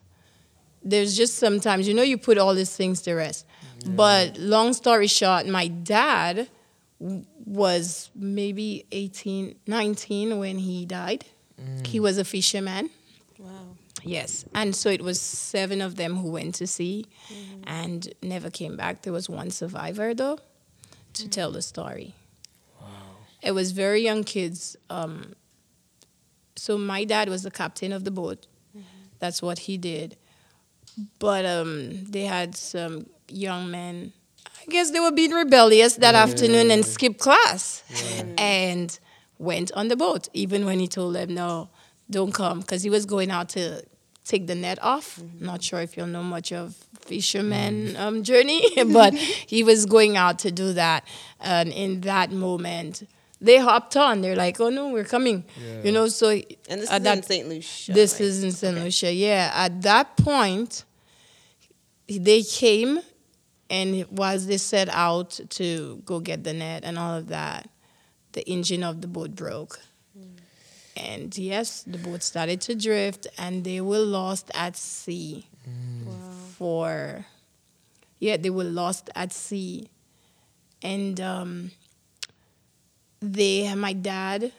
there's 0.84 1.15
just 1.15 1.36
sometimes 1.36 1.88
you 1.88 1.93
know 1.93 2.01
you 2.03 2.17
put 2.17 2.38
all 2.38 2.53
these 2.55 2.75
things 2.75 3.01
to 3.03 3.13
rest. 3.13 3.45
But 3.86 4.38
long 4.38 4.73
story 4.73 5.07
short 5.07 5.47
my 5.47 5.67
dad 5.67 6.49
was 6.99 8.10
maybe 8.15 8.86
18 8.91 9.55
19 9.67 10.38
when 10.39 10.57
he 10.57 10.86
died. 10.86 11.25
He 11.86 11.99
was 11.99 12.17
a 12.17 12.23
fisherman. 12.23 12.89
Yes. 14.04 14.46
And 14.54 14.76
so 14.76 14.90
it 14.90 15.02
was 15.02 15.20
seven 15.20 15.82
of 15.82 15.96
them 15.96 16.16
who 16.18 16.32
went 16.32 16.56
to 16.56 16.68
sea 16.68 17.06
and 17.66 18.12
never 18.22 18.50
came 18.50 18.76
back. 18.78 19.02
There 19.02 19.14
was 19.14 19.30
one 19.30 19.52
survivor 19.52 20.14
though 20.14 20.40
to 21.14 21.30
tell 21.30 21.52
the 21.52 21.62
story. 21.62 22.16
Wow. 22.80 22.88
it 23.42 23.52
was 23.52 23.72
very 23.72 24.02
young 24.02 24.24
kids 24.24 24.78
um, 24.90 25.34
so 26.62 26.78
my 26.78 27.06
dad 27.06 27.28
was 27.28 27.42
the 27.42 27.50
captain 27.50 27.92
of 27.92 28.04
the 28.04 28.12
boat. 28.12 28.46
That's 29.18 29.42
what 29.42 29.58
he 29.60 29.78
did. 29.78 30.16
But 31.18 31.44
um, 31.44 32.06
they 32.06 32.26
had 32.26 32.56
some 32.56 33.08
young 33.28 33.72
men. 33.72 34.14
I 34.46 34.66
guess 34.70 34.91
they 34.91 34.99
were 34.99 35.12
being 35.12 35.32
rebellious 35.32 35.95
that 35.95 36.14
afternoon 36.14 36.70
and 36.70 36.86
skipped 36.86 37.20
class 37.20 37.84
and 38.38 38.97
went 39.39 39.72
on 39.72 39.88
the 39.88 39.95
boat, 39.95 40.28
even 40.34 40.66
when 40.66 40.80
he 40.80 40.88
told 40.88 41.16
them, 41.16 41.34
no, 41.34 41.70
don't 42.12 42.32
come, 42.32 42.60
because 42.60 42.84
he 42.84 42.91
was 42.91 43.08
going 43.08 43.32
out 43.32 43.49
to 43.49 43.84
take 44.24 44.47
the 44.47 44.55
net 44.55 44.80
off. 44.82 45.19
Mm-hmm. 45.19 45.45
Not 45.45 45.63
sure 45.63 45.82
if 45.82 45.97
you'll 45.97 46.07
know 46.07 46.24
much 46.24 46.51
of 46.51 46.76
fisherman 47.01 47.88
mm-hmm. 47.88 48.01
um, 48.01 48.24
journey, 48.24 48.67
but 48.93 49.13
he 49.15 49.63
was 49.63 49.86
going 49.86 50.17
out 50.17 50.39
to 50.39 50.51
do 50.51 50.74
that. 50.74 51.05
And 51.39 51.69
in 51.69 52.01
that 52.01 52.32
moment, 52.32 53.07
they 53.39 53.57
hopped 53.57 53.97
on. 53.97 54.22
They're 54.22 54.36
like, 54.36 54.59
oh 54.61 54.69
no, 54.69 54.89
we're 54.89 55.03
coming. 55.03 55.43
You 55.84 55.91
know, 55.91 56.07
so 56.07 56.30
And 56.30 56.82
this 56.82 56.91
is 56.91 56.99
that 57.01 57.17
in 57.17 57.24
St. 57.24 57.49
Lucia. 57.49 57.91
this 57.91 58.13
right? 58.13 58.22
is 58.22 58.43
in 58.43 58.51
St. 58.51 58.78
Lucia, 58.78 59.11
yeah. 59.11 59.51
At 59.53 59.82
that 59.82 60.15
point, 60.15 60.86
they 62.07 62.43
came, 62.43 62.99
and 63.69 64.05
whilst 64.11 64.47
they 64.47 64.57
set 64.57 64.89
out 64.89 65.39
to 65.49 66.01
go 66.05 66.19
get 66.19 66.43
the 66.43 66.53
net 66.53 66.84
and 66.84 66.99
all 66.99 67.17
of 67.17 67.28
that, 67.30 67.67
the 68.34 68.47
engine 68.47 68.84
of 68.84 69.01
the 69.01 69.07
boat 69.07 69.36
broke. 69.36 69.80
And 71.02 71.36
yes, 71.38 71.84
the 71.84 71.97
boat 71.97 72.24
started 72.24 72.62
to 72.62 72.76
drift 72.76 73.28
and 73.38 73.64
they 73.64 73.82
were 73.82 73.99
lost 73.99 74.52
at 74.54 74.76
sea 74.78 75.47
for, 76.58 77.26
yeah, 78.20 78.38
they 78.38 78.49
were 78.49 78.64
lost 78.64 79.10
at 79.16 79.32
sea. 79.34 79.89
And 80.82 81.20
um, 81.22 81.72
they, 83.22 83.74
my 83.76 83.93
dad, 83.93 84.52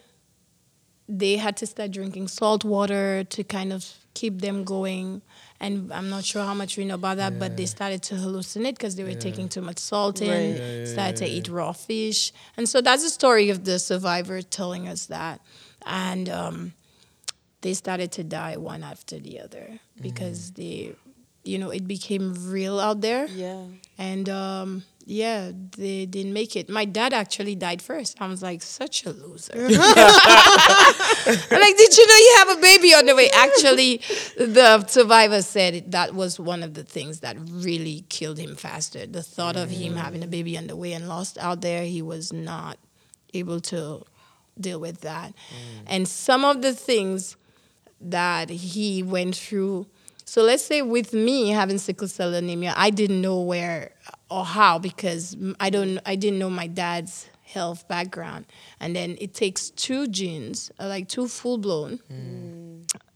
they 1.09 1.37
had 1.37 1.57
to 1.59 1.67
start 1.67 1.91
drinking 1.91 2.29
salt 2.29 2.65
water 2.65 3.25
to 3.25 3.45
kind 3.45 3.73
of 3.73 3.87
keep 4.15 4.41
them 4.41 4.65
going. 4.65 5.23
And 5.61 5.93
I'm 5.93 6.09
not 6.11 6.25
sure 6.25 6.45
how 6.45 6.55
much 6.55 6.77
we 6.77 6.85
know 6.85 6.95
about 6.95 7.17
that, 7.19 7.39
but 7.39 7.57
they 7.57 7.67
started 7.67 8.03
to 8.05 8.15
hallucinate 8.15 8.77
because 8.77 8.97
they 8.97 9.05
were 9.05 9.15
taking 9.15 9.49
too 9.49 9.61
much 9.63 9.79
salt 9.79 10.23
in, 10.23 10.29
Right. 10.29 10.39
Yeah, 10.39 10.55
yeah, 10.55 10.85
started 10.85 11.17
to 11.17 11.27
yeah, 11.27 11.39
eat 11.39 11.49
raw 11.49 11.73
fish. 11.73 12.33
And 12.57 12.69
so 12.69 12.81
that's 12.81 13.03
the 13.03 13.11
story 13.11 13.51
of 13.51 13.65
the 13.65 13.79
survivor 13.79 14.43
telling 14.43 14.89
us 14.89 15.07
that. 15.07 15.41
And 15.87 16.29
um, 16.29 16.75
they 17.63 17.75
started 17.75 18.13
to 18.13 18.25
die 18.25 18.57
one 18.57 18.83
after 18.83 19.19
the 19.19 19.41
other 19.41 19.81
because 20.01 20.53
they, 20.53 20.95
you 21.45 21.59
know, 21.59 21.71
it 21.71 21.87
became 21.87 22.35
real 22.51 22.79
out 22.79 23.01
there. 23.01 23.27
Yeah. 23.27 23.65
And 23.99 24.29
um, 24.29 24.85
yeah, 25.07 25.53
they 25.77 26.07
didn't 26.07 26.33
make 26.33 26.57
it. 26.57 26.69
My 26.69 26.85
dad 26.85 27.13
actually 27.13 27.55
died 27.55 27.83
first. 27.83 28.21
I 28.21 28.27
was 28.29 28.43
like, 28.43 28.63
such 28.63 29.05
a 29.05 29.11
loser. 29.11 29.53
Like, 31.25 31.77
did 31.77 31.97
you 31.97 32.07
know 32.07 32.15
you 32.15 32.35
have 32.39 32.59
a 32.59 32.61
baby 32.61 32.95
on 32.95 33.07
the 33.07 33.15
way? 33.15 33.31
Actually, 33.31 33.99
the 34.37 34.85
survivor 34.87 35.41
said 35.43 35.93
that 35.93 36.15
was 36.15 36.41
one 36.41 36.63
of 36.65 36.75
the 36.75 36.83
things 36.83 37.21
that 37.21 37.37
really 37.39 38.05
killed 38.09 38.39
him 38.39 38.57
faster. 38.57 39.07
The 39.07 39.23
thought 39.23 39.57
of 39.57 39.71
him 39.71 39.95
having 39.95 40.25
a 40.25 40.27
baby 40.27 40.59
on 40.59 40.67
the 40.67 40.75
way 40.75 40.93
and 40.95 41.09
lost 41.09 41.39
out 41.39 41.61
there, 41.61 41.85
he 41.85 42.03
was 42.03 42.33
not 42.33 42.79
able 43.35 43.61
to 43.61 44.05
deal 44.61 44.81
with 44.81 45.01
that. 45.03 45.35
And 45.87 46.07
some 46.07 46.45
of 46.45 46.63
the 46.63 46.75
things 46.75 47.37
that 48.01 48.51
he 48.51 49.03
went 49.03 49.37
through. 49.37 49.87
So 50.25 50.43
let's 50.43 50.65
say 50.65 50.83
with 50.83 51.13
me 51.13 51.51
having 51.51 51.79
sickle 51.79 52.09
cell 52.09 52.35
anemia, 52.35 52.75
I 52.77 52.91
didn't 52.91 53.21
know 53.21 53.41
where 53.41 53.93
or 54.31 54.45
how 54.45 54.79
because 54.79 55.37
I 55.61 55.71
don't 55.71 55.99
I 56.07 56.17
didn't 56.17 56.39
know 56.39 56.51
my 56.51 56.67
dad's 56.67 57.29
health 57.45 57.87
background. 57.87 58.47
And 58.81 58.97
then 58.97 59.17
it 59.21 59.35
takes 59.35 59.71
two 59.71 60.07
genes, 60.09 60.71
uh, 60.81 60.89
like 60.89 61.09
two 61.09 61.29
full 61.29 61.59
blown, 61.59 62.01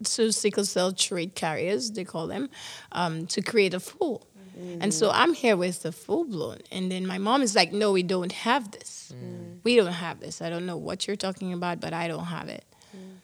two 0.05 0.31
sickle 0.31 0.65
cell 0.65 0.93
trait 0.93 1.35
carriers, 1.35 1.91
they 1.93 2.05
call 2.05 2.27
them, 2.27 2.51
um, 2.93 3.27
to 3.29 3.41
create 3.41 3.73
a 3.75 3.81
full. 3.81 4.27
And 4.57 4.93
so 4.93 5.11
I'm 5.11 5.35
here 5.35 5.57
with 5.57 5.83
the 5.83 5.93
full 5.93 6.25
blown. 6.25 6.59
And 6.73 6.91
then 6.91 7.07
my 7.07 7.19
mom 7.19 7.43
is 7.43 7.55
like, 7.55 7.73
no, 7.73 7.93
we 7.93 8.03
don't 8.03 8.33
have 8.33 8.71
this. 8.73 9.13
Mm. 9.15 9.59
We 9.65 9.77
don't 9.77 9.93
have 9.93 10.21
this. 10.21 10.41
I 10.41 10.49
don't 10.49 10.65
know 10.65 10.77
what 10.79 11.07
you're 11.07 11.17
talking 11.17 11.53
about, 11.53 11.81
but 11.81 11.93
I 11.93 12.09
don't 12.09 12.25
have 12.25 12.49
it. 12.49 12.65
Mm. 12.97 13.17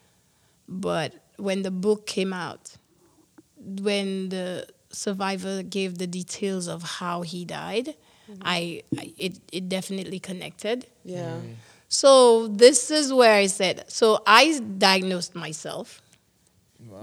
But 0.68 1.14
when 1.36 1.62
the 1.62 1.70
book 1.70 2.06
came 2.06 2.32
out, 2.32 2.76
when 3.56 4.28
the 4.28 4.66
survivor 4.90 5.62
gave 5.62 5.98
the 5.98 6.06
details 6.06 6.68
of 6.68 6.82
how 6.82 7.22
he 7.22 7.44
died, 7.44 7.94
mm-hmm. 8.30 8.42
I, 8.42 8.82
I 8.98 9.14
it, 9.16 9.38
it 9.50 9.68
definitely 9.68 10.18
connected. 10.18 10.86
Yeah. 11.04 11.36
Mm. 11.36 11.54
So 11.88 12.48
this 12.48 12.90
is 12.90 13.12
where 13.12 13.34
I 13.34 13.46
said, 13.46 13.84
so 13.90 14.22
I 14.26 14.58
diagnosed 14.78 15.34
myself 15.34 16.02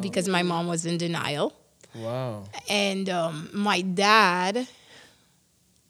because 0.02 0.28
my 0.28 0.44
mom 0.44 0.68
was 0.68 0.86
in 0.86 0.98
denial. 0.98 1.54
Wow. 1.96 2.44
And 2.70 3.10
um, 3.10 3.50
my 3.54 3.82
dad, 3.82 4.68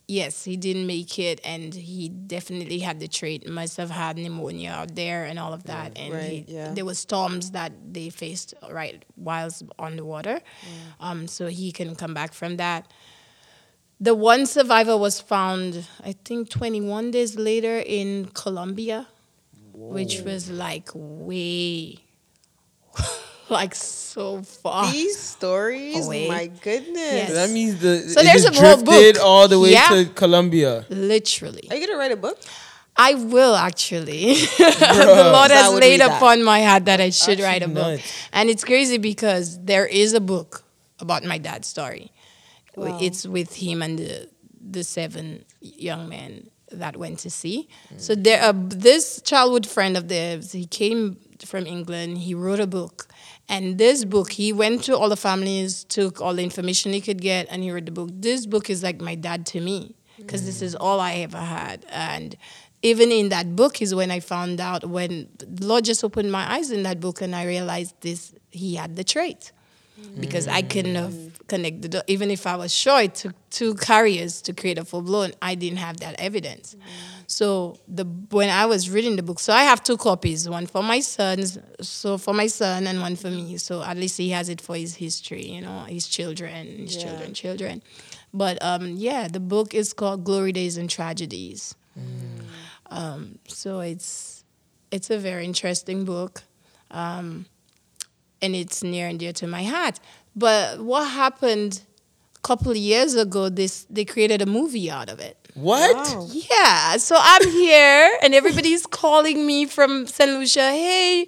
yes, 0.06 0.44
he 0.44 0.56
didn't 0.56 0.86
make 0.86 1.18
it, 1.18 1.40
and 1.44 1.72
he 1.74 2.08
definitely 2.08 2.80
had 2.80 3.00
the 3.00 3.08
trait. 3.08 3.48
Must 3.48 3.76
have 3.76 3.90
had 3.90 4.16
pneumonia 4.16 4.70
out 4.70 4.94
there 4.94 5.24
and 5.24 5.38
all 5.38 5.52
of 5.52 5.64
that. 5.64 5.96
and 5.96 6.14
right, 6.14 6.22
he, 6.22 6.44
yeah. 6.48 6.72
there 6.72 6.84
was 6.84 6.98
storms 6.98 7.52
that 7.52 7.72
they 7.92 8.10
faced 8.10 8.54
right 8.70 9.04
whilst 9.16 9.62
on 9.78 9.96
the 9.96 10.04
water, 10.04 10.40
um, 11.00 11.26
so 11.26 11.46
he 11.46 11.72
couldn't 11.72 11.96
come 11.96 12.14
back 12.14 12.32
from 12.32 12.56
that. 12.56 12.90
The 14.02 14.14
one 14.14 14.46
survivor 14.46 14.96
was 14.96 15.20
found, 15.20 15.86
I 16.02 16.12
think, 16.12 16.48
21 16.48 17.10
days 17.10 17.36
later 17.36 17.82
in 17.84 18.30
Colombia, 18.32 19.08
which 19.74 20.22
was 20.22 20.50
like 20.50 20.88
way, 20.94 21.98
like 23.60 23.74
so 23.74 24.42
far. 24.42 24.90
These 24.92 25.18
stories, 25.18 26.06
Away. 26.06 26.28
my 26.28 26.46
goodness. 26.46 26.96
Yes. 26.96 27.32
That 27.32 27.50
means 27.50 27.80
the 27.80 27.98
So 28.08 28.22
there's 28.22 28.44
a 28.44 28.52
whole 28.52 28.76
drifted 28.82 29.14
book. 29.16 29.24
all 29.24 29.48
the 29.48 29.58
way 29.58 29.72
Yeah. 29.72 29.88
to 29.88 30.04
Colombia. 30.06 30.86
Literally. 30.88 31.66
Are 31.70 31.76
you 31.76 31.86
gonna 31.86 31.98
write 31.98 32.12
a 32.12 32.16
book? 32.16 32.38
I 32.96 33.14
will 33.14 33.54
actually. 33.56 34.34
the 34.58 35.30
Lord 35.32 35.50
has 35.50 35.72
laid 35.72 35.82
read 35.82 36.00
that. 36.00 36.16
upon 36.16 36.42
my 36.42 36.62
heart 36.62 36.84
that 36.86 37.00
I 37.00 37.10
should 37.10 37.40
write 37.40 37.62
a 37.62 37.68
book. 37.68 37.76
nuts. 37.98 38.12
And 38.32 38.50
it's 38.50 38.64
crazy 38.64 38.98
because 38.98 39.58
there 39.64 39.86
is 39.86 40.12
a 40.12 40.20
book 40.20 40.64
about 40.98 41.24
my 41.24 41.38
dad's 41.38 41.68
story. 41.68 42.12
It's 42.76 43.26
with 43.26 43.54
him 43.56 43.82
and 43.82 43.98
the, 43.98 44.28
the 44.60 44.84
seven 44.84 45.44
young 45.60 46.08
men 46.08 46.48
that 46.72 46.96
went 46.96 47.18
to 47.20 47.30
sea. 47.30 47.68
So 47.98 48.14
there, 48.14 48.42
uh, 48.42 48.52
this 48.54 49.20
childhood 49.22 49.66
friend 49.66 49.96
of 49.96 50.08
theirs, 50.08 50.52
he 50.52 50.66
came 50.66 51.16
from 51.44 51.66
England. 51.66 52.18
He 52.18 52.34
wrote 52.34 52.60
a 52.60 52.66
book, 52.66 53.08
and 53.50 53.76
this 53.76 54.04
book, 54.04 54.30
he 54.32 54.52
went 54.52 54.84
to 54.84 54.96
all 54.96 55.08
the 55.08 55.16
families, 55.16 55.84
took 55.84 56.20
all 56.20 56.34
the 56.34 56.42
information 56.42 56.92
he 56.92 57.00
could 57.00 57.20
get, 57.20 57.48
and 57.50 57.62
he 57.62 57.70
wrote 57.70 57.84
the 57.84 57.92
book. 57.92 58.10
This 58.12 58.46
book 58.46 58.70
is 58.70 58.82
like 58.82 59.00
my 59.00 59.16
dad 59.16 59.44
to 59.46 59.60
me 59.60 59.96
because 60.16 60.46
this 60.46 60.62
is 60.62 60.74
all 60.74 61.00
I 61.00 61.14
ever 61.14 61.38
had, 61.38 61.84
and 61.90 62.36
even 62.82 63.10
in 63.10 63.28
that 63.30 63.56
book 63.56 63.82
is 63.82 63.94
when 63.94 64.10
I 64.10 64.20
found 64.20 64.60
out 64.60 64.88
when 64.88 65.28
the 65.38 65.66
Lord 65.66 65.84
just 65.84 66.02
opened 66.04 66.30
my 66.30 66.50
eyes 66.54 66.70
in 66.70 66.82
that 66.84 67.00
book, 67.00 67.20
and 67.20 67.34
I 67.34 67.44
realized 67.44 67.94
this 68.00 68.32
he 68.50 68.76
had 68.76 68.96
the 68.96 69.04
trait 69.04 69.52
because 70.18 70.46
I 70.48 70.62
couldn't 70.62 70.94
have 70.96 71.14
connected. 71.48 71.96
Even 72.06 72.30
if 72.30 72.46
I 72.46 72.56
was 72.56 72.72
sure 72.74 73.00
it 73.02 73.14
took 73.16 73.34
two 73.50 73.74
carriers 73.74 74.40
to 74.42 74.52
create 74.52 74.78
a 74.78 74.84
full 74.84 75.02
blown, 75.02 75.32
I 75.42 75.54
didn't 75.54 75.78
have 75.78 75.98
that 75.98 76.14
evidence. 76.20 76.76
So 77.26 77.78
the 77.86 78.04
when 78.30 78.50
I 78.50 78.66
was 78.66 78.90
reading 78.90 79.16
the 79.16 79.22
book, 79.22 79.38
so 79.38 79.52
I 79.52 79.62
have 79.62 79.82
two 79.84 79.96
copies, 79.96 80.48
one 80.48 80.66
for 80.66 80.82
my 80.82 81.00
sons, 81.00 81.58
so 81.80 82.18
for 82.18 82.34
my 82.34 82.48
son, 82.48 82.86
and 82.86 83.00
one 83.00 83.14
for 83.16 83.30
me. 83.30 83.56
So 83.58 83.82
at 83.82 83.96
least 83.96 84.16
he 84.18 84.30
has 84.30 84.48
it 84.48 84.60
for 84.60 84.74
his 84.76 84.96
history, 84.96 85.44
you 85.46 85.60
know, 85.60 85.84
his 85.84 86.06
children, 86.08 86.66
his 86.78 86.96
Yeah. 86.96 87.02
children, 87.04 87.34
children. 87.34 87.82
But 88.34 88.62
um, 88.62 88.94
yeah, 88.96 89.28
the 89.28 89.40
book 89.40 89.74
is 89.74 89.92
called 89.92 90.24
Glory 90.24 90.52
Days 90.52 90.76
and 90.76 90.90
Tragedies. 90.90 91.74
Um, 92.90 93.38
so 93.46 93.80
it's 93.80 94.44
it's 94.90 95.10
a 95.10 95.18
very 95.18 95.44
interesting 95.44 96.04
book 96.04 96.42
um, 96.90 97.46
and 98.42 98.54
it's 98.54 98.82
near 98.82 99.06
and 99.08 99.18
dear 99.18 99.32
to 99.34 99.46
my 99.46 99.64
heart. 99.64 100.00
But 100.34 100.80
what 100.80 101.08
happened 101.08 101.82
a 102.36 102.40
couple 102.40 102.70
of 102.70 102.76
years 102.76 103.14
ago? 103.14 103.48
This 103.48 103.86
they 103.90 104.04
created 104.04 104.42
a 104.42 104.46
movie 104.46 104.90
out 104.90 105.08
of 105.08 105.20
it. 105.20 105.36
What? 105.54 105.96
Wow. 105.96 106.28
Yeah, 106.30 106.96
so 106.96 107.16
I'm 107.18 107.48
here 107.50 108.18
and 108.22 108.34
everybody's 108.34 108.86
calling 109.02 109.46
me 109.46 109.66
from 109.66 110.06
St. 110.06 110.30
Lucia. 110.38 110.70
Hey, 110.70 111.26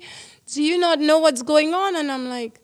do 0.53 0.63
you 0.63 0.79
not 0.79 1.01
know 1.01 1.19
what's 1.19 1.43
going 1.43 1.75
on? 1.75 1.97
And 1.97 2.11
I'm 2.11 2.29
like, 2.29 2.61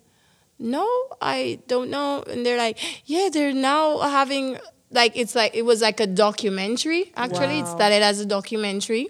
no, 0.59 0.89
I 1.21 1.61
don't 1.67 1.91
know. 1.91 2.23
And 2.23 2.45
they're 2.45 2.59
like, 2.59 2.79
yeah, 3.07 3.29
they're 3.33 3.53
now 3.53 3.99
having 3.99 4.59
like 4.91 5.13
it's 5.17 5.35
like 5.35 5.55
it 5.55 5.63
was 5.63 5.83
like 5.83 6.01
a 6.01 6.07
documentary. 6.07 7.13
Actually, 7.17 7.61
it 7.61 7.67
started 7.67 8.03
as 8.03 8.21
a 8.21 8.27
documentary. 8.27 9.09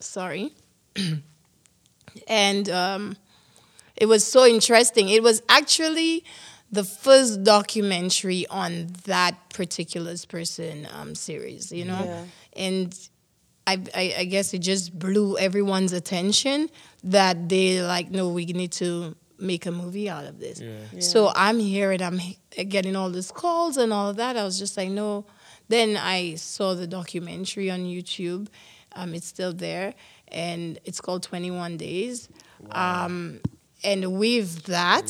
Sorry. 0.00 0.52
and 2.28 2.68
um, 2.70 3.16
it 3.96 4.06
was 4.06 4.26
so 4.26 4.46
interesting. 4.46 5.08
It 5.08 5.22
was 5.22 5.42
actually 5.48 6.24
the 6.70 6.84
first 6.84 7.44
documentary 7.44 8.46
on 8.48 8.88
that 9.04 9.36
particular 9.50 10.14
person 10.28 10.88
um, 10.94 11.14
series, 11.14 11.70
you 11.70 11.84
know? 11.84 12.02
Yeah. 12.04 12.24
And 12.56 13.08
I, 13.66 13.82
I, 13.94 14.14
I 14.18 14.24
guess 14.24 14.54
it 14.54 14.60
just 14.60 14.98
blew 14.98 15.36
everyone's 15.36 15.92
attention 15.92 16.70
that 17.04 17.48
they 17.48 17.82
like, 17.82 18.10
no, 18.10 18.30
we 18.30 18.46
need 18.46 18.72
to 18.72 19.14
make 19.38 19.66
a 19.66 19.70
movie 19.72 20.08
out 20.08 20.24
of 20.24 20.40
this. 20.40 20.60
Yeah. 20.60 21.00
So 21.00 21.30
I'm 21.34 21.58
here 21.58 21.92
and 21.92 22.00
I'm 22.00 22.20
getting 22.68 22.96
all 22.96 23.10
these 23.10 23.30
calls 23.30 23.76
and 23.76 23.92
all 23.92 24.08
of 24.10 24.16
that. 24.16 24.36
I 24.36 24.44
was 24.44 24.58
just 24.58 24.76
like, 24.76 24.88
no. 24.88 25.26
Then 25.68 25.96
I 25.96 26.34
saw 26.36 26.74
the 26.74 26.86
documentary 26.86 27.70
on 27.70 27.80
YouTube. 27.80 28.48
Um, 28.94 29.14
it's 29.14 29.26
still 29.26 29.54
there, 29.54 29.94
and 30.28 30.78
it's 30.84 31.00
called 31.00 31.22
21 31.22 31.78
Days. 31.78 32.28
Um, 32.72 33.40
and 33.84 34.18
with 34.18 34.64
that, 34.64 35.08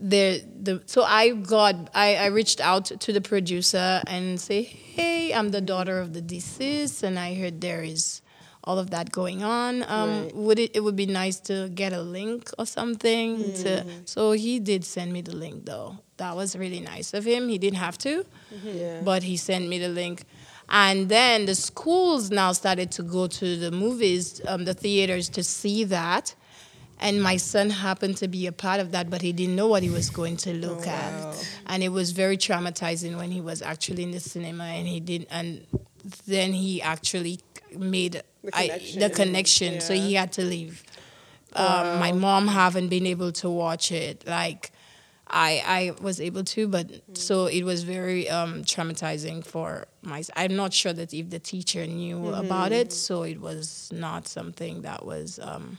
the 0.00 0.42
the 0.60 0.82
so 0.86 1.02
I 1.02 1.30
got 1.30 1.90
I, 1.94 2.16
I 2.16 2.26
reached 2.26 2.60
out 2.60 2.86
to 2.86 3.12
the 3.12 3.20
producer 3.20 4.02
and 4.06 4.40
say, 4.40 4.62
hey, 4.62 5.32
I'm 5.32 5.50
the 5.50 5.60
daughter 5.60 5.98
of 6.00 6.12
the 6.12 6.20
deceased, 6.20 7.02
and 7.02 7.18
I 7.18 7.34
heard 7.34 7.60
there 7.60 7.82
is 7.82 8.20
all 8.66 8.78
of 8.78 8.90
that 8.90 9.12
going 9.12 9.42
on. 9.42 9.82
Um, 9.88 10.22
Right. 10.24 10.34
Would 10.34 10.58
it 10.58 10.70
it 10.74 10.80
would 10.80 10.96
be 10.96 11.06
nice 11.06 11.38
to 11.40 11.68
get 11.74 11.92
a 11.92 12.00
link 12.02 12.50
or 12.58 12.66
something? 12.66 13.36
Mm-hmm. 13.38 13.62
To 13.62 13.84
so 14.04 14.32
he 14.32 14.58
did 14.58 14.84
send 14.84 15.12
me 15.12 15.20
the 15.22 15.36
link 15.36 15.64
though. 15.66 15.98
That 16.16 16.34
was 16.36 16.56
really 16.56 16.80
nice 16.80 17.12
of 17.14 17.24
him. 17.24 17.48
He 17.48 17.58
didn't 17.58 17.78
have 17.78 17.98
to, 17.98 18.24
Yeah. 18.64 19.00
but 19.04 19.22
he 19.24 19.36
sent 19.36 19.68
me 19.68 19.78
the 19.78 19.88
link. 19.88 20.24
And 20.68 21.08
then 21.10 21.44
the 21.46 21.54
schools 21.54 22.30
now 22.30 22.52
started 22.52 22.90
to 22.92 23.02
go 23.02 23.26
to 23.26 23.56
the 23.58 23.70
movies, 23.70 24.40
um, 24.48 24.64
the 24.64 24.72
theaters 24.74 25.28
to 25.30 25.42
see 25.42 25.84
that. 25.84 26.34
And 27.00 27.22
my 27.22 27.36
son 27.36 27.70
happened 27.70 28.16
to 28.18 28.28
be 28.28 28.46
a 28.46 28.52
part 28.52 28.80
of 28.80 28.92
that, 28.92 29.10
but 29.10 29.20
he 29.22 29.32
didn't 29.32 29.56
know 29.56 29.66
what 29.66 29.82
he 29.82 29.90
was 29.90 30.10
going 30.10 30.36
to 30.38 30.54
look 30.54 30.86
Oh, 30.86 30.90
at. 30.90 31.48
And 31.66 31.82
it 31.82 31.90
was 31.90 32.12
very 32.12 32.36
traumatizing 32.36 33.16
when 33.16 33.30
he 33.30 33.40
was 33.40 33.60
actually 33.62 34.04
in 34.04 34.10
the 34.12 34.20
cinema 34.20 34.64
and 34.64 34.86
he 34.86 35.00
didn't. 35.00 35.28
And 35.30 35.66
then 36.26 36.52
he 36.52 36.80
actually 36.80 37.40
made 37.76 38.22
The 38.42 38.56
I, 38.56 38.68
connection. 38.68 39.00
the 39.00 39.10
connection. 39.10 39.80
So 39.80 39.94
he 39.94 40.14
had 40.14 40.32
to 40.32 40.42
leave. 40.42 40.82
Um, 41.54 41.98
my 41.98 42.12
mom 42.12 42.48
haven't 42.48 42.88
been 42.88 43.06
able 43.06 43.32
to 43.32 43.50
watch 43.50 43.92
it. 43.92 44.24
Like 44.26 44.72
I 45.28 45.62
I 45.66 46.02
was 46.02 46.20
able 46.20 46.44
to, 46.44 46.66
but 46.68 46.90
so 47.14 47.46
it 47.46 47.62
was 47.64 47.82
very 47.84 48.28
um, 48.28 48.62
traumatizing 48.64 49.44
for 49.44 49.86
my. 50.02 50.22
I'm 50.36 50.56
not 50.56 50.72
sure 50.72 50.92
that 50.92 51.14
if 51.14 51.30
the 51.30 51.38
teacher 51.38 51.86
knew 51.86 52.28
about 52.34 52.72
it, 52.72 52.92
so 52.92 53.22
it 53.22 53.40
was 53.40 53.88
not 53.92 54.26
something 54.26 54.82
that 54.82 55.04
was 55.06 55.38
um, 55.40 55.78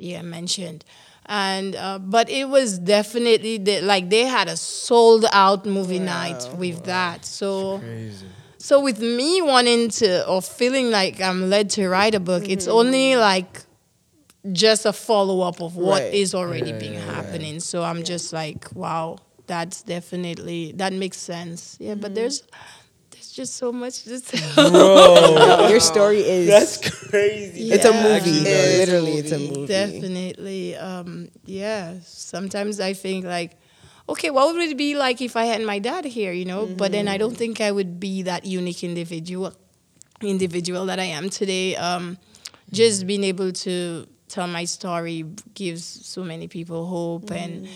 yeah 0.00 0.22
mentioned. 0.22 0.84
And 1.26 1.76
uh, 1.76 1.98
but 2.00 2.28
it 2.28 2.48
was 2.48 2.78
definitely 2.78 3.58
the, 3.58 3.80
like 3.82 4.10
they 4.10 4.24
had 4.26 4.48
a 4.48 4.56
sold 4.56 5.26
out 5.32 5.64
movie 5.66 6.00
night 6.00 6.48
with 6.56 6.84
that. 6.84 7.24
So 7.24 7.78
Crazy. 7.78 8.26
so 8.58 8.80
with 8.80 9.00
me 9.00 9.40
wanting 9.42 9.90
to 10.00 10.26
or 10.26 10.42
feeling 10.42 10.90
like 10.90 11.20
I'm 11.20 11.48
led 11.48 11.70
to 11.70 11.88
write 11.88 12.14
a 12.16 12.20
book, 12.20 12.48
it's 12.48 12.66
only 12.66 13.14
like 13.16 13.62
just 14.52 14.86
a 14.86 14.92
follow 14.92 15.42
up 15.42 15.60
of 15.60 15.76
what 15.76 16.02
Right. 16.02 16.14
is 16.14 16.34
already 16.34 16.70
Yeah, 16.70 16.78
being 16.78 16.94
yeah, 16.94 17.04
yeah. 17.06 17.12
happening. 17.12 17.60
So 17.60 17.82
I'm 17.84 18.02
just 18.02 18.32
like, 18.32 18.74
wow, 18.74 19.18
that's 19.46 19.82
definitely 19.82 20.72
that 20.76 20.92
makes 20.92 21.18
sense. 21.18 21.76
Yeah, 21.78 21.94
but 21.94 22.14
there's 22.14 22.42
there's 23.30 23.48
just 23.48 23.58
so 23.58 23.72
much 23.72 24.02
to 24.04 24.20
tell. 24.56 24.70
Bro, 24.70 25.68
Your 25.68 25.80
story 25.80 26.18
is 26.20 26.48
that's 26.48 27.08
crazy. 27.08 27.70
it's 27.70 27.84
a 27.84 27.92
movie. 27.92 28.14
Actually, 28.14 28.40
it's 28.40 28.50
a 28.50 28.78
Literally, 28.78 29.12
it's 29.12 29.32
a 29.32 29.38
movie. 29.38 29.66
Definitely. 29.66 30.76
Um, 30.76 31.28
yeah. 31.44 31.94
Sometimes 32.04 32.80
I 32.80 32.92
think 32.92 33.24
like, 33.24 33.56
okay, 34.08 34.30
what 34.30 34.54
would 34.54 34.68
it 34.68 34.76
be 34.76 34.96
like 34.96 35.20
if 35.20 35.36
I 35.36 35.44
had 35.44 35.62
my 35.62 35.78
dad 35.78 36.04
here, 36.04 36.32
you 36.32 36.44
know? 36.44 36.66
But 36.66 36.92
then 36.92 37.08
I 37.08 37.18
don't 37.18 37.36
think 37.36 37.60
I 37.60 37.70
would 37.70 38.00
be 38.00 38.22
that 38.22 38.44
unique 38.44 38.84
individual 38.84 39.54
individual 40.22 40.86
that 40.86 40.98
I 40.98 41.04
am 41.04 41.30
today. 41.30 41.76
Um, 41.76 42.18
just 42.72 43.06
being 43.06 43.24
able 43.24 43.52
to 43.52 44.06
tell 44.28 44.46
my 44.46 44.64
story 44.64 45.24
gives 45.54 45.84
so 45.84 46.22
many 46.22 46.46
people 46.46 46.86
hope 46.86 47.32
and 47.32 47.66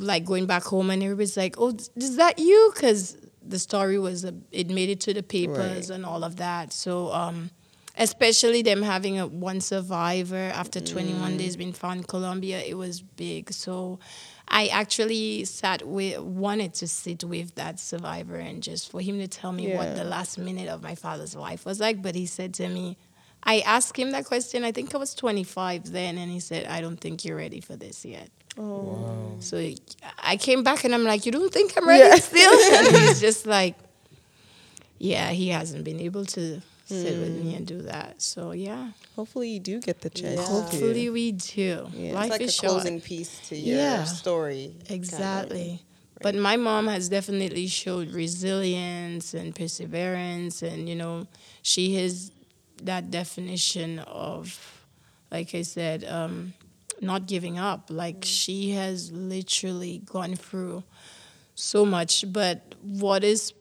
like 0.00 0.26
going 0.26 0.44
back 0.44 0.62
home 0.62 0.90
and 0.90 1.02
everybody's 1.02 1.38
like, 1.38 1.54
oh, 1.58 1.74
is 1.96 2.16
that 2.16 2.38
you? 2.38 2.70
Because 2.74 3.16
the 3.46 3.58
story 3.58 3.98
was, 3.98 4.24
a, 4.24 4.34
it 4.50 4.68
made 4.70 4.88
it 4.88 5.00
to 5.00 5.14
the 5.14 5.22
papers 5.22 5.90
and 5.90 6.04
all 6.04 6.24
of 6.24 6.36
that. 6.36 6.72
So, 6.72 7.12
um, 7.12 7.50
especially 7.96 8.62
them 8.62 8.82
having 8.82 9.18
a 9.18 9.26
one 9.26 9.60
survivor 9.60 10.50
after 10.54 10.80
21 10.80 11.36
days 11.36 11.56
being 11.56 11.72
found 11.72 12.00
in 12.00 12.04
Colombia, 12.04 12.60
it 12.60 12.76
was 12.76 13.02
big. 13.02 13.52
So 13.52 13.98
I 14.48 14.68
actually 14.68 15.44
sat 15.44 15.86
with, 15.86 16.18
wanted 16.20 16.74
to 16.74 16.88
sit 16.88 17.24
with 17.24 17.54
that 17.56 17.78
survivor 17.78 18.36
and 18.36 18.62
just 18.62 18.90
for 18.90 19.00
him 19.00 19.18
to 19.18 19.28
tell 19.28 19.52
me 19.52 19.74
what 19.76 19.96
the 19.96 20.04
last 20.04 20.38
minute 20.38 20.68
of 20.68 20.82
my 20.82 20.94
father's 20.94 21.34
life 21.34 21.64
was 21.66 21.80
like. 21.80 22.00
But 22.02 22.14
he 22.14 22.26
said 22.26 22.54
to 22.54 22.68
me, 22.68 22.96
I 23.44 23.60
asked 23.60 23.96
him 23.98 24.12
that 24.12 24.24
question, 24.24 24.62
I 24.64 24.72
think 24.72 24.94
I 24.94 24.98
was 24.98 25.14
25 25.14 25.90
then, 25.90 26.16
and 26.16 26.30
he 26.30 26.38
said, 26.38 26.66
I 26.66 26.80
don't 26.80 26.98
think 26.98 27.24
you're 27.24 27.36
ready 27.36 27.60
for 27.60 27.76
this 27.76 28.04
yet. 28.04 28.30
Oh. 28.58 29.36
So 29.40 29.56
I 30.22 30.36
came 30.36 30.62
back 30.62 30.84
and 30.84 30.94
I'm 30.94 31.04
like, 31.04 31.24
You 31.26 31.32
don't 31.32 31.52
think 31.52 31.72
I'm 31.76 31.88
ready 31.88 32.04
Yeah. 32.04 32.16
still? 32.16 32.52
And 32.86 32.96
he's 32.96 33.20
just 33.28 33.46
like, 33.46 33.76
Yeah, 34.98 35.30
he 35.30 35.48
hasn't 35.48 35.84
been 35.84 36.00
able 36.00 36.24
to 36.26 36.60
sit 36.86 37.18
with 37.18 37.32
Hmm. 37.38 37.40
me 37.48 37.54
and 37.54 37.66
do 37.66 37.82
that. 37.82 38.20
So 38.20 38.52
yeah. 38.52 38.90
Hopefully, 39.16 39.50
you 39.50 39.60
do 39.60 39.80
get 39.80 40.00
the 40.00 40.10
chance. 40.10 40.40
Yeah. 40.40 40.46
Hopefully 40.46 41.08
we 41.10 41.32
do. 41.32 41.88
Yeah. 41.94 42.12
Life 42.14 42.24
It's 42.24 42.30
like 42.30 42.40
a 42.40 42.44
is 42.44 42.54
short. 42.54 42.72
closing 42.72 43.00
piece 43.00 43.40
to 43.48 43.56
your 43.56 43.76
Yeah. 43.78 44.04
story. 44.04 44.74
Exactly. 44.88 45.80
But 46.20 46.34
my 46.36 46.56
mom 46.56 46.86
has 46.86 47.08
definitely 47.08 47.66
showed 47.66 48.10
resilience 48.12 49.34
and 49.34 49.54
perseverance, 49.56 50.62
and 50.62 50.88
you 50.88 50.94
know, 50.94 51.26
she 51.62 51.94
has 51.96 52.30
that 52.82 53.10
definition 53.10 53.98
of, 54.00 54.58
like 55.32 55.52
I 55.54 55.62
said, 55.62 56.04
um, 56.04 56.52
not 57.02 57.26
giving 57.26 57.58
up. 57.58 57.88
Like 57.90 58.20
mm. 58.20 58.24
she 58.24 58.70
has 58.70 59.12
literally 59.12 60.02
gone 60.04 60.36
through 60.36 60.84
so 61.54 61.84
much. 61.84 62.24
But 62.32 62.74
what 62.82 63.24
is 63.24 63.52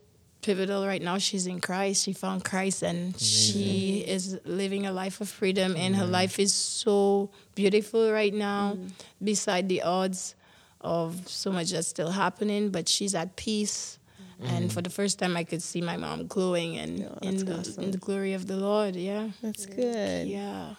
pivotal 0.42 0.86
right 0.86 1.02
now? 1.02 1.18
She's 1.18 1.48
in 1.48 1.60
Christ. 1.60 2.04
She 2.04 2.14
found 2.14 2.44
Christ, 2.44 2.84
and 2.84 3.20
she 3.20 4.04
is 4.08 4.40
living 4.46 4.86
a 4.86 4.92
life 4.92 5.22
of 5.22 5.30
freedom, 5.30 5.76
and 5.76 5.96
her 5.96 6.06
life 6.06 6.40
is 6.40 6.54
so 6.54 7.32
beautiful 7.56 8.12
right 8.12 8.34
now, 8.34 8.78
mm. 8.78 8.92
beside 9.24 9.70
the 9.70 9.82
odds 9.84 10.36
of 10.82 11.28
so 11.28 11.52
much 11.52 11.72
that's 11.72 11.88
still 11.88 12.12
happening, 12.12 12.70
but 12.70 12.90
she's 12.90 13.14
at 13.14 13.36
peace. 13.36 14.00
Mm. 14.42 14.50
And 14.50 14.74
for 14.74 14.82
the 14.82 14.90
first 14.90 15.20
time, 15.20 15.38
I 15.38 15.44
could 15.44 15.62
see 15.62 15.82
my 15.82 15.98
mom 15.98 16.26
glowing 16.28 16.78
and 16.78 17.04
oh, 17.04 17.18
Yeah, 17.22 17.30
in, 17.30 17.46
the, 17.46 17.60
awesome. 17.60 17.84
in 17.84 17.92
the 17.92 17.98
glory 18.00 18.34
of 18.34 18.48
the 18.48 18.58
Lord. 18.58 18.96
Yeah. 18.96 19.30
That's 19.42 19.66
good. 19.68 20.28
Yeah. 20.28 20.74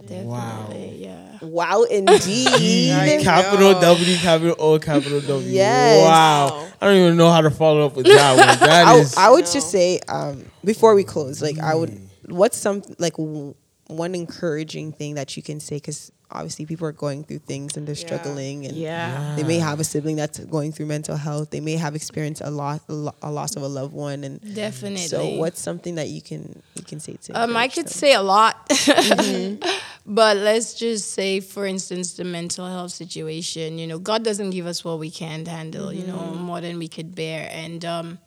Definitely. 0.00 0.26
Wow. 0.26 0.72
Yeah. 0.96 1.38
Wow, 1.42 1.82
indeed. 1.90 3.22
capital 3.22 3.80
W, 3.80 4.16
capital 4.16 4.56
O, 4.58 4.78
capital 4.78 5.20
W. 5.20 5.48
Yes. 5.48 6.02
Wow. 6.04 6.68
I 6.80 6.86
don't 6.86 6.96
even 6.96 7.16
know 7.16 7.30
how 7.30 7.40
to 7.40 7.50
follow 7.50 7.86
up 7.86 7.96
with 7.96 8.06
that 8.06 8.36
one. 8.36 8.58
That 8.68 8.86
I, 8.86 8.96
is. 8.98 9.16
I 9.16 9.30
would 9.30 9.44
No. 9.44 9.52
just 9.52 9.70
say 9.70 10.00
um, 10.08 10.44
before 10.64 10.94
we 10.94 11.04
close, 11.04 11.40
like 11.42 11.58
I 11.58 11.74
would, 11.74 11.98
what's 12.26 12.56
some 12.58 12.82
like 12.98 13.14
w- 13.16 13.54
one 13.86 14.14
encouraging 14.14 14.92
thing 14.92 15.14
that 15.14 15.36
you 15.36 15.42
can 15.42 15.60
say? 15.60 15.76
Because 15.76 16.10
obviously 16.30 16.66
people 16.66 16.86
are 16.88 16.92
going 16.92 17.22
through 17.24 17.38
things 17.40 17.76
and 17.76 17.86
they're 17.86 17.94
Yeah. 17.94 18.06
struggling, 18.06 18.66
and 18.66 18.76
Yeah. 18.76 19.34
they 19.36 19.44
may 19.44 19.58
have 19.58 19.78
a 19.80 19.84
sibling 19.84 20.16
that's 20.16 20.38
going 20.40 20.72
through 20.72 20.86
mental 20.86 21.16
health. 21.16 21.50
They 21.50 21.60
may 21.60 21.76
have 21.76 21.94
experienced 21.94 22.42
a 22.44 22.50
loss, 22.50 22.80
a 22.88 23.30
loss 23.30 23.56
of 23.56 23.62
a 23.62 23.68
loved 23.68 23.92
one, 23.92 24.24
and 24.24 24.40
Definitely. 24.54 25.08
so 25.08 25.28
what's 25.28 25.60
something 25.60 25.94
that 25.96 26.08
you 26.08 26.20
can 26.22 26.62
you 26.74 26.82
can 26.82 26.98
say 27.00 27.14
to? 27.24 27.32
Um, 27.40 27.56
I 27.56 27.68
could 27.68 27.86
them? 27.86 27.92
say 27.92 28.14
a 28.14 28.22
lot, 28.22 28.68
but 30.06 30.36
let's 30.36 30.74
just 30.74 31.12
say, 31.12 31.40
for 31.40 31.66
instance, 31.66 32.14
the 32.14 32.24
mental 32.24 32.66
health 32.66 32.90
situation. 32.92 33.78
You 33.78 33.86
know, 33.86 33.98
God 33.98 34.22
doesn't 34.24 34.50
give 34.50 34.66
us 34.66 34.84
what 34.84 34.98
we 34.98 35.10
can't 35.10 35.46
handle. 35.46 35.92
You 35.92 36.04
know, 36.04 36.34
more 36.34 36.60
than 36.60 36.78
we 36.78 36.88
could 36.88 37.14
bear. 37.14 37.48
And 37.52 37.84
um, 37.84 38.18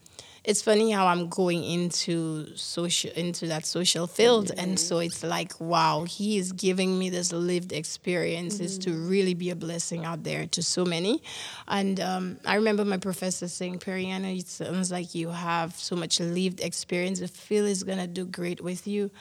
it's 0.48 0.62
funny 0.62 0.92
how 0.92 1.08
I'm 1.08 1.28
going 1.28 1.62
into 1.66 2.56
social 2.56 3.12
into 3.12 3.48
that 3.48 3.66
social 3.66 4.08
field, 4.08 4.50
and 4.58 4.80
so 4.80 5.00
it's 5.00 5.22
like, 5.22 5.60
wow, 5.60 6.06
He 6.06 6.38
is 6.38 6.54
giving 6.54 6.98
me 6.98 7.10
this 7.10 7.34
lived 7.34 7.74
experiences 7.74 8.78
to 8.80 8.94
really 8.94 9.34
be 9.34 9.50
a 9.50 9.58
blessing 9.58 10.06
out 10.06 10.24
there 10.24 10.48
to 10.48 10.64
so 10.64 10.86
many. 10.86 11.22
And 11.68 12.00
um, 12.00 12.38
I 12.46 12.56
remember 12.56 12.86
my 12.86 12.96
professor 12.96 13.50
saying, 13.50 13.80
Perryana, 13.80 14.40
it 14.40 14.48
sounds 14.48 14.90
like 14.90 15.14
you 15.14 15.32
have 15.32 15.76
so 15.76 15.98
much 15.98 16.22
lived 16.22 16.62
experience. 16.62 17.20
The 17.20 17.28
field 17.28 17.68
is 17.68 17.84
gonna 17.84 18.08
do 18.08 18.26
great 18.26 18.62
with 18.62 18.88
you. 18.88 19.12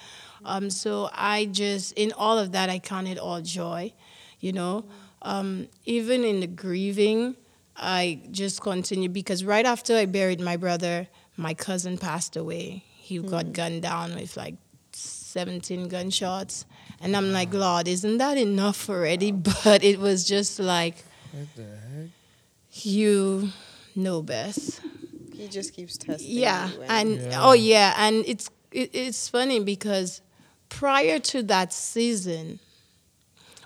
Um, 0.45 0.71
so 0.71 1.11
I 1.13 1.47
just, 1.47 1.93
in 1.95 2.13
all 2.13 2.39
of 2.39 2.53
that, 2.53 2.71
I 2.71 2.79
count 2.79 3.09
it 3.09 3.19
all 3.19 3.41
joy, 3.41 3.93
you 4.39 4.53
know. 4.53 4.85
Um, 5.23 5.67
even 5.87 6.23
in 6.23 6.39
the 6.39 6.47
grieving, 6.47 7.35
I 7.77 8.21
just 8.31 8.61
continue 8.61 9.09
because 9.09 9.45
right 9.45 9.67
after 9.67 9.97
I 9.97 10.07
buried 10.07 10.41
my 10.41 10.57
brother, 10.57 11.09
my 11.37 11.55
cousin 11.55 11.99
passed 11.99 12.37
away. 12.37 12.85
He 12.97 13.19
got 13.19 13.47
hmm. 13.47 13.53
gunned 13.53 13.83
down 13.83 14.15
with 14.15 14.37
like 14.37 14.55
17 14.93 15.89
gunshots. 15.89 16.65
And 17.01 17.17
I'm 17.17 17.33
like, 17.33 17.53
Lord, 17.53 17.87
isn't 17.89 18.19
that 18.19 18.39
enough 18.39 18.89
already? 18.89 19.33
But 19.65 19.85
it 19.85 19.99
was 19.99 20.25
just 20.25 20.59
like, 20.59 21.05
What 21.33 21.49
the 21.55 21.63
heck? 21.63 22.11
you 22.73 23.51
know 23.95 24.23
best. 24.23 24.81
He 25.35 25.49
just 25.49 25.75
keeps 25.75 25.99
testing. 25.99 26.39
Yeah, 26.39 26.71
you 26.71 26.83
and 26.89 27.17
Yeah. 27.17 27.41
oh 27.43 27.53
yeah, 27.53 27.95
and 27.99 28.25
it's 28.27 28.49
it, 28.73 28.91
it's 28.95 29.29
funny 29.29 29.61
because 29.61 30.23
prior 30.69 31.19
to 31.19 31.43
that 31.45 31.73
season, 31.73 32.59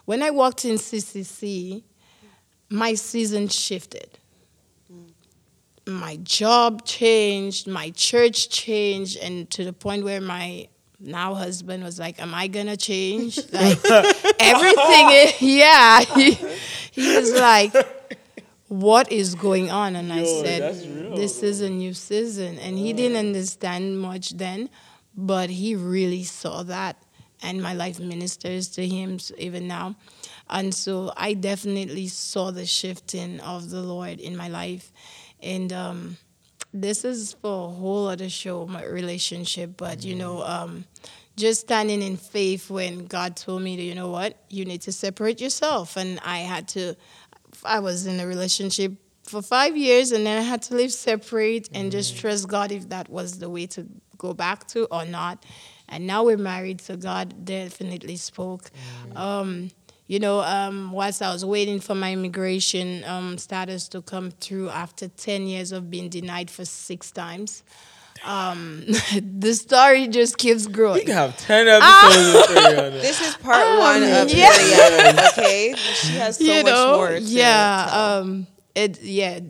when 0.04 0.22
I 0.22 0.30
walked 0.30 0.64
in 0.64 0.76
CCC, 0.76 1.84
my 2.70 2.94
season 2.94 3.48
shifted. 3.48 4.18
My 5.86 6.16
job 6.22 6.84
changed, 6.84 7.66
my 7.66 7.90
church 7.90 8.48
changed, 8.48 9.18
and 9.18 9.50
to 9.50 9.64
the 9.64 9.72
point 9.72 10.04
where 10.04 10.20
my 10.20 10.68
now 11.00 11.34
husband 11.34 11.82
was 11.82 11.98
like, 11.98 12.20
"Am 12.20 12.34
I 12.34 12.46
gonna 12.46 12.76
change?" 12.76 13.38
Like 13.52 13.84
everything, 14.38 15.10
is, 15.10 15.42
yeah. 15.42 16.00
He, 16.00 16.38
he 16.92 17.16
was 17.16 17.32
like, 17.32 17.74
what 18.70 19.10
is 19.10 19.34
going 19.34 19.68
on? 19.68 19.96
And 19.96 20.12
I 20.12 20.20
Yo, 20.20 20.42
said, 20.44 21.16
this 21.16 21.42
is 21.42 21.60
a 21.60 21.68
new 21.68 21.92
season. 21.92 22.56
And 22.60 22.78
he 22.78 22.92
didn't 22.92 23.16
understand 23.16 23.98
much 23.98 24.30
then, 24.30 24.70
but 25.16 25.50
he 25.50 25.74
really 25.74 26.22
saw 26.22 26.62
that. 26.62 26.96
And 27.42 27.60
my 27.60 27.74
life 27.74 27.98
ministers 27.98 28.68
to 28.68 28.86
him 28.86 29.18
even 29.38 29.66
now. 29.66 29.96
And 30.51 30.74
so 30.74 31.12
I 31.16 31.34
definitely 31.34 32.09
saw 32.09 32.51
the 32.51 32.66
shifting 32.66 33.40
of 33.40 33.70
the 33.70 33.80
Lord 33.80 34.20
in 34.20 34.36
my 34.36 34.48
life. 34.48 34.92
And 35.40 35.72
um, 35.72 36.16
this 36.74 37.05
is 37.05 37.34
for 37.34 37.68
a 37.68 37.72
whole 37.72 38.09
other 38.09 38.28
show, 38.28 38.66
my 38.66 38.84
relationship. 38.84 39.76
But 39.76 40.05
you 40.05 40.16
know, 40.16 40.42
um, 40.42 40.84
just 41.36 41.62
standing 41.62 42.03
in 42.03 42.16
faith 42.16 42.70
when 42.70 43.07
God 43.07 43.36
told 43.36 43.62
me, 43.62 43.76
to, 43.76 43.82
you 43.82 43.94
know 43.94 44.11
what, 44.11 44.36
you 44.51 44.64
need 44.64 44.82
to 44.82 44.92
separate 44.92 45.40
yourself, 45.40 45.96
and 45.96 46.20
I 46.24 46.38
had 46.38 46.68
to. 46.68 46.94
I 47.64 47.80
was 47.80 48.07
in 48.07 48.20
a 48.20 48.26
relationship 48.26 48.92
for 49.24 49.42
five 49.42 49.76
years, 49.76 50.12
and 50.12 50.26
then 50.26 50.38
I 50.38 50.42
had 50.42 50.62
to 50.62 50.74
live 50.74 50.92
separate 50.92 51.68
and 51.74 51.90
just 51.90 52.16
trust 52.16 52.48
God 52.48 52.72
if 52.72 52.88
that 52.90 53.09
was 53.09 53.38
the 53.38 53.51
way 53.51 53.66
to 53.68 53.86
go 54.18 54.34
back 54.34 54.66
to 54.68 54.84
or 54.86 55.05
not. 55.05 55.44
And 55.88 56.07
now 56.07 56.22
we're 56.24 56.36
married, 56.36 56.80
so 56.80 56.96
God 56.96 57.44
definitely 57.44 58.16
spoke. 58.16 58.70
Um, 59.16 59.70
you 60.11 60.18
know, 60.18 60.40
um, 60.40 60.90
whilst 60.90 61.22
I 61.22 61.32
was 61.32 61.44
waiting 61.44 61.78
for 61.78 61.94
my 61.94 62.12
immigration 62.12 63.04
um, 63.04 63.38
status 63.38 63.86
to 63.90 64.02
come 64.02 64.32
through 64.32 64.68
after 64.70 65.06
10 65.06 65.46
years 65.46 65.70
of 65.70 65.88
being 65.88 66.08
denied 66.08 66.50
for 66.50 66.64
six 66.64 67.12
times, 67.12 67.62
um, 68.24 68.84
the 69.40 69.54
story 69.54 70.08
just 70.08 70.36
keeps 70.36 70.66
growing. 70.66 70.94
We 71.00 71.04
can 71.04 71.14
have 71.14 71.36
10 71.38 71.68
episodes 71.68 72.48
of 72.48 72.92
This 73.06 73.20
is 73.20 73.34
part 73.36 73.78
one 73.78 74.02
of 74.02 74.11
Um, 74.22 74.28
yeah. 74.30 74.50
Perryana, 74.50 75.28
okay? 75.38 75.74
She 75.76 76.12
has 76.14 76.36
so 76.38 76.42
you 76.56 76.62
much 76.64 76.72
know, 76.72 76.96
more 76.96 77.08
to 77.11 77.20
yeah, 77.20 77.86
tell. 77.88 78.20
um, 78.22 78.46
it, 78.74 79.00
yeah, 79.02 79.40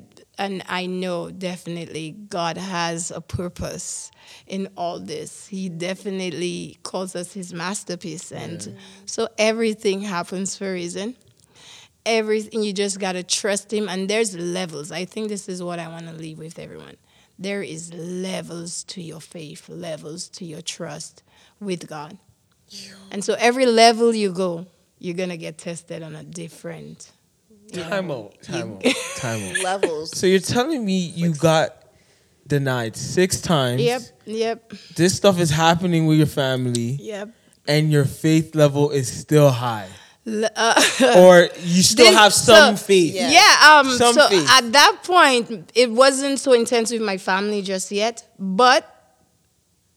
and 0.40 0.62
I 0.70 0.86
know 0.86 1.30
definitely 1.30 2.12
God 2.12 2.56
has 2.56 3.10
a 3.10 3.20
purpose 3.20 4.10
in 4.46 4.70
all 4.74 4.98
this. 4.98 5.46
He 5.46 5.68
definitely 5.68 6.78
calls 6.82 7.14
us 7.14 7.34
His 7.34 7.52
masterpiece, 7.52 8.32
and 8.32 8.74
so 9.04 9.28
everything 9.36 10.00
happens 10.00 10.56
for 10.56 10.70
a 10.70 10.72
reason. 10.72 11.14
Everything 12.06 12.62
you 12.62 12.72
just 12.72 12.98
gotta 12.98 13.22
trust 13.22 13.70
Him, 13.70 13.86
and 13.86 14.08
there's 14.08 14.34
levels. 14.34 14.90
I 14.90 15.04
think 15.04 15.28
this 15.28 15.46
is 15.46 15.62
what 15.62 15.78
I 15.78 15.88
want 15.88 16.06
to 16.06 16.14
leave 16.14 16.38
with 16.38 16.58
everyone. 16.58 16.96
There 17.38 17.62
is 17.62 17.92
levels 17.92 18.82
to 18.84 19.02
your 19.02 19.20
faith, 19.20 19.68
levels 19.68 20.26
to 20.30 20.46
your 20.46 20.62
trust 20.62 21.22
with 21.60 21.86
God. 21.86 22.16
And 23.10 23.22
so 23.22 23.34
every 23.38 23.66
level 23.66 24.14
you 24.14 24.32
go, 24.32 24.66
you're 24.98 25.16
gonna 25.16 25.36
get 25.36 25.58
tested 25.58 26.02
on 26.02 26.14
a 26.16 26.24
different. 26.24 27.12
Time 27.70 28.10
out. 28.10 28.40
Time 28.42 28.74
out. 28.74 28.84
Time 29.16 29.42
out. 29.50 29.58
levels. 29.62 30.16
So 30.18 30.26
you're 30.26 30.40
telling 30.40 30.84
me 30.84 30.98
you 30.98 31.34
got 31.34 31.76
denied 32.46 32.96
six 32.96 33.40
times. 33.40 33.80
Yep, 33.82 34.02
yep, 34.26 34.72
This 34.96 35.16
stuff 35.16 35.38
is 35.38 35.50
happening 35.50 36.06
with 36.06 36.18
your 36.18 36.26
family, 36.26 36.98
yep. 37.00 37.30
and 37.68 37.92
your 37.92 38.04
faith 38.04 38.54
level 38.54 38.90
is 38.90 39.06
still 39.10 39.50
high, 39.50 39.88
uh, 40.26 40.82
or 41.16 41.48
you 41.62 41.82
still 41.82 42.06
Then- 42.06 42.14
have 42.14 42.34
some 42.34 42.76
so- 42.76 42.84
faith. 42.84 43.14
Yeah. 43.14 43.30
Yeah, 43.30 43.80
um, 43.80 43.90
Some 43.90 44.14
so 44.14 44.28
faith. 44.28 44.48
at 44.50 44.72
that 44.72 45.02
point, 45.04 45.70
it 45.74 45.90
wasn't 45.92 46.38
so 46.40 46.52
intense 46.52 46.90
with 46.90 47.02
my 47.02 47.18
family 47.18 47.62
just 47.62 47.92
yet, 47.92 48.26
but 48.38 48.99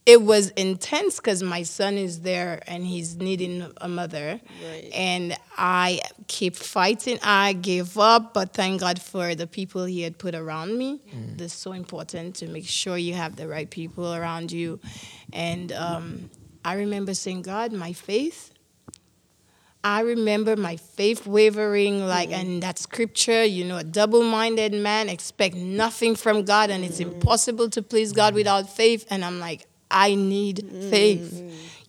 it 0.05 0.21
was 0.21 0.49
intense 0.51 1.17
because 1.17 1.41
my 1.41 1.63
son 1.63 1.97
is 1.97 2.21
there 2.21 2.61
and 2.67 2.85
he's 2.85 3.15
needing 3.15 3.71
a 3.77 3.87
mother. 3.87 4.41
Right. 4.65 4.89
And 4.93 5.37
I 5.57 6.01
keep 6.27 6.55
fighting. 6.55 7.19
I 7.23 7.53
gave 7.53 7.97
up, 7.97 8.33
but 8.33 8.53
thank 8.53 8.81
God 8.81 9.01
for 9.01 9.33
the 9.33 9.47
people 9.47 9.85
he 9.85 10.01
had 10.01 10.17
put 10.17 10.35
around 10.35 10.77
me. 10.77 11.01
Mm. 11.15 11.37
That's 11.37 11.53
so 11.53 11.71
important 11.71 12.35
to 12.37 12.47
make 12.47 12.67
sure 12.67 12.97
you 12.97 13.13
have 13.13 13.37
the 13.37 13.47
right 13.47 13.69
people 13.69 14.13
around 14.13 14.51
you. 14.51 14.79
And 15.31 15.71
um, 15.71 16.29
I 16.65 16.73
remember 16.75 17.13
saying, 17.13 17.43
God, 17.43 17.71
my 17.71 17.93
faith 17.93 18.53
I 19.85 19.99
remember 19.99 20.55
my 20.55 20.77
faith 20.77 21.27
wavering, 21.27 22.07
like, 22.07 22.29
mm. 22.29 22.39
and 22.39 22.63
that 22.63 22.79
scripture, 22.79 23.43
you 23.43 23.65
know, 23.65 23.77
a 23.77 23.83
double 23.83 24.23
minded 24.23 24.71
man 24.71 25.09
expect 25.09 25.55
nothing 25.55 26.15
from 26.15 26.45
God, 26.45 26.69
and 26.69 26.85
it's 26.85 26.99
mm. 26.99 27.11
impossible 27.11 27.69
to 27.71 27.81
please 27.81 28.13
God 28.13 28.33
without 28.33 28.69
faith. 28.69 29.05
And 29.09 29.25
I'm 29.25 29.41
like, 29.41 29.67
I 29.93 30.15
need 30.15 30.65
faith. 30.89 31.39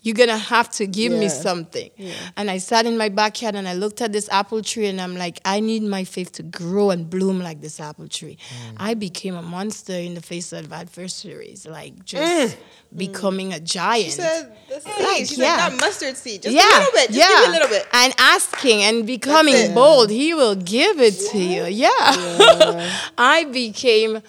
You're 0.03 0.15
gonna 0.15 0.37
have 0.37 0.69
to 0.73 0.87
give 0.87 1.13
me 1.13 1.29
Yeah. 1.29 1.43
something. 1.47 1.91
And 2.37 2.51
I 2.51 2.59
sat 2.59 2.85
in 2.85 2.99
my 2.99 3.09
backyard 3.09 3.55
and 3.55 3.67
I 3.67 3.73
looked 3.73 4.03
at 4.03 4.13
this 4.13 4.29
apple 4.31 4.61
tree, 4.61 4.87
and 4.87 5.01
I'm 5.01 5.17
like, 5.17 5.41
I 5.47 5.61
need 5.61 5.83
my 5.83 6.05
faith 6.05 6.31
to 6.33 6.43
grow 6.43 6.91
and 6.91 7.09
bloom 7.09 7.41
like 7.41 7.63
this 7.63 7.81
apple 7.81 8.07
tree. 8.09 8.37
Mm. 8.37 8.77
I 8.77 8.93
became 8.93 9.35
a 9.35 9.41
monster 9.41 9.95
in 9.95 10.13
the 10.13 10.21
face 10.21 10.53
of 10.53 10.71
adversaries, 10.75 11.67
like 11.67 12.05
just 12.05 12.55
mm. 12.55 12.59
becoming 12.95 13.55
a 13.55 13.61
giant. 13.61 14.05
She 14.05 14.11
said 14.11 14.53
the 14.69 14.81
seed. 14.81 14.93
Like, 15.01 15.17
She's 15.21 15.39
yeah. 15.39 15.57
like 15.57 15.71
that 15.71 15.81
mustard 15.81 16.17
seed. 16.19 16.43
Just 16.43 16.55
yeah, 16.55 16.63
a 16.63 16.79
little 16.81 16.93
bit. 16.93 17.07
Just 17.07 17.19
yeah. 17.19 17.29
give 17.29 17.41
me 17.41 17.47
a 17.47 17.53
little 17.53 17.69
bit. 17.69 17.89
And 17.95 18.15
asking 18.19 18.83
and 18.83 19.07
becoming 19.07 19.73
bold, 19.73 20.11
he 20.11 20.35
will 20.35 20.55
give 20.55 21.01
it 21.01 21.17
to 21.33 21.39
you. 21.39 21.65
Yeah. 21.65 21.89
I 23.17 23.45
became, 23.51 24.21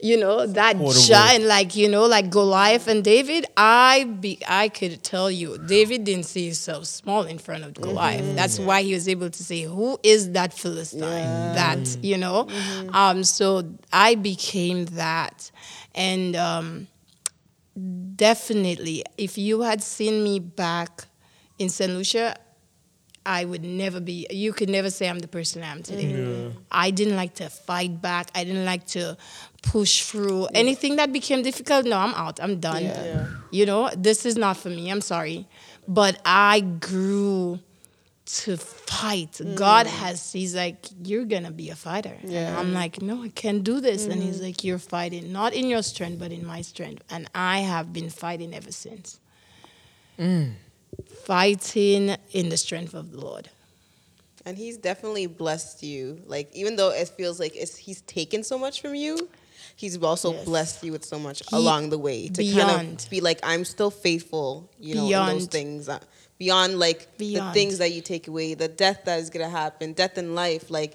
you 0.00 0.16
know, 0.16 0.46
that 0.46 0.84
giant, 0.84 1.44
like, 1.44 1.74
you 1.74 1.88
know, 1.88 2.06
like 2.06 2.30
Goliath 2.30 2.86
and 2.86 3.02
David. 3.02 3.46
I 3.56 4.04
be 4.04 4.40
I 4.46 4.68
could 4.68 5.02
tell 5.02 5.30
you, 5.30 5.58
David 5.58 6.04
didn't 6.04 6.26
see 6.26 6.46
himself 6.46 6.84
small 6.86 7.24
in 7.24 7.38
front 7.38 7.64
of 7.64 7.74
Goliath. 7.80 8.34
That's 8.34 8.58
why 8.58 8.82
he 8.82 8.94
was 8.94 9.08
able 9.08 9.30
to 9.30 9.42
say, 9.42 9.62
Who 9.62 9.98
is 10.02 10.32
that 10.32 10.52
Philistine? 10.52 11.52
That, 11.52 11.96
you 12.02 12.16
know? 12.16 12.46
Um, 12.92 13.24
so 13.24 13.74
I 13.92 14.14
became 14.14 14.84
that. 14.86 15.50
And 15.94 16.36
um 16.36 16.86
definitely 18.16 19.04
if 19.16 19.38
you 19.38 19.60
had 19.62 19.82
seen 19.82 20.22
me 20.24 20.38
back 20.40 21.04
in 21.58 21.68
St. 21.68 21.92
Lucia, 21.92 22.36
I 23.26 23.44
would 23.44 23.64
never 23.64 24.00
be 24.00 24.26
you 24.30 24.52
could 24.52 24.68
never 24.68 24.90
say 24.90 25.08
I'm 25.08 25.18
the 25.18 25.28
person 25.28 25.62
I 25.62 25.66
am 25.72 25.82
today. 25.82 26.16
I 26.70 26.90
didn't 26.90 27.16
like 27.16 27.34
to 27.36 27.48
fight 27.48 28.00
back. 28.02 28.30
I 28.34 28.44
didn't 28.44 28.64
like 28.64 28.86
to 28.88 29.16
push 29.62 30.02
through. 30.02 30.46
Anything 30.54 30.96
that 30.96 31.12
became 31.12 31.42
difficult, 31.42 31.86
no, 31.86 31.96
I'm 31.96 32.14
out. 32.14 32.40
I'm 32.40 32.60
done. 32.60 32.84
Yeah. 32.84 33.26
You 33.50 33.66
know, 33.66 33.90
this 33.96 34.26
is 34.26 34.36
not 34.36 34.56
for 34.56 34.68
me. 34.68 34.90
I'm 34.90 35.00
sorry. 35.00 35.46
But 35.86 36.20
I 36.24 36.60
grew 36.60 37.60
to 38.28 38.56
fight. 38.58 39.32
Mm-hmm. 39.32 39.54
God 39.54 39.86
has 39.86 40.32
he's 40.32 40.54
like, 40.54 40.76
You're 41.02 41.24
gonna 41.24 41.50
be 41.50 41.70
a 41.70 41.74
fighter. 41.74 42.16
And 42.22 42.56
I'm 42.56 42.74
like, 42.74 43.00
No, 43.00 43.22
I 43.22 43.28
can't 43.28 43.64
do 43.64 43.80
this. 43.80 44.06
And 44.06 44.22
he's 44.22 44.36
mm-hmm. 44.36 44.44
like, 44.44 44.64
You're 44.64 44.78
fighting, 44.78 45.32
not 45.32 45.54
in 45.54 45.66
your 45.68 45.82
strength, 45.82 46.18
but 46.18 46.30
in 46.30 46.46
my 46.46 46.60
strength. 46.60 47.02
And 47.10 47.28
I 47.34 47.60
have 47.60 47.92
been 47.92 48.10
fighting 48.10 48.54
ever 48.54 48.72
since. 48.72 49.18
Mm. 50.18 50.54
Fighting 51.24 52.16
in 52.32 52.48
the 52.48 52.56
strength 52.56 52.92
of 52.92 53.12
the 53.12 53.20
Lord. 53.20 53.48
And 54.44 54.58
he's 54.58 54.76
definitely 54.76 55.26
blessed 55.26 55.82
you. 55.82 56.20
Like 56.26 56.54
even 56.54 56.76
though 56.76 56.90
it 56.90 57.08
feels 57.08 57.40
like 57.40 57.56
it's, 57.56 57.76
he's 57.76 58.02
taken 58.02 58.42
so 58.42 58.58
much 58.58 58.82
from 58.82 58.94
you, 58.94 59.28
he's 59.82 59.96
also 60.02 60.32
Yes. 60.32 60.44
blessed 60.44 60.78
you 60.84 60.92
with 60.92 61.04
so 61.04 61.18
much 61.18 61.38
He- 61.48 61.56
along 61.56 61.90
the 61.94 61.98
way 61.98 62.28
to 62.28 62.42
kind 62.52 62.98
of 63.00 63.10
be 63.10 63.20
like, 63.28 63.38
I'm 63.42 63.64
still 63.64 63.90
faithful. 63.90 64.68
You 64.78 64.96
know, 64.96 65.04
in 65.06 65.10
those 65.10 65.46
Beyond. 65.46 65.50
things 65.56 65.88
uh, 65.88 66.00
beyond 66.38 66.78
like 66.78 67.00
the 67.18 67.40
things 67.52 67.78
that 67.78 67.90
you 67.92 68.00
take 68.02 68.28
away, 68.28 68.54
the 68.54 68.68
death 68.68 69.00
that 69.06 69.18
is 69.20 69.30
gonna 69.30 69.48
happen, 69.62 69.92
death 69.92 70.18
in 70.18 70.34
life. 70.34 70.64
Like 70.70 70.92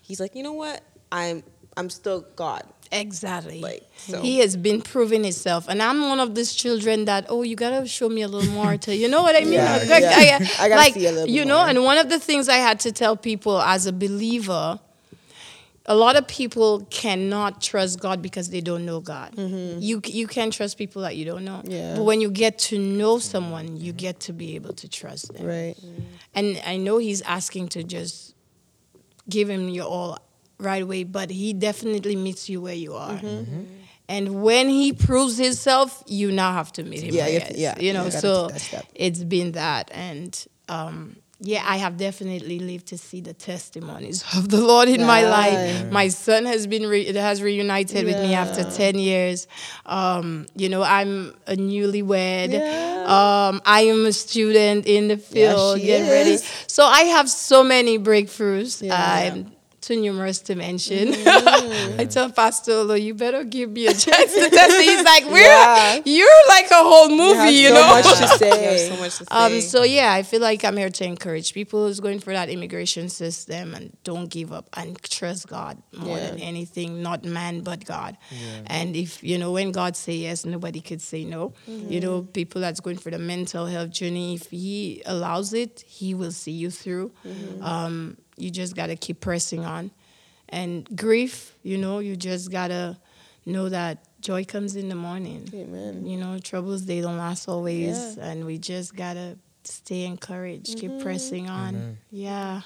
he's 0.00 0.20
like, 0.20 0.34
you 0.36 0.42
know 0.42 0.52
what? 0.64 0.82
I'm 1.12 1.42
I'm 1.76 1.88
still 1.90 2.20
God. 2.36 2.64
Exactly. 2.90 3.60
Like, 3.60 3.82
so- 3.98 4.20
He 4.22 4.38
has 4.38 4.56
been 4.56 4.80
proving 4.80 5.22
himself. 5.22 5.68
And 5.68 5.82
I'm 5.82 6.08
one 6.08 6.20
of 6.20 6.34
these 6.34 6.54
children 6.54 7.04
that, 7.04 7.26
oh, 7.28 7.42
you 7.42 7.54
gotta 7.54 7.86
show 7.86 8.08
me 8.08 8.22
a 8.22 8.28
little 8.28 8.50
more 8.52 8.76
to 8.78 8.96
you 8.96 9.08
know 9.08 9.22
what 9.22 9.36
I 9.36 9.40
mean? 9.44 9.52
Yeah, 9.52 9.76
Like, 9.88 10.02
yeah. 10.02 10.38
I, 10.58 10.64
I 10.64 10.68
gotta 10.70 10.80
like, 10.84 10.94
see 10.94 11.06
a 11.06 11.12
little 11.12 11.26
bit 11.26 11.34
you 11.34 11.44
know, 11.44 11.58
more. 11.58 11.68
and 11.68 11.84
one 11.84 11.98
of 11.98 12.08
the 12.08 12.18
things 12.18 12.48
I 12.48 12.56
had 12.68 12.80
to 12.80 12.90
tell 12.92 13.14
people 13.16 13.60
as 13.60 13.84
a 13.86 13.92
believer, 13.92 14.80
a 15.90 15.94
lot 15.96 16.16
of 16.16 16.28
people 16.28 16.86
cannot 16.90 17.60
trust 17.62 17.98
God 17.98 18.20
because 18.22 18.50
they 18.50 18.60
don't 18.60 18.84
know 18.84 19.00
God. 19.00 19.32
You 19.38 20.00
you 20.04 20.26
can't 20.28 20.52
trust 20.52 20.76
people 20.78 21.02
that 21.02 21.16
you 21.16 21.24
don't 21.24 21.44
know. 21.44 21.58
Mm-hmm. 21.64 21.70
Yeah. 21.70 21.94
But 21.96 22.04
when 22.04 22.20
you 22.20 22.30
get 22.30 22.58
to 22.70 22.78
know 22.78 23.18
someone, 23.18 23.76
you 23.78 23.92
get 23.92 24.20
to 24.20 24.32
be 24.32 24.54
able 24.54 24.74
to 24.74 24.86
trust 24.88 25.32
them. 25.32 25.46
Right. 25.46 25.74
And 26.34 26.60
I 26.66 26.76
know 26.76 26.98
he's 26.98 27.22
asking 27.22 27.68
to 27.70 27.82
just 27.82 28.34
give 29.28 29.48
him 29.50 29.68
your 29.70 29.86
all 29.86 30.18
right 30.58 30.82
away, 30.82 31.04
but 31.04 31.30
he 31.30 31.52
definitely 31.52 32.16
meets 32.16 32.48
you 32.48 32.60
where 32.60 32.74
you 32.74 32.94
are. 32.94 33.16
Mm-hmm. 33.18 33.62
And 34.10 34.42
when 34.42 34.68
he 34.68 34.92
proves 34.92 35.36
himself, 35.38 36.02
you 36.06 36.32
now 36.32 36.52
have 36.52 36.70
to 36.72 36.82
meet 36.82 37.02
him. 37.02 37.14
Yeah, 37.14 37.22
where 37.24 37.32
you 37.32 37.34
he 37.34 37.40
have 37.40 37.48
to- 37.48 37.54
is, 37.54 37.60
yeah, 37.60 37.78
you 37.78 37.92
know. 37.92 38.04
you 38.06 38.10
So 38.10 38.46
take 38.48 38.52
that 38.54 38.60
step. 38.60 38.86
it's 38.94 39.24
been 39.24 39.52
that, 39.52 39.90
and 39.92 40.46
um, 40.68 41.16
yeah, 41.40 41.62
I 41.64 41.76
have 41.76 41.96
definitely 41.96 42.58
lived 42.58 42.86
to 42.88 42.98
see 42.98 43.20
the 43.20 43.32
testimonies 43.32 44.24
of 44.36 44.48
the 44.48 44.60
Lord 44.60 44.88
in 44.88 45.06
my 45.06 45.22
life. 45.22 45.90
My 45.92 46.08
son 46.08 46.46
has 46.46 46.66
been 46.66 46.86
re- 46.86 47.06
it 47.06 47.14
has 47.14 47.40
reunited 47.42 48.04
with 48.04 48.20
me 48.20 48.34
after 48.34 48.64
ten 48.70 48.98
years. 48.98 49.46
Um, 49.86 50.46
you 50.56 50.68
know, 50.68 50.82
I'm 50.82 51.34
a 51.46 51.54
newlywed. 51.54 52.52
Yeah. 52.52 53.04
Um, 53.06 53.62
I 53.64 53.82
am 53.82 54.04
a 54.06 54.12
student 54.12 54.86
in 54.86 55.08
the 55.08 55.16
field, 55.16 55.78
getting 55.80 56.08
ready. 56.10 56.38
So 56.66 56.84
I 56.84 57.02
have 57.02 57.30
so 57.30 57.62
many 57.62 57.98
breakthroughs. 57.98 58.82
Yeah. 58.84 59.32
Um, 59.32 59.52
too 59.88 60.00
numerous 60.00 60.38
to 60.48 60.54
mention. 60.54 61.14
I 62.00 62.06
tell 62.08 62.30
Pastor 62.30 62.72
Olo, 62.72 62.94
you 62.94 63.14
better 63.14 63.42
give 63.44 63.70
me 63.70 63.86
a 63.86 63.94
chance 64.04 64.34
to 64.34 64.50
test 64.50 64.74
it. 64.78 64.82
He's 64.84 65.04
like, 65.04 65.24
we're 65.32 65.40
Yeah. 65.42 66.00
you're 66.04 66.42
like 66.48 66.70
a 66.70 66.82
whole 66.90 67.08
movie, 67.08 67.52
you, 67.60 67.68
so 67.68 67.74
know. 67.74 67.88
much 67.88 68.04
to 68.04 68.22
You 68.32 68.38
say. 68.38 68.88
so 68.88 68.96
much 69.02 69.16
to 69.18 69.24
say. 69.24 69.30
Um, 69.30 69.60
so 69.62 69.82
yeah, 69.82 70.12
I 70.12 70.22
feel 70.22 70.40
like 70.40 70.64
I'm 70.64 70.76
here 70.76 70.90
to 70.90 71.04
encourage 71.04 71.54
people 71.54 71.86
who's 71.86 72.00
going 72.00 72.18
through 72.20 72.34
that 72.34 72.48
immigration 72.50 73.08
system 73.08 73.74
and 73.74 73.96
don't 74.04 74.28
give 74.28 74.52
up 74.52 74.68
and 74.74 75.00
trust 75.02 75.48
God 75.48 75.82
more 75.96 76.18
Yeah. 76.18 76.30
than 76.30 76.38
anything, 76.40 77.02
not 77.02 77.24
man 77.24 77.62
but 77.62 77.84
God. 77.84 78.16
And 78.66 78.94
if 78.94 79.22
you 79.24 79.38
know 79.38 79.52
when 79.52 79.72
God 79.72 79.96
say 79.96 80.14
yes, 80.16 80.44
nobody 80.44 80.80
could 80.80 81.00
say 81.00 81.24
no. 81.24 81.54
You 81.66 82.00
know, 82.00 82.22
people 82.22 82.60
that's 82.60 82.80
going 82.80 82.96
through 82.98 83.12
the 83.12 83.18
mental 83.34 83.66
health 83.66 83.90
journey, 83.90 84.34
if 84.34 84.50
He 84.50 85.02
allows 85.06 85.52
it, 85.54 85.82
He 85.86 86.14
will 86.14 86.32
see 86.32 86.52
you 86.52 86.70
through. 86.70 87.12
Um, 87.62 88.16
you 88.40 88.50
just 88.50 88.76
gotta 88.76 88.96
keep 88.96 89.20
pressing 89.20 89.64
on. 89.64 89.90
And 90.48 90.88
grief, 90.96 91.54
you 91.62 91.78
know, 91.78 91.98
you 91.98 92.16
just 92.16 92.50
gotta 92.50 92.98
know 93.44 93.68
that 93.68 94.04
joy 94.20 94.44
comes 94.44 94.76
in 94.76 94.88
the 94.88 94.94
morning. 94.94 95.48
Amen. 95.54 96.06
You 96.06 96.18
know, 96.18 96.38
troubles 96.38 96.86
they 96.86 97.00
don't 97.00 97.18
last 97.18 97.48
always, 97.48 98.16
and 98.16 98.44
we 98.46 98.58
just 98.58 98.94
gotta 98.96 99.36
stay 99.64 100.04
encouraged, 100.04 100.78
keep 100.78 100.90
mm-hmm. 100.90 101.02
pressing 101.02 101.48
on. 101.48 101.98
Yeah. 102.10 102.62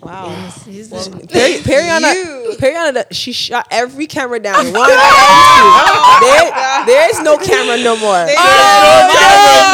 wow. 0.00 0.26
Yes, 0.26 0.64
he's 0.64 0.92
a- 0.92 1.26
Perry, 1.26 1.60
Perryana, 1.62 2.14
You. 2.14 2.56
Perryana, 2.58 3.04
she 3.12 3.32
shot 3.32 3.66
every 3.70 4.06
camera 4.06 4.40
down. 4.40 4.72
One, 4.72 4.88
two. 4.88 4.96
There, 6.14 6.86
there 6.86 7.10
is 7.10 7.20
no 7.20 7.36
camera 7.38 7.76
no 7.82 7.96
more. 7.96 8.24
They 8.24 8.34
Oh, 8.38 9.08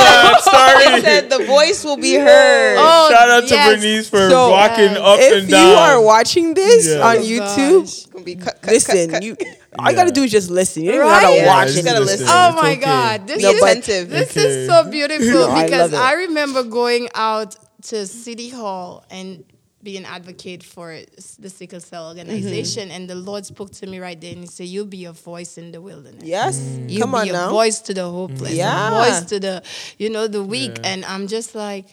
said- 0.00 0.40
Sorry. 0.50 0.84
They 0.84 1.00
said 1.02 1.30
the 1.30 1.44
voice 1.44 1.84
will 1.84 1.96
be 1.96 2.14
heard. 2.14 2.76
Oh, 2.78 3.10
Shout 3.10 3.28
out 3.30 3.48
to 3.48 3.54
yes. 3.54 3.80
Bernice 3.80 4.08
for 4.08 4.28
So, 4.30 4.50
walking 4.50 4.84
yes. 4.84 4.98
up 4.98 5.18
if 5.20 5.32
and 5.42 5.48
down. 5.50 5.68
If 5.68 5.72
you 5.72 5.78
are 5.78 6.00
watching 6.02 6.54
this 6.54 6.88
Yeah. 6.88 7.06
on 7.06 7.16
Oh, 7.18 7.20
YouTube, 7.20 7.80
gosh. 7.84 8.06
Gonna 8.06 8.24
be 8.24 8.34
cut, 8.36 8.62
cut, 8.62 8.72
listen. 8.72 9.10
cut, 9.10 9.14
cut. 9.14 9.22
You 9.22 9.36
all 9.78 9.90
you 9.90 9.96
gotta 9.96 10.10
do 10.10 10.22
is 10.24 10.32
just 10.32 10.50
listen. 10.50 10.82
You 10.84 10.92
don't 10.92 11.00
Right? 11.02 11.22
gotta 11.22 11.46
watch 11.46 11.66
just 11.68 11.78
it. 11.78 11.84
gotta 11.84 12.00
listen. 12.00 12.26
Oh 12.28 12.48
It's 12.52 12.62
my 12.62 12.72
okay. 12.72 12.80
God, 12.80 13.26
this 13.28 13.38
Be 13.38 13.44
is 13.48 13.62
attentive. 13.62 14.08
This 14.10 14.30
Okay. 14.36 14.46
is 14.46 14.68
so 14.68 14.90
beautiful 14.90 15.26
No, 15.54 15.62
because 15.62 15.92
love 15.92 15.94
it. 15.94 16.04
I, 16.04 16.12
remember 16.14 16.62
going 16.64 17.08
out 17.14 17.54
to 17.88 18.06
City 18.06 18.48
Hall 18.50 19.04
and 19.10 19.44
being 19.82 20.04
advocate 20.04 20.62
for 20.62 20.98
the 21.38 21.48
sickle 21.50 21.80
cell 21.80 22.08
organization, 22.08 22.88
Mm-hmm. 22.88 22.96
and 22.96 23.08
the 23.10 23.14
Lord 23.14 23.46
spoke 23.46 23.70
to 23.72 23.86
me 23.86 23.98
right 23.98 24.20
there 24.20 24.32
and 24.32 24.40
He 24.40 24.46
said, 24.46 24.66
"You'll 24.66 24.84
be 24.86 25.04
a 25.06 25.12
voice 25.12 25.56
in 25.58 25.72
the 25.72 25.80
wilderness." 25.80 26.22
Yes, 26.24 26.60
You 26.86 27.00
come 27.00 27.14
on 27.14 27.24
be 27.24 27.30
a 27.30 27.32
now. 27.32 27.50
voice 27.50 27.80
to 27.80 27.94
the 27.94 28.04
hopeless, 28.08 28.52
Yeah. 28.52 28.88
a 28.88 28.90
voice 29.04 29.20
to 29.30 29.40
the, 29.40 29.62
you 29.98 30.10
know, 30.10 30.26
the 30.28 30.42
weak, 30.44 30.78
and 30.84 31.04
I'm 31.06 31.26
just 31.28 31.54
like, 31.54 31.86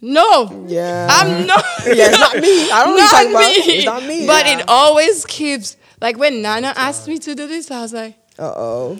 no, 0.00 0.64
Yeah, 0.68 1.06
I'm 1.10 1.46
not. 1.46 1.64
yeah, 1.86 2.08
it's 2.10 2.18
not 2.18 2.36
me. 2.36 2.70
I 2.70 2.84
don't 2.84 2.96
know 2.96 3.04
what 3.04 3.24
you're 3.24 3.32
not 3.40 3.42
talking 3.42 3.64
about. 3.64 3.74
It's 3.74 3.84
not 3.86 4.02
me. 4.04 4.26
But 4.26 4.46
it 4.46 4.64
always 4.68 5.24
keeps 5.24 5.76
like 6.00 6.18
when 6.18 6.42
Nana 6.42 6.74
asked 6.76 7.08
me 7.08 7.18
to 7.20 7.34
do 7.34 7.46
this, 7.46 7.70
I 7.70 7.80
was 7.80 7.92
like, 7.94 8.16
Uh 8.38 8.52
oh. 8.54 8.98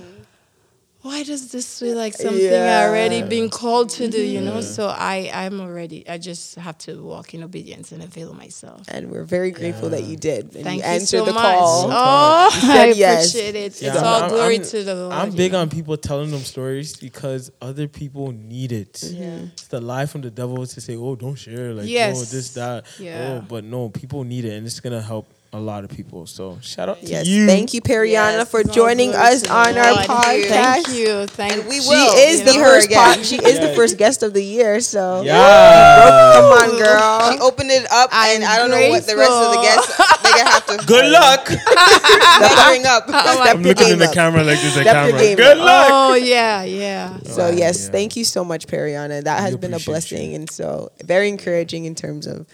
Why 1.04 1.22
does 1.22 1.52
this 1.52 1.78
feel 1.80 1.96
like 1.96 2.14
something 2.14 2.40
Yeah. 2.42 2.80
I 2.80 2.88
already 2.88 3.20
been 3.22 3.50
called 3.50 3.90
to 3.98 4.08
do? 4.08 4.22
You 4.22 4.40
know, 4.40 4.52
mm-hmm. 4.64 4.76
so 4.76 4.86
I 4.88 5.30
I'm 5.34 5.60
already. 5.60 6.08
I 6.08 6.16
just 6.16 6.54
have 6.54 6.78
to 6.86 7.02
walk 7.02 7.34
in 7.34 7.42
obedience 7.42 7.92
and 7.92 8.02
avail 8.02 8.32
myself. 8.32 8.88
And 8.88 9.10
we're 9.10 9.24
very 9.24 9.50
grateful 9.50 9.90
that 9.90 10.04
you 10.04 10.16
did. 10.16 10.54
And 10.56 10.64
Thank 10.64 10.80
you 10.82 10.88
you, 10.88 10.94
answered 10.94 11.18
so 11.18 11.24
the 11.26 11.34
much. 11.34 11.58
call. 11.58 11.88
Oh, 11.92 12.50
said 12.58 12.70
I 12.70 12.86
yes. 12.92 13.28
appreciate 13.28 13.54
it. 13.54 13.82
Yeah, 13.82 13.88
it's 13.92 13.98
all 14.02 14.22
I'm- 14.22 14.30
glory 14.30 14.54
I'm- 14.56 14.64
to 14.64 14.82
the 14.82 14.94
Lord. 14.94 15.12
I'm 15.12 15.30
you 15.32 15.36
big 15.36 15.52
know. 15.52 15.60
on 15.60 15.68
people 15.68 15.96
telling 15.98 16.30
them 16.30 16.40
stories 16.40 16.96
because 16.96 17.52
other 17.60 17.86
people 17.86 18.32
need 18.32 18.72
it. 18.72 18.94
Mm-hmm. 18.94 19.22
Yeah. 19.22 19.38
It's 19.52 19.66
the 19.66 19.82
lie 19.82 20.06
from 20.06 20.22
the 20.22 20.30
devil 20.30 20.66
to 20.66 20.80
say, 20.80 20.96
"Oh, 20.96 21.16
don't 21.16 21.36
share," 21.36 21.74
like, 21.74 21.84
"Oh, 21.84 22.24
this, 22.24 22.54
that." 22.54 22.86
Yeah. 22.98 23.40
Oh, 23.42 23.44
but 23.46 23.62
no, 23.64 23.90
people 23.90 24.24
need 24.24 24.46
it, 24.46 24.54
and 24.56 24.66
it's 24.66 24.80
gonna 24.80 25.02
help 25.02 25.26
a 25.54 25.60
lot 25.60 25.84
of 25.84 25.90
people. 25.90 26.26
So 26.26 26.58
shout 26.62 26.88
out 26.88 27.00
to 27.00 27.06
you. 27.24 27.46
thank 27.46 27.72
you, 27.74 27.80
Perryana, 27.80 28.42
Yes, 28.42 28.50
for 28.50 28.64
joining 28.64 29.14
us 29.14 29.46
on 29.48 29.78
our 29.78 29.92
Lord. 29.94 30.06
podcast. 30.06 30.48
Thank 30.50 30.88
you. 30.88 31.26
Thank 31.28 31.52
And 31.52 31.68
we 31.68 31.80
She 31.80 31.88
will 31.88 32.16
is 32.18 32.38
see 32.38 32.44
the 32.44 32.54
first. 32.54 32.86
again. 32.88 33.16
Po- 33.18 33.22
she 33.22 33.36
is 33.36 33.60
the 33.60 33.72
first 33.76 33.96
guest 33.96 34.24
of 34.24 34.34
the 34.34 34.42
year. 34.42 34.80
So 34.80 35.22
Yeah. 35.22 36.32
come 36.34 36.44
on, 36.58 36.76
girl. 36.76 37.32
She 37.32 37.38
opened 37.38 37.70
it 37.70 37.86
up, 37.90 38.10
I'm 38.12 38.42
and 38.42 38.44
I 38.44 38.58
don't 38.58 38.70
know 38.70 38.88
what 38.90 39.06
the 39.06 39.16
rest 39.16 39.30
of 39.30 39.52
the 39.52 39.58
grateful. 39.58 39.62
guests. 39.62 40.22
They 40.24 40.30
gonna 40.30 40.50
have 40.50 40.66
to 40.66 40.76
Good 40.86 41.06
luck. 41.12 41.48
measuring 42.40 42.86
up. 42.86 43.04
Oh 43.14 43.40
I'm 43.42 43.62
looking 43.62 43.90
in 43.90 43.98
the 44.00 44.08
up. 44.08 44.14
camera 44.14 44.42
like 44.42 44.60
there's 44.60 44.76
a 44.76 44.80
Step 44.82 44.92
camera. 45.10 45.36
Good 45.36 45.56
up. 45.58 45.64
luck. 45.64 45.88
Oh 45.90 46.14
yeah, 46.14 46.64
yeah. 46.64 47.16
So 47.26 47.48
yes, 47.50 47.84
yeah. 47.86 47.90
thank 47.92 48.16
you 48.16 48.24
so 48.24 48.44
much, 48.44 48.66
Perryana. 48.66 49.22
That 49.22 49.40
has 49.40 49.52
We 49.52 49.58
been 49.60 49.74
a 49.74 49.78
blessing 49.78 50.30
you. 50.30 50.36
and 50.36 50.50
so 50.50 50.90
very 51.04 51.28
encouraging 51.28 51.84
in 51.84 51.94
terms 51.94 52.26
of 52.26 52.46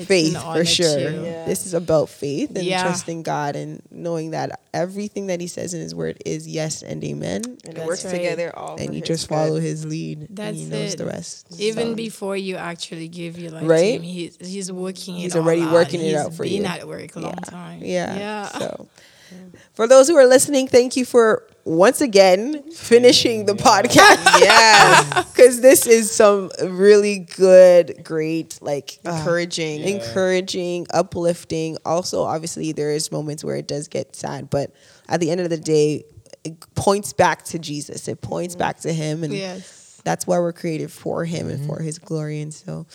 It's 0.00 0.08
faith 0.08 0.42
for 0.42 0.64
sure. 0.64 0.98
Yeah. 1.10 1.44
This 1.46 1.66
is 1.66 1.74
about 1.74 2.08
faith 2.08 2.56
and 2.56 2.64
Yeah. 2.64 2.82
trusting 2.82 3.22
God 3.22 3.56
and 3.56 3.82
knowing 3.90 4.30
that 4.32 4.60
everything 4.74 5.26
that 5.28 5.40
He 5.40 5.46
says 5.46 5.74
in 5.74 5.80
His 5.80 5.94
Word 5.94 6.22
is 6.26 6.46
yes 6.48 6.82
and 6.82 7.02
amen. 7.04 7.42
And 7.64 7.78
it 7.78 7.86
works 7.86 8.04
right. 8.04 8.12
together 8.12 8.52
all. 8.56 8.76
for 8.76 8.82
and 8.82 8.94
you 8.94 9.00
his 9.00 9.08
just 9.08 9.28
good. 9.28 9.34
follow 9.34 9.60
His 9.60 9.84
lead. 9.86 10.26
That's 10.30 10.48
and 10.48 10.56
He 10.56 10.64
knows 10.66 10.94
it. 10.94 10.98
the 10.98 11.06
rest. 11.06 11.46
Even 11.58 11.88
So, 11.90 11.94
before 11.94 12.36
you 12.36 12.56
actually 12.56 13.08
give 13.08 13.38
your 13.38 13.50
life 13.52 13.62
Right? 13.66 13.92
to 13.92 13.96
him, 13.96 14.02
he's 14.02 14.36
he's 14.40 14.70
working 14.72 15.16
it 15.16 15.20
He's 15.20 15.36
all 15.36 15.42
already 15.42 15.62
out. 15.62 15.72
working 15.72 16.00
it 16.00 16.04
He's 16.08 16.16
out 16.16 16.34
for 16.34 16.42
been 16.44 16.52
you. 16.62 16.64
at 16.64 16.86
work 16.88 17.14
a 17.16 17.20
long 17.20 17.34
Yeah. 17.44 17.50
time. 17.50 17.80
Yeah. 17.82 18.16
Yeah. 18.18 18.48
So, 18.58 18.86
for 19.74 19.86
those 19.86 20.08
who 20.08 20.16
are 20.16 20.26
listening, 20.26 20.66
thank 20.68 20.96
you 20.96 21.04
for 21.04 21.46
once 21.64 22.00
again 22.00 22.62
finishing 22.72 23.46
the 23.46 23.54
podcast. 23.54 24.40
Yes. 24.40 25.26
Because 25.40 25.60
this 25.62 25.86
is 25.86 26.10
some 26.10 26.50
really 26.62 27.20
good, 27.20 28.04
great, 28.04 28.58
like 28.60 28.98
uh, 29.06 29.10
encouraging. 29.10 29.80
encouraging, 29.80 30.86
uplifting. 30.92 31.78
Also, 31.86 32.22
obviously, 32.22 32.72
there 32.72 32.90
is 32.90 33.10
moments 33.10 33.42
where 33.42 33.56
it 33.56 33.66
does 33.66 33.88
get 33.88 34.14
sad, 34.14 34.50
but 34.50 34.70
at 35.08 35.20
the 35.20 35.30
end 35.30 35.40
of 35.40 35.48
the 35.48 35.56
day, 35.56 36.04
it 36.44 36.54
points 36.74 37.12
back 37.14 37.44
to 37.46 37.58
Jesus. 37.58 38.06
It 38.06 38.20
points 38.20 38.54
back 38.54 38.80
to 38.80 38.92
Him, 38.92 39.24
and 39.24 39.32
Yes. 39.32 40.00
that's 40.04 40.26
why 40.26 40.38
we're 40.38 40.52
created 40.52 40.92
for 40.92 41.24
Him 41.24 41.48
and 41.48 41.66
for 41.66 41.80
His 41.80 41.98
glory. 41.98 42.42
And 42.42 42.52
so, 42.52 42.86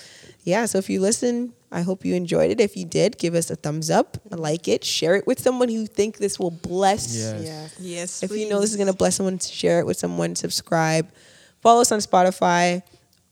yeah. 0.44 0.66
So 0.68 0.78
if 0.78 0.88
you 0.90 1.02
listen, 1.02 1.54
I 1.76 1.82
hope 1.82 2.06
you 2.06 2.16
enjoyed 2.16 2.52
it. 2.52 2.62
If 2.62 2.78
you 2.78 2.86
did, 2.86 3.18
give 3.18 3.36
us 3.36 3.52
a 3.52 3.58
thumbs 3.58 3.90
up, 3.90 4.18
like 4.32 4.70
it, 4.70 4.86
share 4.86 5.16
it 5.16 5.28
with 5.28 5.42
someone 5.42 5.68
who 5.68 5.76
you 5.82 5.88
think 5.88 6.18
this 6.18 6.40
will 6.40 6.52
bless. 6.52 7.14
Yes. 7.14 7.44
Yes. 7.44 7.76
Yes. 7.80 8.24
If 8.24 8.32
you 8.32 8.48
know 8.48 8.62
this 8.62 8.72
is 8.72 8.78
gonna 8.78 8.94
bless 8.94 9.18
someone, 9.18 9.38
share 9.40 9.80
it 9.82 9.86
with 9.86 9.98
someone. 9.98 10.38
Subscribe, 10.38 11.12
follow 11.62 11.82
us 11.82 11.92
on 11.92 12.00
Spotify 12.00 12.82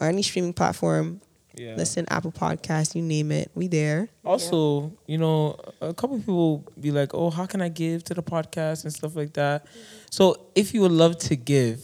or 0.02 0.08
any 0.08 0.22
streaming 0.24 0.52
platform. 0.52 1.22
Yeah. 1.56 1.76
Listen, 1.78 2.06
Apple 2.10 2.34
Podcast, 2.34 2.96
you 2.96 3.02
name 3.02 3.32
it, 3.32 3.50
we 3.56 3.68
there. 3.68 4.10
Also, 4.26 4.92
you 5.08 5.18
know, 5.18 5.56
a 5.80 5.94
couple 5.94 6.18
people 6.18 6.66
be 6.82 6.92
like, 6.92 7.14
"Oh, 7.14 7.30
how 7.30 7.46
can 7.46 7.62
I 7.62 7.70
give 7.70 8.04
to 8.06 8.14
the 8.14 8.24
podcast 8.24 8.84
and 8.84 8.92
stuff 8.92 9.16
like 9.16 9.34
that?" 9.34 9.66
So, 10.12 10.48
if 10.54 10.74
you 10.74 10.82
would 10.82 10.92
love 10.92 11.18
to 11.30 11.38
give, 11.38 11.80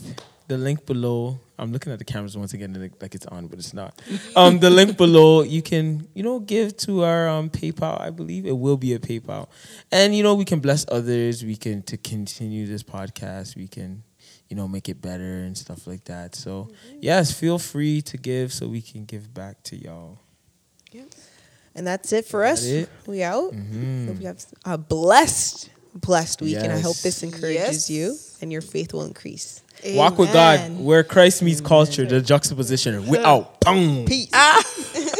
the 0.50 0.58
link 0.58 0.86
below. 0.86 1.40
I'm 1.60 1.72
looking 1.72 1.92
at 1.92 2.00
the 2.00 2.06
cameras 2.06 2.36
once 2.38 2.54
again, 2.54 2.74
like- 2.74 3.02
like 3.02 3.14
it's 3.16 3.26
on, 3.28 3.48
but 3.48 3.60
it's 3.60 3.74
not. 3.74 4.02
Um, 4.36 4.60
the 4.60 4.70
link 4.70 4.98
below, 4.98 5.44
you 5.44 5.62
can, 5.62 6.08
you 6.14 6.24
know, 6.24 6.40
give 6.40 6.76
to 6.78 7.04
our 7.04 7.28
um, 7.28 7.50
PayPal. 7.50 8.00
I 8.00 8.10
believe 8.10 8.46
it 8.46 8.58
will 8.58 8.78
be 8.78 8.94
a 8.94 9.00
PayPal, 9.00 9.48
and 9.92 10.16
you 10.16 10.24
know, 10.24 10.36
we 10.36 10.46
can 10.46 10.60
bless 10.60 10.86
others. 10.90 11.44
We 11.44 11.56
can 11.56 11.82
to 11.84 11.98
continue 11.98 12.66
this 12.66 12.84
podcast. 12.84 13.56
We 13.56 13.68
can, 13.68 14.04
you 14.50 14.56
know, 14.56 14.68
make 14.68 14.90
it 14.90 15.02
better 15.02 15.34
and 15.44 15.58
stuff 15.58 15.86
like 15.88 16.06
that. 16.06 16.36
So, 16.36 16.70
yes, 17.02 17.32
feel 17.32 17.60
free 17.60 18.02
to 18.04 18.18
give 18.18 18.52
so 18.54 18.68
we 18.68 18.82
can 18.82 19.06
give 19.06 19.34
back 19.34 19.62
to 19.64 19.76
y'all. 19.76 20.20
And 21.76 21.86
that's 21.88 22.12
it 22.12 22.26
for 22.26 22.42
That 22.44 22.54
us. 22.54 22.66
it? 22.66 22.90
We 23.06 23.24
out. 23.24 23.54
Mhm. 23.54 24.08
Hope 24.08 24.20
you 24.20 24.28
have 24.28 24.44
a 24.66 24.78
blessed, 24.78 25.70
blessed 25.96 26.42
week, 26.42 26.58
and 26.58 26.74
I 26.74 26.80
hope 26.80 26.98
this 26.98 27.24
encourages 27.24 27.90
Yes. 27.90 27.90
you 27.90 28.18
and 28.42 28.52
your 28.52 28.62
faith 28.62 28.92
will 28.94 29.06
increase. 29.06 29.62
Walk 29.86 30.18
with 30.18 30.34
God, 30.34 30.78
where 30.80 31.04
Christ 31.04 31.42
meets 31.42 31.62
culture, 31.62 32.06
the 32.06 32.22
juxtaposition. 32.22 33.08
We 33.08 33.18
out. 33.18 33.60
Boom. 33.62 34.06
Peace. 34.06 34.30
Ah. 34.34 34.62